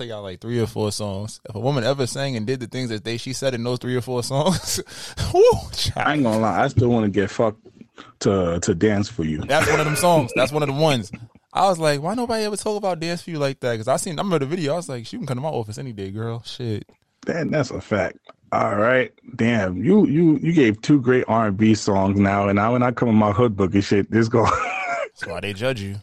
[0.00, 1.40] Beyonce got like three or four songs.
[1.48, 3.78] If a woman ever sang and did the things that they she said in those
[3.78, 4.80] three or four songs,
[5.34, 5.42] whoo.
[5.96, 6.62] I ain't gonna lie.
[6.62, 7.66] I still want to get fucked
[8.20, 9.38] to to dance for you.
[9.38, 10.32] That's one of them songs.
[10.34, 11.10] That's one of the ones.
[11.52, 13.72] I was like, why nobody ever talk about dance for you like that?
[13.72, 14.74] Because I seen, I remember the video.
[14.74, 16.42] I was like, she can come to my office any day, girl.
[16.44, 16.88] Shit.
[17.22, 18.18] Damn, that's a fact.
[18.52, 19.82] All right, damn.
[19.82, 22.90] You you you gave two great R and B songs now, and now when I
[22.92, 24.44] come in my hood book and shit, this go.
[25.20, 25.96] That's why they judge you.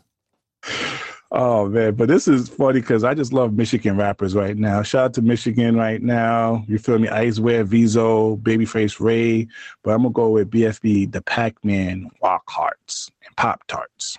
[1.29, 4.81] Oh man, but this is funny because I just love Michigan rappers right now.
[4.81, 6.63] Shout out to Michigan right now.
[6.67, 7.09] You feel me?
[7.09, 9.47] Icewear, Vezzo, Babyface Ray,
[9.83, 14.17] but I'm gonna go with BFB, the Pac Man, Walk Hearts, and Pop Tarts.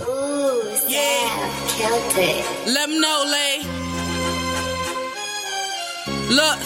[0.00, 2.66] Ooh, yeah, killed it.
[2.66, 3.84] Let them know, Lay.
[6.30, 6.58] Look,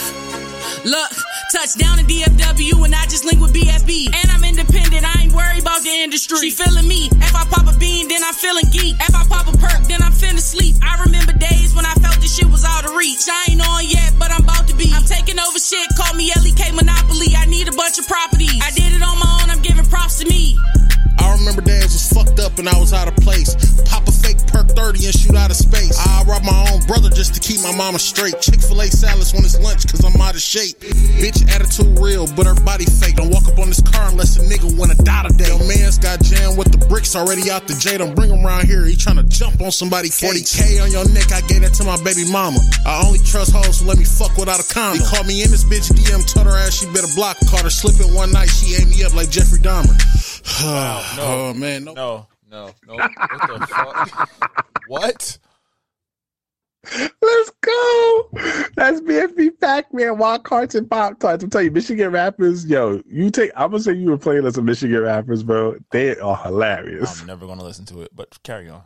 [0.85, 1.11] look,
[1.53, 4.15] touchdown in DFW and I just link with BFB.
[4.15, 6.51] And I'm independent, I ain't worried about the industry.
[6.51, 7.09] She feeling me.
[7.21, 8.97] If I pop a bean, then I'm feeling geek.
[9.01, 10.77] If I pop a perk, then I'm finna sleep.
[10.83, 13.29] I remember days when I felt this shit was out of reach.
[13.29, 14.91] I ain't on yet, but I'm about to be.
[14.95, 17.35] I'm taking over shit, call me LEK Monopoly.
[17.37, 18.61] I need a bunch of properties.
[18.63, 20.57] I did it on my own, I'm giving props to me.
[21.19, 23.55] I remember days was fucked up and I was out of place.
[23.85, 25.99] Pop a fake perk 30 and shoot out of space.
[25.99, 28.41] I rob my own brother just to keep my mama straight.
[28.41, 30.79] Chick fil A salads when it's lunch cause I'm out of shape.
[31.19, 33.17] Bitch, attitude real, but her body fake.
[33.17, 35.49] Don't walk up on this car unless a nigga win a dot a day.
[35.49, 37.99] Yo, man's got jammed with the bricks already out the J.
[37.99, 40.09] Don't bring him around here, he tryna jump on somebody.
[40.09, 42.59] 40K on your neck, I gave that to my baby mama.
[42.87, 45.01] I only trust hoes who let me fuck without a condom.
[45.01, 47.37] He called me in this bitch DM, told her ass she better block.
[47.49, 49.97] Caught her slipping one night, she ate me up like Jeffrey Dahmer.
[51.19, 51.95] oh man, no.
[51.95, 52.95] No, no, no.
[52.95, 54.31] What the fuck?
[54.89, 55.39] what?
[57.21, 58.29] Let's go.
[58.77, 61.45] That's BFB Pac Man, Walk Hearts, and Pop Tarts.
[61.45, 63.51] I'm telling you, Michigan rappers, yo, you take.
[63.57, 65.77] I'm gonna say you were playing as a Michigan rappers, bro.
[65.91, 67.21] They are hilarious.
[67.21, 68.83] I'm never gonna listen to it, but carry on.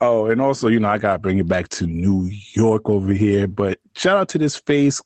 [0.00, 3.46] Oh, and also, you know, I gotta bring it back to New York over here.
[3.46, 5.00] But shout out to this FaZe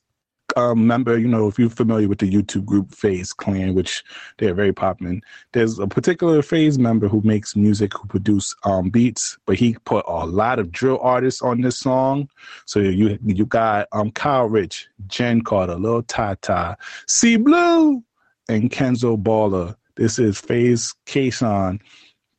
[0.57, 1.17] um, member.
[1.17, 4.03] You know, if you're familiar with the YouTube group FaZe Clan, which
[4.37, 5.19] they're very popular.
[5.53, 10.03] There's a particular FaZe member who makes music, who produce um, beats, but he put
[10.07, 12.29] a lot of drill artists on this song.
[12.65, 16.77] So you you got um Kyle Richh, Jenn Carter, Lil Tata,
[17.07, 18.03] C Blue,
[18.49, 19.75] and Kenzo Balla.
[19.95, 21.79] This is FaZe Kaysan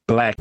[0.06, 0.36] Black.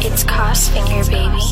[0.00, 1.42] It's Cross Finger, baby.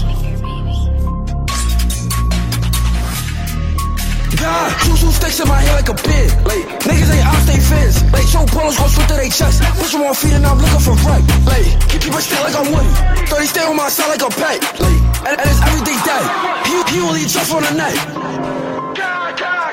[4.37, 6.29] God, who's who sticks in my head like a pin?
[6.43, 8.03] Like, niggas ain't out, they fins.
[8.13, 9.63] Like, show polos gon' switch to they chest.
[9.79, 11.23] Push them on feet and I'm looking for right.
[11.47, 12.91] Like, keep people stay like I'm Woody.
[13.31, 14.59] 30 stay on my side like a pet.
[14.81, 15.01] Like,
[15.31, 16.25] and, and it's everything day.
[16.67, 18.76] He, he only jump on the night.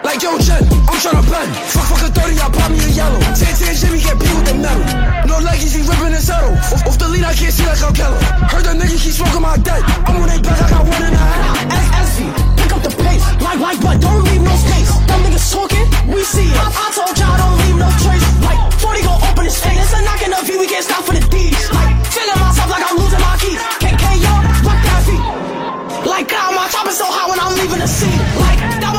[0.03, 0.59] Like, yo, Jen,
[0.91, 1.51] I'm tryna bend.
[1.71, 3.19] Fuck, fuck a 30, I pop me a yellow.
[3.23, 4.83] 10 10 Jimmy get beat with the metal.
[5.31, 6.51] No leggies, he ripping his settle.
[6.53, 8.19] Off, off the lead, I can't see like I'm Keller.
[8.51, 9.79] Heard that nigga keep smoking my dead.
[10.03, 12.03] I'm on they back, I got one and a half.
[12.03, 12.19] SV,
[12.59, 13.23] pick up the pace.
[13.39, 14.91] Like, like, but don't leave no space.
[15.07, 16.59] Them niggas talking, we see it.
[16.59, 18.27] I, I told y'all don't leave no trace.
[18.43, 19.79] Like, 40 gon' open his face.
[19.79, 21.71] It's a knock in the V, we can't stop for the D's.
[21.71, 23.61] Like, feeling myself like I'm losing my keys.
[23.79, 24.33] KK, yo,
[24.67, 25.23] rock that feet.
[26.05, 28.19] Like, God, my top is so high when I'm leaving the scene.
[28.37, 28.92] Like, that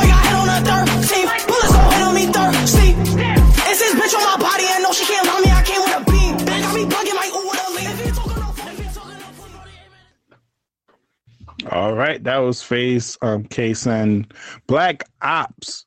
[11.71, 14.33] All right, that was FaZe um Case and
[14.67, 15.87] Black Ops.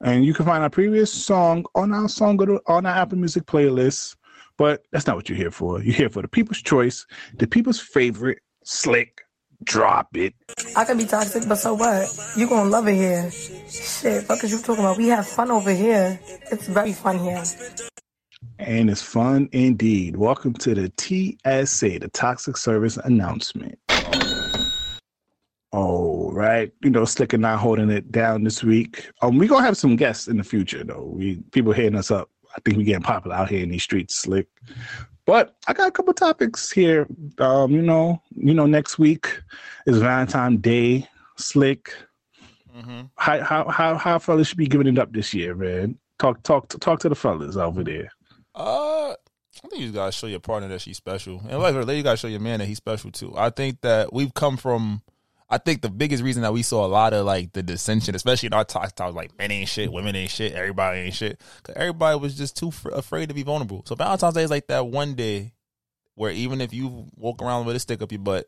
[0.00, 4.16] And you can find our previous song on our song on our Apple Music playlist.
[4.56, 5.82] But that's not what you're here for.
[5.82, 9.22] You're here for the people's choice, the people's favorite slick
[9.64, 10.34] Drop it.
[10.76, 12.08] I can be toxic, but so what?
[12.36, 13.28] You gonna love it here.
[13.68, 14.96] Shit, fuck is you talking about?
[14.96, 16.20] We have fun over here.
[16.52, 17.42] It's very fun here.
[18.60, 20.16] And it's fun indeed.
[20.16, 23.78] Welcome to the TSA, the Toxic Service Announcement.
[25.72, 26.72] Oh, right.
[26.82, 29.10] You know, Slick and not holding it down this week.
[29.20, 31.12] Um, we gonna have some guests in the future though.
[31.14, 32.30] We people hitting us up.
[32.56, 34.48] I think we getting popular out here in these streets, Slick.
[35.26, 37.06] But I got a couple topics here.
[37.36, 39.42] Um, you know, you know, next week
[39.86, 41.06] is Valentine Day.
[41.36, 41.92] Slick.
[42.74, 43.02] Mm-hmm.
[43.16, 45.98] How how how how fellas should be giving it up this year, man?
[46.18, 48.10] Talk talk talk to the fellas over there.
[48.54, 52.16] Uh, I think you gotta show your partner that she's special, and like you gotta
[52.16, 53.34] show your man that he's special too.
[53.36, 55.02] I think that we've come from
[55.50, 58.48] I think the biggest reason that we saw a lot of like the dissension, especially
[58.48, 61.74] in our talk, talk like men ain't shit, women ain't shit, everybody ain't shit, because
[61.76, 63.82] everybody was just too f- afraid to be vulnerable.
[63.86, 65.52] So Valentine's Day is like that one day
[66.14, 68.46] where even if you walk around with a stick up your butt,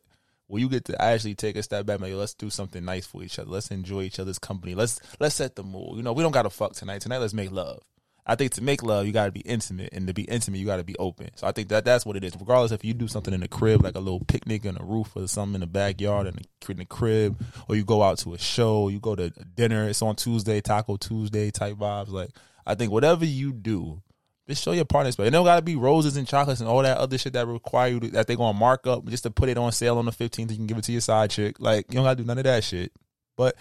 [0.49, 3.23] well, you get to actually take a step back, like, let's do something nice for
[3.23, 3.49] each other.
[3.49, 4.75] Let's enjoy each other's company.
[4.75, 5.97] Let's let's set the mood.
[5.97, 7.03] You know, we don't got to fuck tonight.
[7.03, 7.81] Tonight, let's make love.
[8.27, 10.67] I think to make love, you got to be intimate, and to be intimate, you
[10.67, 11.31] got to be open.
[11.37, 12.35] So I think that that's what it is.
[12.39, 15.13] Regardless if you do something in the crib, like a little picnic on the roof
[15.17, 18.35] or something in the backyard in the, in the crib, or you go out to
[18.35, 19.89] a show, you go to dinner.
[19.89, 22.11] It's on Tuesday, Taco Tuesday type vibes.
[22.11, 22.31] Like
[22.67, 24.03] I think whatever you do,
[24.49, 26.99] just show your partner but It don't gotta be roses and chocolates and all that
[26.99, 29.57] other shit that require you to, that they gonna mark up just to put it
[29.57, 30.51] on sale on the fifteenth.
[30.51, 31.57] You can give it to your side chick.
[31.61, 32.93] Like you don't gotta do none of that shit.
[33.37, 33.57] But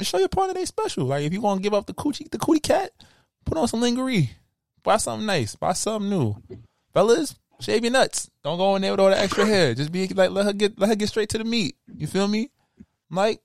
[0.00, 1.06] show your partner they special.
[1.06, 2.90] Like if you gonna give up the coochie, the cootie cat,
[3.44, 4.30] Put on some lingerie.
[4.82, 5.56] Buy something nice.
[5.56, 6.36] Buy something new.
[6.92, 8.30] Fellas, shave your nuts.
[8.42, 9.74] Don't go in there with all the extra hair.
[9.74, 11.76] Just be like let her get let her get straight to the meat.
[11.96, 12.50] You feel me?
[13.10, 13.40] Like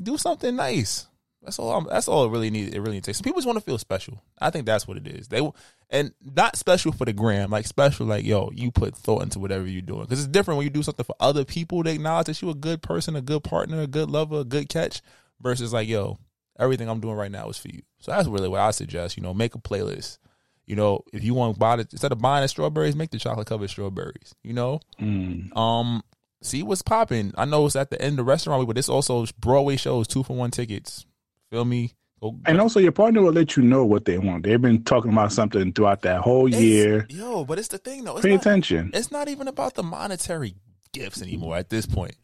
[0.00, 1.06] do something nice.
[1.42, 1.72] That's all.
[1.72, 2.74] I'm, that's all it really needs.
[2.74, 3.22] It really takes.
[3.22, 4.20] People just want to feel special.
[4.38, 5.28] I think that's what it is.
[5.28, 5.40] They
[5.88, 7.50] and not special for the gram.
[7.50, 10.02] Like special, like yo, you put thought into whatever you're doing.
[10.02, 11.82] Because it's different when you do something for other people.
[11.82, 14.68] They acknowledge that you're a good person, a good partner, a good lover, a good
[14.68, 15.00] catch.
[15.40, 16.18] Versus like yo,
[16.58, 17.82] everything I'm doing right now is for you.
[18.00, 19.16] So that's really what I suggest.
[19.16, 20.18] You know, make a playlist.
[20.66, 23.18] You know, if you want to buy it instead of buying the strawberries, make the
[23.18, 24.34] chocolate covered strawberries.
[24.42, 25.56] You know, mm.
[25.56, 26.02] um,
[26.42, 27.32] see what's popping.
[27.38, 30.22] I know it's at the end of the restaurant, but this also Broadway shows two
[30.22, 31.06] for one tickets.
[31.50, 31.94] Feel me?
[32.20, 34.42] Go, and also, your partner will let you know what they want.
[34.42, 37.06] They've been talking about something throughout that whole year.
[37.08, 38.16] Yo, but it's the thing though.
[38.16, 38.90] It's Pay not, attention.
[38.92, 40.54] It's not even about the monetary
[40.92, 42.16] gifts anymore at this point.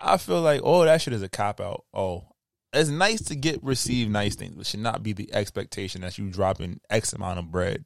[0.00, 1.84] I feel like, oh, that shit is a cop out.
[1.94, 2.24] Oh,
[2.72, 6.30] it's nice to get receive nice things, but should not be the expectation that you
[6.30, 7.84] dropping X amount of bread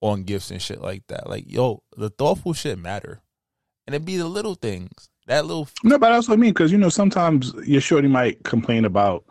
[0.00, 1.28] on gifts and shit like that.
[1.28, 3.22] Like, yo, the thoughtful shit matter,
[3.86, 5.08] and it be the little things.
[5.26, 8.42] That little no, but that's what I mean because you know sometimes your shorty might
[8.44, 9.24] complain about,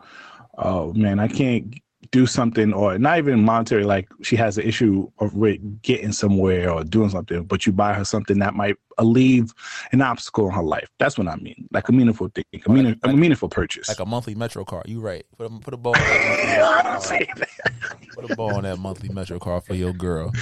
[0.58, 1.74] oh man, I can't
[2.12, 5.32] do something or not even monetary like she has an issue of
[5.80, 9.50] getting somewhere or doing something but you buy her something that might alleviate
[9.92, 10.88] an obstacle in her life.
[10.98, 11.68] That's what i mean.
[11.72, 13.88] Like a meaningful thing a, mean, like, a meaningful purchase.
[13.88, 14.88] like a monthly metro card.
[14.88, 15.24] You right.
[15.36, 17.48] Put a, put a ball on that
[18.14, 20.32] put a ball on that monthly metro card for your girl.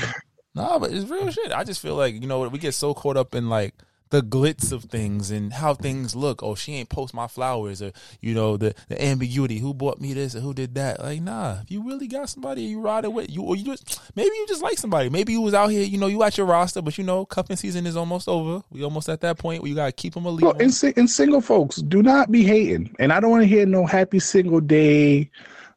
[0.55, 1.53] No nah, but it's real shit.
[1.53, 3.75] I just feel like you know we get so caught up in like
[4.11, 6.43] the glitz of things and how things look.
[6.43, 9.59] Oh, she ain't post my flowers or you know the the ambiguity.
[9.59, 11.01] Who bought me this or who did that?
[11.01, 11.61] Like, nah.
[11.63, 14.47] If you really got somebody you ride it with, you or you just maybe you
[14.49, 15.09] just like somebody.
[15.09, 17.57] Maybe you was out here, you know, you at your roster, but you know, cuffing
[17.57, 18.63] season is almost over.
[18.71, 20.43] We almost at that point where you gotta keep them a lead.
[20.43, 22.95] Well, and, and single folks, do not be hating.
[22.99, 25.31] And I don't want to hear no happy single day,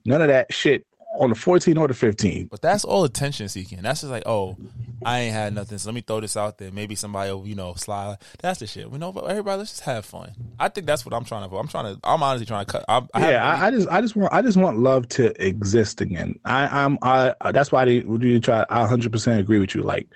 [0.06, 0.86] none of that shit
[1.20, 2.48] on the 14 or the 15.
[2.48, 3.82] But that's all attention seeking.
[3.82, 4.58] That's just like, oh,
[5.06, 6.72] I ain't had nothing, so let me throw this out there.
[6.72, 8.18] Maybe somebody will, you know, slide.
[8.42, 8.90] That's the shit.
[8.90, 10.34] We know, but everybody, let's just have fun.
[10.60, 11.56] I think that's what I'm trying to.
[11.56, 12.00] I'm trying to.
[12.04, 12.86] I'm honestly trying to cut.
[12.88, 16.02] I, I yeah, I, I, just, I just want, I just want love to exist
[16.02, 16.40] again.
[16.46, 17.34] I, I'm, I.
[17.52, 18.66] That's why they would you try.
[18.70, 19.84] I 100 percent agree with you.
[19.84, 20.08] Like,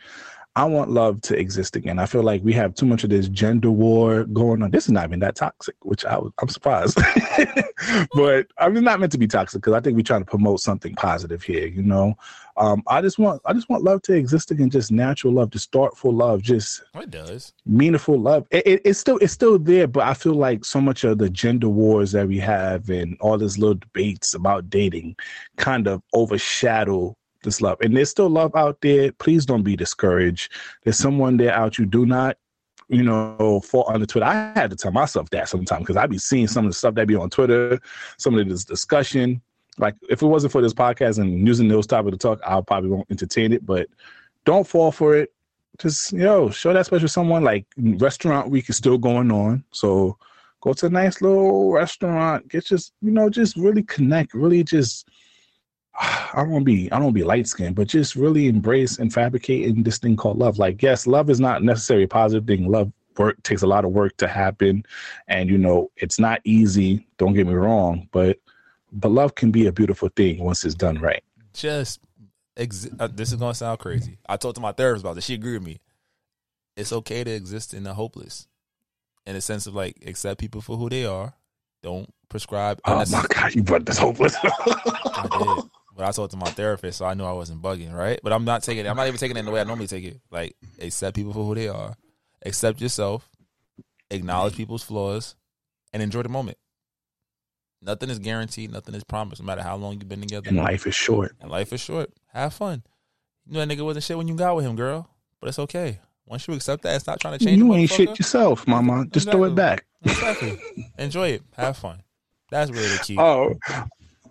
[0.58, 2.00] I want love to exist again.
[2.00, 4.72] I feel like we have too much of this gender war going on.
[4.72, 6.98] This is not even that toxic, which I was, I'm surprised.
[8.16, 10.60] but I mean, not meant to be toxic because I think we're trying to promote
[10.62, 11.68] something positive here.
[11.68, 12.16] You know,
[12.58, 15.72] um, I just want I just want love to exist again, just natural love, just
[15.72, 18.48] thoughtful love, just it does meaningful love.
[18.50, 21.30] It, it, it's still it's still there, but I feel like so much of the
[21.30, 25.18] gender wars that we have and all these little debates about dating
[25.58, 27.78] kind of overshadow this love.
[27.82, 29.12] And there's still love out there.
[29.14, 30.52] Please don't be discouraged.
[30.84, 32.38] There's someone there out you do not,
[32.90, 34.26] you know, fall under Twitter.
[34.26, 36.96] I had to tell myself that sometimes because I'd be seeing some of the stuff
[36.96, 37.80] that be on Twitter,
[38.18, 39.42] some of this discussion.
[39.78, 42.90] Like if it wasn't for this podcast and using those topics to talk, I probably
[42.90, 43.66] won't entertain it.
[43.66, 43.88] But
[44.46, 45.32] don't fall for it.
[45.78, 47.44] Just yo, show that special someone.
[47.44, 50.18] Like restaurant week is still going on, so
[50.62, 52.48] go to a nice little restaurant.
[52.48, 54.34] Get just you know just really connect.
[54.34, 55.08] Really just
[56.00, 59.12] I don't want to be I don't be light skinned, but just really embrace and
[59.12, 60.60] fabricate in this thing called love.
[60.60, 62.70] Like, yes, love is not necessarily a positive thing.
[62.70, 64.86] Love work takes a lot of work to happen,
[65.28, 67.08] and you know it's not easy.
[67.18, 68.38] Don't get me wrong, but
[68.92, 71.24] but love can be a beautiful thing once it's done right.
[71.54, 72.00] Just
[72.56, 74.20] ex- uh, this is gonna sound crazy.
[74.28, 75.26] I talked to my therapist about this.
[75.26, 75.82] She agreed with me.
[76.76, 78.48] It's okay to exist in the hopeless,
[79.26, 81.34] in a sense of like accept people for who they are.
[81.82, 82.80] Don't prescribe.
[82.86, 84.36] Oh my god, you brought this hopeless.
[84.44, 85.70] I did.
[85.98, 88.20] But I talked to my therapist, so I knew I wasn't bugging, right?
[88.22, 88.88] But I'm not taking it.
[88.88, 90.22] I'm not even taking it in the way I normally take it.
[90.30, 91.96] Like accept people for who they are,
[92.46, 93.28] accept yourself,
[94.12, 95.36] acknowledge people's flaws,
[95.92, 96.60] and enjoy the moment.
[97.82, 98.72] Nothing is guaranteed.
[98.72, 99.42] Nothing is promised.
[99.42, 100.50] No matter how long you've been together.
[100.50, 101.36] and life is short.
[101.42, 102.12] And life is short.
[102.32, 102.84] Have fun.
[103.48, 105.10] You know that nigga wasn't shit when you got with him, girl.
[105.40, 106.00] But it's okay.
[106.28, 109.08] Once you accept that and stop trying to change You ain't shit yourself, mama.
[109.08, 109.86] Just throw it back.
[110.04, 110.60] Exactly.
[111.00, 111.44] Enjoy it.
[111.56, 112.04] Have fun.
[112.52, 113.18] That's really the key.
[113.18, 113.56] Oh,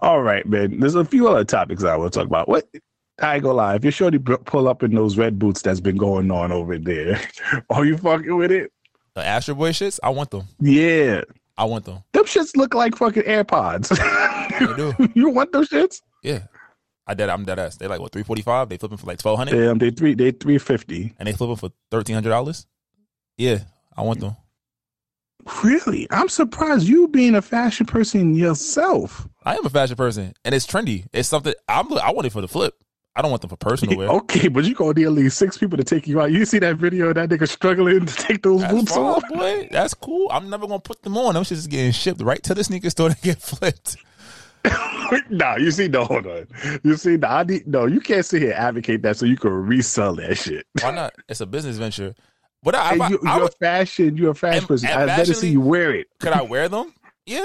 [0.01, 0.81] all right, man.
[0.81, 2.49] There's a few other topics I want to talk about.
[2.49, 2.69] What?
[3.21, 3.77] I ain't gonna lie.
[3.77, 6.79] If your shorty br- pull up in those red boots that's been going on over
[6.79, 7.21] there,
[7.71, 8.73] are you fucking with it?
[9.15, 10.43] The Astro Boy shits, I want them.
[10.61, 11.23] Yeah.
[11.57, 12.03] I want them.
[12.13, 13.89] Them shits look like fucking AirPods.
[14.77, 15.11] Do.
[15.15, 16.03] you want those shits?
[16.23, 16.41] Yeah.
[17.07, 17.77] I dead I'm dead ass.
[17.77, 18.69] They like what, three forty five?
[18.69, 19.59] They flipping for like twelve hundred?
[19.59, 21.15] Damn, they three they three fifty.
[21.19, 22.67] And they flipping for thirteen hundred dollars?
[23.39, 23.61] Yeah,
[23.97, 24.37] I want them.
[25.63, 26.07] Really?
[26.11, 29.29] I'm surprised you being a fashion person yourself.
[29.45, 31.07] I am a fashion person and it's trendy.
[31.13, 32.75] It's something I'm I want it for the flip.
[33.15, 34.09] I don't want them for personal wear.
[34.09, 36.33] Okay, but you gonna need at least six people to take you out.
[36.33, 39.23] You see that video of that nigga struggling to take those That's boots off?
[39.29, 39.69] boy.
[39.71, 40.29] That's cool.
[40.31, 41.35] I'm never gonna put them on.
[41.35, 43.97] Them shits is getting shipped right to the sneaker store to get flipped.
[45.31, 46.47] nah, you see, no, hold on.
[46.83, 49.37] You see, no, I need, no, you can't sit here and advocate that so you
[49.37, 50.67] can resell that shit.
[50.83, 51.15] Why not?
[51.29, 52.15] It's a business venture.
[52.67, 54.89] But I, And you, I you're fashion, you're a fashion person.
[54.89, 56.09] I'd better see you wear it.
[56.19, 56.93] Could I wear them?
[57.25, 57.45] Yeah.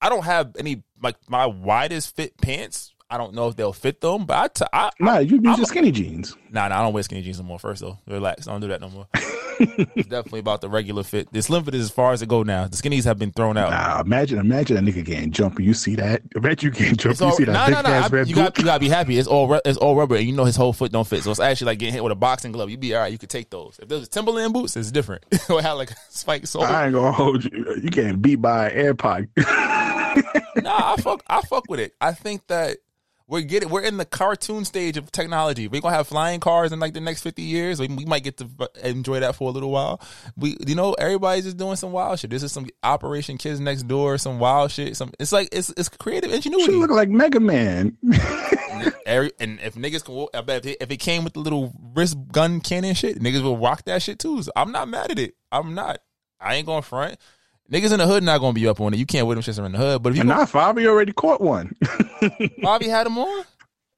[0.00, 2.92] I don't have any like my widest fit pants.
[3.08, 5.66] I don't know if they'll fit them, but I, t- I Nah, you use your
[5.66, 6.36] skinny jeans.
[6.50, 7.60] Nah, nah, I don't wear skinny jeans no more.
[7.60, 8.48] First though, relax.
[8.48, 9.06] I don't do that no more.
[9.62, 11.32] it's definitely about the regular fit.
[11.32, 12.66] The slim fit is as far as it go now.
[12.68, 13.70] The skinnies have been thrown out.
[13.70, 15.64] Nah, imagine, imagine a nigga getting jumpy.
[15.64, 16.22] You see that?
[16.36, 17.12] I bet you getting jumpy.
[17.12, 18.18] It's You all, see that nah, nah, nah.
[18.18, 19.18] I- you got you gotta be happy.
[19.18, 21.22] It's all it's all rubber, and you know his whole foot don't fit.
[21.22, 22.70] So it's actually like getting hit with a boxing glove.
[22.70, 23.12] You'd be all right.
[23.12, 23.78] You could take those.
[23.80, 25.24] If those Timberland boots, it's different.
[25.32, 26.64] it have like a spike sole.
[26.64, 27.50] I ain't gonna hold you.
[27.82, 29.28] You getting beat by an AirPod.
[30.62, 31.94] nah, I fuck, I fuck with it.
[32.00, 32.78] I think that
[33.26, 35.68] we're getting, we're in the cartoon stage of technology.
[35.68, 37.80] We're gonna have flying cars in like the next fifty years.
[37.80, 38.48] We, we might get to
[38.82, 40.00] enjoy that for a little while.
[40.36, 42.30] We, you know, everybody's just doing some wild shit.
[42.30, 44.96] This is some Operation Kids Next Door, some wild shit.
[44.96, 46.72] Some, it's like it's it's creative ingenuity.
[46.72, 47.96] Should look like Mega Man.
[49.06, 51.72] Every, and if niggas can, I bet if it, if it came with the little
[51.94, 54.42] wrist gun cannon shit, niggas will rock that shit too.
[54.42, 55.34] So I'm not mad at it.
[55.50, 55.98] I'm not.
[56.40, 57.18] I ain't going front.
[57.72, 58.98] Niggas in the hood not gonna be up on it.
[58.98, 60.02] You can't wear them shits in the hood.
[60.02, 61.74] But if you now Fabi already caught one.
[62.62, 63.44] Bobby had them on.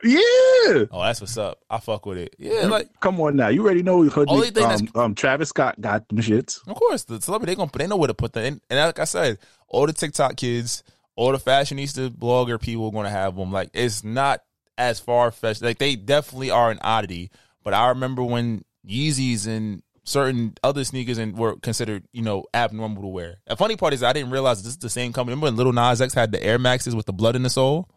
[0.04, 0.84] Yeah.
[0.90, 1.60] Oh, that's what's up.
[1.68, 2.36] I fuck with it.
[2.38, 3.48] Yeah, like Come on now.
[3.48, 6.60] You already know hood, Only thing um, um, Travis Scott got them shits.
[6.68, 8.44] of course the celebrity they gonna they know where to put that.
[8.44, 10.84] And, and like I said, all the TikTok kids,
[11.16, 13.50] all the fashionista blogger people gonna have them.
[13.50, 14.42] Like it's not
[14.78, 15.62] as far fetched.
[15.62, 17.30] Like they definitely are an oddity.
[17.64, 23.02] But I remember when Yeezys and certain other sneakers and were considered, you know, abnormal
[23.02, 23.36] to wear.
[23.46, 25.34] The funny part is I didn't realize this is the same company.
[25.34, 27.88] Remember when Lil Nas X had the Air Maxes with the blood in the sole?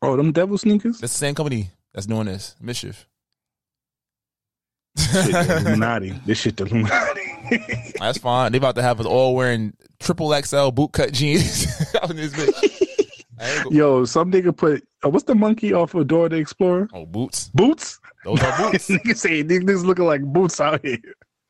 [0.00, 0.98] Oh, them devil sneakers?
[0.98, 2.56] That's the same company that's doing this.
[2.62, 3.04] MSCHF.
[4.98, 6.10] Shit, Illuminati.
[6.26, 7.20] This shit the Illuminati.
[7.98, 8.52] That's fine.
[8.52, 11.64] They about to have us all wearing triple XL bootcut jeans.
[12.10, 13.16] in this bitch.
[13.40, 16.36] I ain't go- Yo, some nigga put uh, what's the monkey off of Dora the
[16.36, 16.88] Explorer?
[16.92, 17.50] Oh, boots.
[17.54, 18.00] Boots.
[18.24, 18.88] Those are boots.
[18.88, 20.98] nigga say niggas looking like boots out here.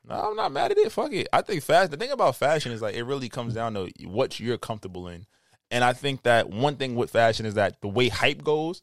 [0.08, 0.90] No, I'm not mad at it.
[0.92, 1.28] Fuck it.
[1.32, 1.90] I think fashion.
[1.90, 5.26] The thing about fashion is like it really comes down to what you're comfortable in,
[5.70, 8.82] and I think that one thing with fashion is that the way hype goes,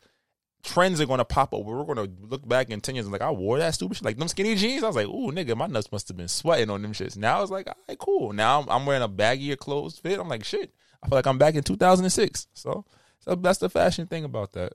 [0.64, 1.64] trends are going to pop up.
[1.64, 4.06] We're going to look back in ten years and like I wore that stupid shit,
[4.06, 4.84] like them skinny jeans.
[4.84, 7.18] I was like, ooh, nigga, my nuts must have been sweating on them shits.
[7.18, 8.32] Now it's like, all right, cool.
[8.32, 10.20] Now I'm, I'm wearing a baggier clothes fit.
[10.20, 10.74] I'm like, shit.
[11.04, 12.48] I feel like I'm back in 2006.
[12.54, 12.86] So,
[13.20, 14.74] so that's the fashion thing about that.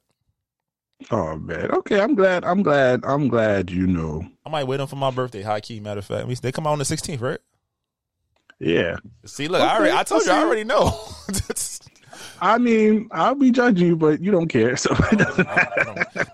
[1.11, 1.71] Oh man.
[1.71, 2.45] Okay, I'm glad.
[2.45, 3.05] I'm glad.
[3.05, 4.27] I'm glad you know.
[4.47, 5.43] I might wear them for my birthday.
[5.43, 6.25] High key, matter of fact.
[6.25, 7.41] I mean, they come out on the 16th, right?
[8.61, 8.97] Yeah.
[9.27, 10.99] See, look, I already, I told you, I already know.
[12.41, 14.77] I mean, I'll be judging you, but you don't care.
[14.77, 15.49] So it doesn't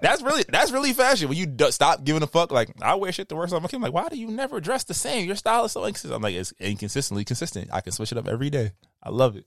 [0.02, 1.28] That's really that's really fashion.
[1.28, 3.48] When you d- stop giving a fuck, like I wear shit to work.
[3.48, 5.26] So I'm like, I'm like, why do you never dress the same?
[5.26, 6.14] Your style is so inconsistent.
[6.14, 7.70] I'm like, it's inconsistently consistent.
[7.72, 8.72] I can switch it up every day.
[9.02, 9.46] I love it.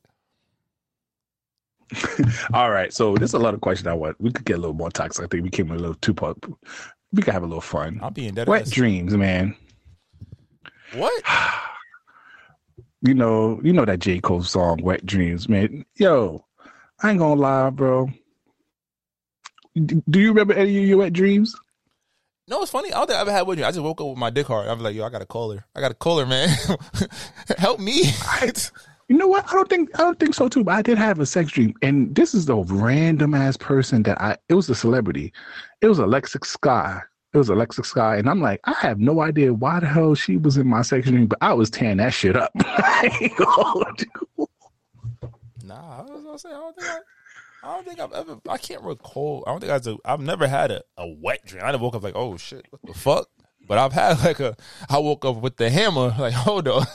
[2.53, 2.93] All right.
[2.93, 4.19] So there's a lot of questions I want.
[4.19, 5.25] We could get a little more toxic.
[5.25, 6.37] I think we came a little too part.
[7.11, 7.99] We could have a little fun.
[8.01, 8.47] I'm being dead.
[8.47, 9.55] Wet dreams, man.
[10.93, 11.23] What?
[13.05, 14.21] You know, you know that J.
[14.21, 15.83] Cole song, Wet Dreams, man.
[15.97, 16.45] Yo,
[17.01, 18.09] I ain't gonna lie, bro.
[19.75, 21.53] Do you remember any of your wet dreams?
[22.47, 22.93] No, it's funny.
[22.93, 23.65] I don't think I ever had with you.
[23.65, 24.69] I just woke up with my dick hard.
[24.69, 25.65] I was like, yo, I got to call her.
[25.75, 26.49] I got to call her, man.
[27.57, 28.03] Help me.
[29.13, 29.45] You know what?
[29.47, 30.63] I don't think I don't think so too.
[30.63, 34.19] But I did have a sex dream, and this is the random ass person that
[34.19, 34.37] I.
[34.49, 35.31] It was a celebrity.
[35.81, 36.99] It was Alexa Sky.
[37.31, 40.37] It was Alexa Sky, and I'm like, I have no idea why the hell she
[40.37, 42.51] was in my sex dream, but I was tearing that shit up.
[45.63, 46.99] Nah, I was gonna say I don't think I,
[47.63, 48.39] I don't think I've ever.
[48.49, 49.43] I can't recall.
[49.45, 50.11] I don't think I.
[50.11, 51.63] I've never had a, a wet dream.
[51.63, 53.29] I woke up like, oh shit, what the fuck.
[53.67, 54.55] But I've had like a.
[54.89, 56.13] I woke up with the hammer.
[56.17, 56.85] Like, hold on,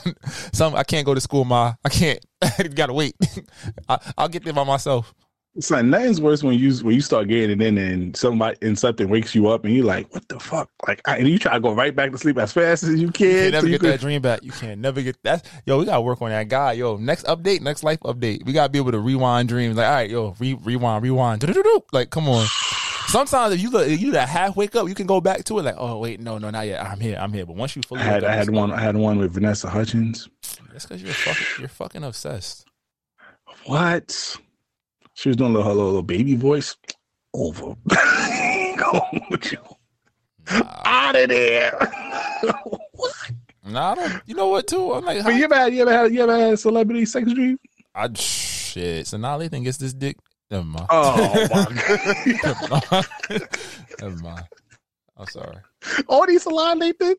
[0.53, 0.75] some.
[0.75, 1.73] I can't go to school, ma.
[1.83, 2.23] I can't.
[2.75, 3.15] gotta wait.
[3.89, 5.13] I, I'll get there by myself.
[5.55, 8.77] It's like nothing's worse when you when you start getting it in and somebody and
[8.77, 10.69] something wakes you up and you're like, what the fuck?
[10.87, 13.11] Like, I, and you try to go right back to sleep as fast as you
[13.11, 13.27] can.
[13.27, 14.43] You can never so get could- that dream back.
[14.43, 15.49] You can never get that.
[15.65, 16.73] Yo, we gotta work on that guy.
[16.73, 18.45] Yo, next update, next life update.
[18.45, 19.75] We gotta be able to rewind dreams.
[19.75, 21.41] Like, all right, yo, re- rewind, rewind.
[21.41, 21.81] Do-do-do-do.
[21.91, 22.45] Like, come on.
[23.09, 25.57] Sometimes if you look, if you that half wake up, you can go back to
[25.59, 25.63] it.
[25.63, 26.83] Like, oh wait, no, no, not yet.
[26.83, 27.45] I'm here, I'm here.
[27.45, 28.71] But once you fully, I had I had one.
[28.71, 30.29] I had one with Vanessa Hudgens.
[30.71, 32.65] That's because you're fucking, you're fucking obsessed.
[33.65, 34.37] What?
[35.15, 36.75] She was doing a little, her little baby voice.
[37.33, 37.75] Over.
[38.77, 39.59] Go with you.
[40.49, 41.91] Out of there.
[43.65, 44.21] Nah, I don't.
[44.25, 44.65] You know what?
[44.67, 44.93] Too.
[44.93, 47.31] I'm like, But you ever had you ever had you ever had a celebrity sex
[47.31, 47.59] dream?
[47.93, 49.05] I shit.
[49.05, 50.17] So now they think it's this dick.
[50.51, 50.87] Never mind.
[50.89, 51.67] Oh my
[52.43, 53.47] Never mind.
[54.01, 54.45] Never mind.
[55.17, 55.57] I'm sorry.
[56.07, 57.15] All these salon Nathan?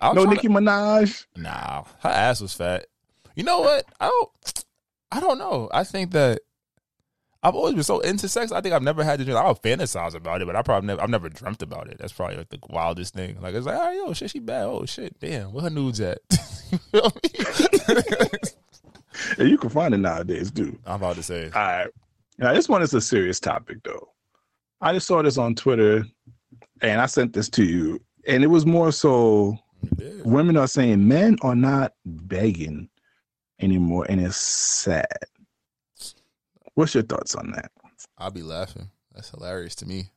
[0.00, 1.26] I was No Nicki to- Minaj.
[1.36, 2.86] Nah, her ass was fat.
[3.34, 3.84] You know what?
[4.00, 4.64] I don't.
[5.10, 5.68] I don't know.
[5.72, 6.40] I think that
[7.42, 8.52] I've always been so into sex.
[8.52, 9.24] I think I've never had to.
[9.24, 9.36] Dream.
[9.36, 11.00] I don't fantasize about it, but I probably never.
[11.02, 11.98] I've never dreamt about it.
[11.98, 13.40] That's probably like the wildest thing.
[13.40, 14.64] Like it's like, oh yo, shit, she bad.
[14.64, 16.18] Oh shit, damn, where her nudes at?
[16.70, 17.94] You feel me?
[19.38, 20.78] Yeah, you can find it nowadays, dude.
[20.86, 21.46] I'm about to say.
[21.46, 21.88] All right.
[22.38, 24.08] Now this one is a serious topic though.
[24.80, 26.06] I just saw this on Twitter
[26.80, 28.00] and I sent this to you.
[28.26, 29.58] And it was more so
[30.24, 32.88] women are saying men are not begging
[33.60, 35.06] anymore, and it's sad.
[36.74, 37.70] What's your thoughts on that?
[38.16, 38.90] I'll be laughing.
[39.14, 40.10] That's hilarious to me.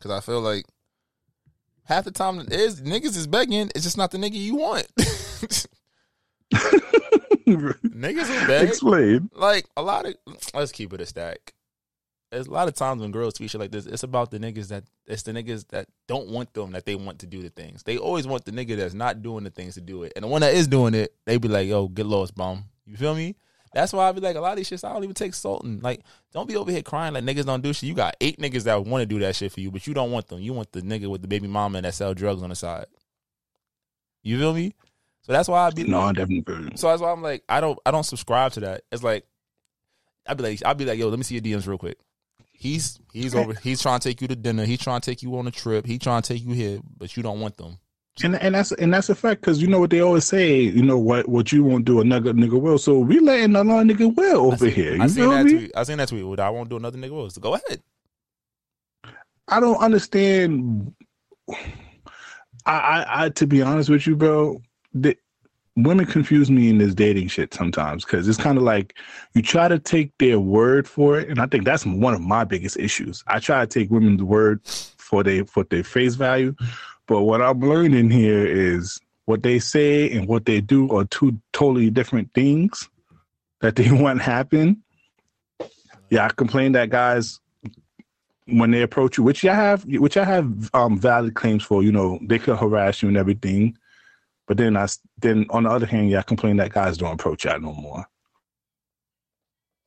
[0.00, 0.64] Cause I feel like
[1.84, 3.70] half the time it is niggas is begging.
[3.74, 4.86] It's just not the nigga you want.
[7.46, 8.68] niggas will beg.
[8.68, 9.30] Explain.
[9.34, 10.14] Like a lot of
[10.54, 11.54] let's keep it a stack.
[12.30, 14.68] There's a lot of times when girls tweet shit like this, it's about the niggas
[14.68, 17.82] that it's the niggas that don't want them that they want to do the things.
[17.82, 20.12] They always want the nigga that's not doing the things to do it.
[20.14, 22.64] And the one that is doing it, they be like, yo, get lost, bum.
[22.86, 23.34] You feel me?
[23.72, 25.80] That's why I be like, a lot of these shits, I don't even take salting.
[25.80, 26.02] Like,
[26.32, 27.88] don't be over here crying like niggas don't do shit.
[27.88, 30.10] You got eight niggas that want to do that shit for you, but you don't
[30.10, 30.40] want them.
[30.40, 32.86] You want the nigga with the baby mama that sell drugs on the side.
[34.22, 34.74] You feel me?
[35.22, 37.60] So that's why I be No, I definitely feel so that's why I'm like, I
[37.60, 38.82] don't I don't subscribe to that.
[38.90, 39.24] It's like
[40.26, 41.98] I'd be like I'd be like, yo, let me see your DMs real quick.
[42.52, 45.36] He's he's over he's trying to take you to dinner, he's trying to take you
[45.38, 47.78] on a trip, He's trying to take you here, but you don't want them.
[48.22, 50.60] And and that's and that's a fact because you know what they always say.
[50.60, 52.76] You know what what you won't do another nigga will.
[52.76, 54.96] So we letting another nigga will over here.
[54.96, 55.52] You I seen that me?
[55.52, 55.72] tweet.
[55.74, 56.26] I seen that tweet.
[56.26, 57.30] Well, I won't do another nigga will.
[57.30, 57.82] So go ahead.
[59.48, 60.92] I don't understand.
[62.66, 64.60] I, I, I, to be honest with you, bro,
[64.92, 65.16] the,
[65.76, 68.96] women confuse me in this dating shit sometimes because it's kind of like
[69.34, 72.44] you try to take their word for it, and I think that's one of my
[72.44, 73.22] biggest issues.
[73.26, 76.54] I try to take women's word for they for their face value,
[77.06, 81.40] but what I'm learning here is what they say and what they do are two
[81.52, 82.88] totally different things
[83.60, 84.82] that they want happen.
[86.10, 87.38] Yeah, I complain that guys
[88.46, 91.82] when they approach you, which I have, which I have um, valid claims for.
[91.82, 93.78] You know, they could harass you and everything,
[94.50, 94.88] but then I
[95.20, 98.04] then on the other hand, yeah, I complain that guys don't approach y'all no more.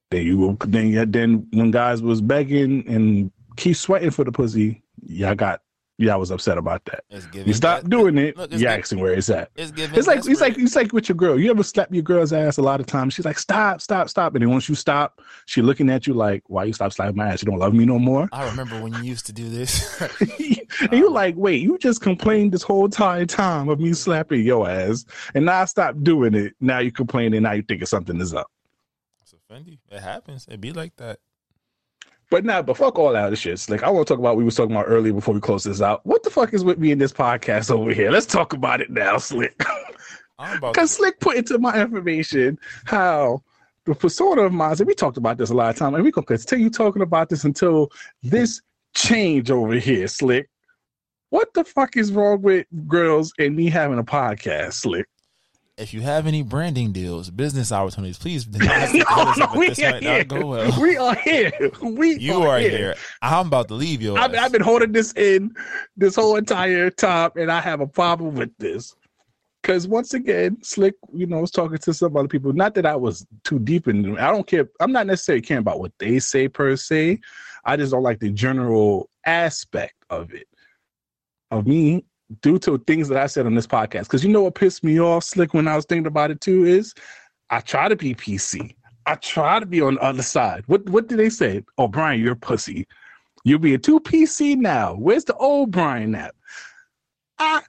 [0.09, 5.35] Then you then then when guys was begging and keep sweating for the pussy, y'all
[5.35, 5.62] got
[5.97, 7.03] y'all was upset about that.
[7.33, 9.49] You stop doing it, Look, you asking where it's at.
[9.55, 11.39] It's It's like it's like it's like with your girl.
[11.39, 13.13] You ever slap your girl's ass a lot of times?
[13.13, 16.43] She's like, "Stop, stop, stop!" And then once you stop, she looking at you like,
[16.47, 17.41] "Why you stop slapping my ass?
[17.41, 20.01] You don't love me no more." I remember when you used to do this.
[20.21, 24.41] and you're um, like, "Wait, you just complained this whole entire time of me slapping
[24.41, 25.05] your ass,
[25.35, 26.53] and now I stopped doing it.
[26.59, 27.43] Now you complaining.
[27.43, 28.47] Now you thinking something is up."
[29.21, 29.79] It's offending.
[29.91, 30.47] It happens.
[30.49, 31.19] It be like that.
[32.33, 33.63] But now, but fuck all that other shit.
[33.69, 35.63] Like I want to talk about what we was talking about earlier before we close
[35.63, 36.03] this out.
[36.03, 38.09] What the fuck is with me in this podcast over here?
[38.09, 39.55] Let's talk about it now, Slick.
[40.73, 43.43] Because Slick put into my information how
[43.85, 46.09] the persona of mine, and we talked about this a lot of time, and we
[46.09, 47.91] gonna continue talking about this until
[48.23, 48.59] this
[48.95, 50.49] change over here, Slick.
[51.29, 55.07] What the fuck is wrong with girls and me having a podcast, Slick?
[55.75, 59.39] If you have any branding deals, business opportunities, please do not hesitate to hit us
[59.39, 60.23] up at we this are here.
[60.23, 60.79] go well.
[60.79, 61.51] We are here.
[61.81, 62.93] We You are here.
[63.23, 64.15] I'm about to leave you.
[64.15, 64.35] I've.
[64.35, 65.55] I've been holding this in
[65.97, 68.95] this whole entire time, and I have a problem with this.
[69.63, 72.53] Because once again, Slick, you know, was talking to some other people.
[72.53, 74.17] Not that I was too deep in them.
[74.19, 74.69] I don't care.
[74.79, 77.19] I'm not necessarily caring about what they say per se.
[77.65, 80.47] I just don't like the general aspect of it,
[81.49, 82.05] of me,
[82.41, 84.03] due to things that I said on this podcast.
[84.03, 86.65] Because you know what pissed me off, Slick, when I was thinking about it too,
[86.65, 86.93] is
[87.49, 88.75] I try to be PC.
[89.05, 90.63] I try to be on the other side.
[90.67, 91.63] What What did they say?
[91.77, 92.87] Oh, Brian, you're a pussy.
[93.43, 94.95] You're being too PC now.
[94.95, 96.33] Where's the old Brian at?
[97.39, 97.61] I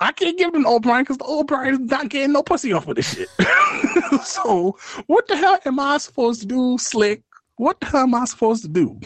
[0.00, 2.72] I can't give them old Brian because the old Brian is not getting no pussy
[2.72, 3.28] off of this shit.
[4.24, 7.22] so what the hell am I supposed to do, Slick?
[7.56, 9.00] What the hell am I supposed to do?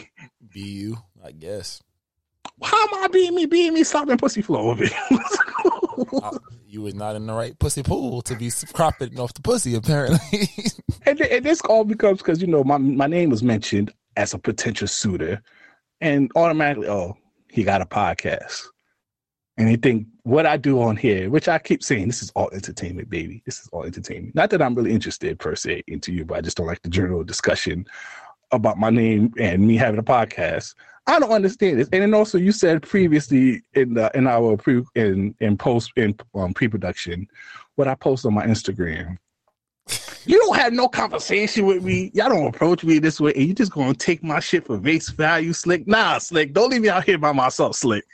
[0.51, 1.81] Be you, I guess.
[2.63, 4.99] How am I being me, being me, stopping pussy flow over here?
[6.23, 6.37] Uh,
[6.67, 10.49] you was not in the right pussy pool to be cropping off the pussy, apparently.
[11.05, 14.39] and, and this all becomes because you know my my name was mentioned as a
[14.39, 15.41] potential suitor,
[16.01, 17.15] and automatically, oh,
[17.49, 18.63] he got a podcast,
[19.57, 22.49] and they think what I do on here, which I keep saying, this is all
[22.51, 23.43] entertainment, baby.
[23.45, 24.35] This is all entertainment.
[24.35, 26.89] Not that I'm really interested per se into you, but I just don't like the
[26.89, 27.85] general discussion
[28.51, 30.73] about my name and me having a podcast.
[31.05, 31.89] I don't understand this.
[31.91, 36.15] And then also, you said previously in the in our pre in in post in
[36.33, 37.27] um, pre production,
[37.75, 39.17] what I post on my Instagram.
[40.25, 42.09] You don't have no conversation with me.
[42.13, 45.09] Y'all don't approach me this way, and you just gonna take my shit for face
[45.09, 45.85] value, slick.
[45.85, 46.53] Nah, slick.
[46.53, 48.05] Don't leave me out here by myself, slick.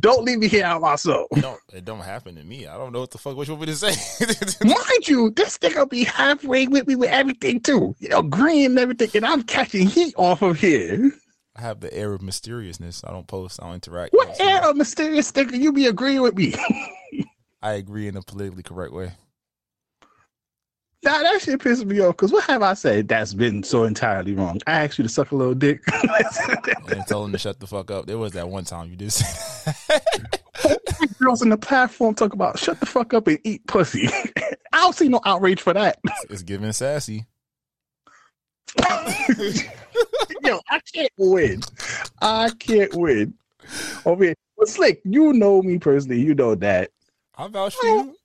[0.00, 1.28] Don't leave me here out myself.
[1.36, 2.66] no, it don't happen to me.
[2.66, 4.64] I don't know what the fuck what you want me to say.
[4.64, 7.94] Mind you, this nigga be halfway with me with everything too.
[7.98, 11.12] You know, green and everything, and I'm catching heat off of here.
[11.54, 13.04] I have the air of mysteriousness.
[13.06, 13.60] I don't post.
[13.62, 14.14] I don't interact.
[14.14, 16.54] What air of mysterious nigga you be agreeing with me?
[17.62, 19.12] I agree in a politically correct way.
[21.04, 22.16] Nah, that shit pisses me off.
[22.16, 24.60] Cause what have I said that's been so entirely wrong?
[24.68, 25.82] I asked you to suck a little dick.
[25.92, 28.06] and told him to shut the fuck up.
[28.06, 29.72] There was that one time you did say
[31.18, 34.08] Girls in the platform talk about shut the fuck up and eat pussy.
[34.72, 35.98] I don't see no outrage for that.
[36.30, 37.26] it's giving sassy.
[40.70, 41.60] I can't win.
[42.20, 43.34] I can't win.
[44.04, 44.34] Over here.
[44.58, 46.20] But Slick, you know me personally.
[46.20, 46.90] You know that.
[47.36, 48.16] I vouch for you.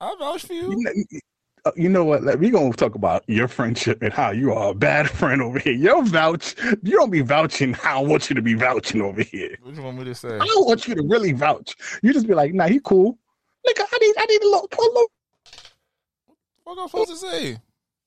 [0.00, 0.70] I vouch for you.
[0.70, 1.20] You know,
[1.66, 2.22] uh, you know what?
[2.22, 5.58] Like, we gonna talk about your friendship and how you are a bad friend over
[5.58, 5.72] here.
[5.72, 9.56] Your vouch, you don't be vouching how I want you to be vouching over here.
[9.62, 10.36] What do you want me to say?
[10.36, 11.74] I don't want you to really vouch.
[12.02, 13.18] You just be like, nah, he cool.
[13.66, 15.06] Nigga, I need, I need a little, a little.
[16.62, 17.58] What am I supposed to say?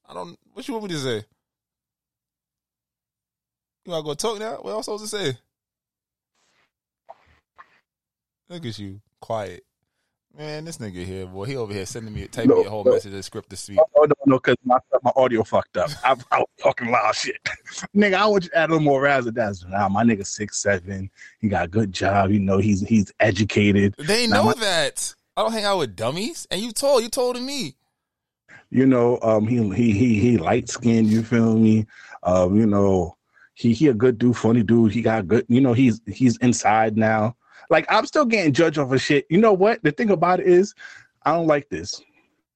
[0.08, 0.38] I don't.
[0.54, 1.26] What you want me to say?
[3.90, 4.58] You want to go talk now?
[4.62, 5.36] What am I supposed to say?
[8.48, 9.64] Look at you, quiet.
[10.38, 12.92] Man, this nigga here, boy, he over here sending me, typing me a whole no.
[12.92, 13.80] message and script to speak.
[13.96, 15.90] Oh no, no, because my my audio fucked up.
[16.06, 17.38] I'm out talking loud shit.
[17.96, 19.72] nigga, I want you to add a little more razzle dazzle.
[19.72, 21.10] Now my nigga six seven.
[21.40, 22.30] He got a good job.
[22.30, 23.96] You know, he's he's educated.
[23.98, 25.16] They Now, know my- that.
[25.36, 26.46] I don't hang out with dummies.
[26.52, 27.76] And you told, you told me.
[28.70, 31.08] you know, um, he he he he light skinned.
[31.08, 31.88] You feel me?
[32.22, 33.16] Um, you know,
[33.60, 34.94] he he a good dude, funny dude.
[34.94, 35.46] He got good.
[35.50, 37.36] You know, he's he's inside now.
[37.70, 39.26] Like I'm still getting judged off of shit.
[39.30, 39.84] You know what?
[39.84, 40.74] The thing about it is,
[41.26, 42.02] I don't like this.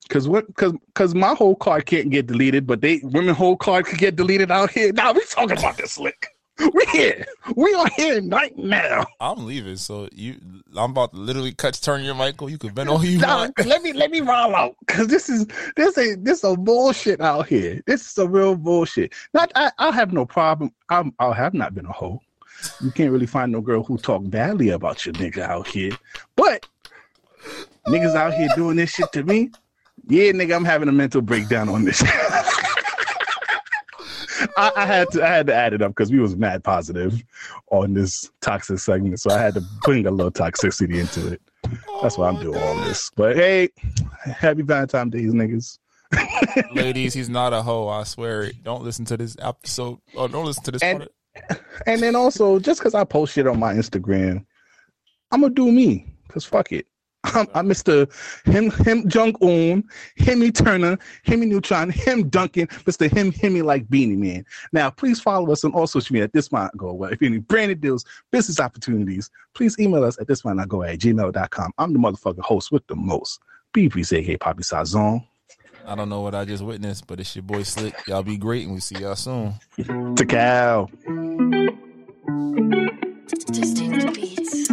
[0.07, 0.45] Cause what?
[0.55, 4.15] Cause cause my whole card can't get deleted, but they women whole card could get
[4.15, 4.93] deleted out here.
[4.93, 6.27] Now we talking about this slick.
[6.59, 7.25] We here.
[7.55, 9.05] We are here right now.
[9.19, 10.35] I'm leaving, so you.
[10.77, 12.49] I'm about to literally cut turn your Michael.
[12.49, 13.65] You can bend all you Nah, want.
[13.65, 17.47] let me let me roll out because this is this a this a bullshit out
[17.47, 17.81] here.
[17.87, 19.13] This is a real bullshit.
[19.33, 20.71] Not I, I have no problem.
[20.89, 22.21] I'm I have not been a hoe.
[22.81, 25.91] You can't really find no girl who talk badly about your nigga out here.
[26.35, 26.65] But
[27.87, 29.49] niggas out here doing this shit to me.
[30.07, 32.03] Yeah, nigga, I'm having a mental breakdown on this.
[34.57, 37.21] I, I had to I had to add it up because we was mad positive
[37.71, 41.41] on this toxic segment, so I had to bring a little toxicity into it.
[42.01, 43.09] That's why I'm doing all this.
[43.15, 43.69] But hey,
[44.25, 45.79] happy Valentine's Day, niggas.
[46.73, 47.87] Ladies, he's not a hoe.
[47.87, 48.63] I swear it.
[48.63, 49.99] Don't listen to this episode.
[50.15, 51.11] Or don't listen to this And- part.
[51.87, 54.45] And then also, just because I post shit on my Instagram,
[55.31, 56.13] I'm gonna do me.
[56.27, 56.85] Cause fuck it.
[57.23, 58.11] I'm, I'm Mr.
[58.45, 59.83] Him Him Jung Un,
[60.17, 63.11] Hemi Turner, Hemi Neutron, Him Duncan, Mr.
[63.11, 64.45] Him Hemi like Beenie Man.
[64.71, 67.11] Now, please follow us on all social media at this might go well.
[67.11, 70.83] If you need branded deals, business opportunities, please email us at this might not go
[70.83, 71.71] at gmail.com.
[71.77, 73.39] I'm the motherfucking host with the most.
[73.73, 75.25] BPC, aka Poppy Sazon.
[75.85, 77.95] I don't know what I just witnessed, but it's your boy Slick.
[78.07, 79.53] Y'all be great, and we see y'all soon.
[79.77, 80.87] To cow.
[83.51, 84.72] Distinct beats.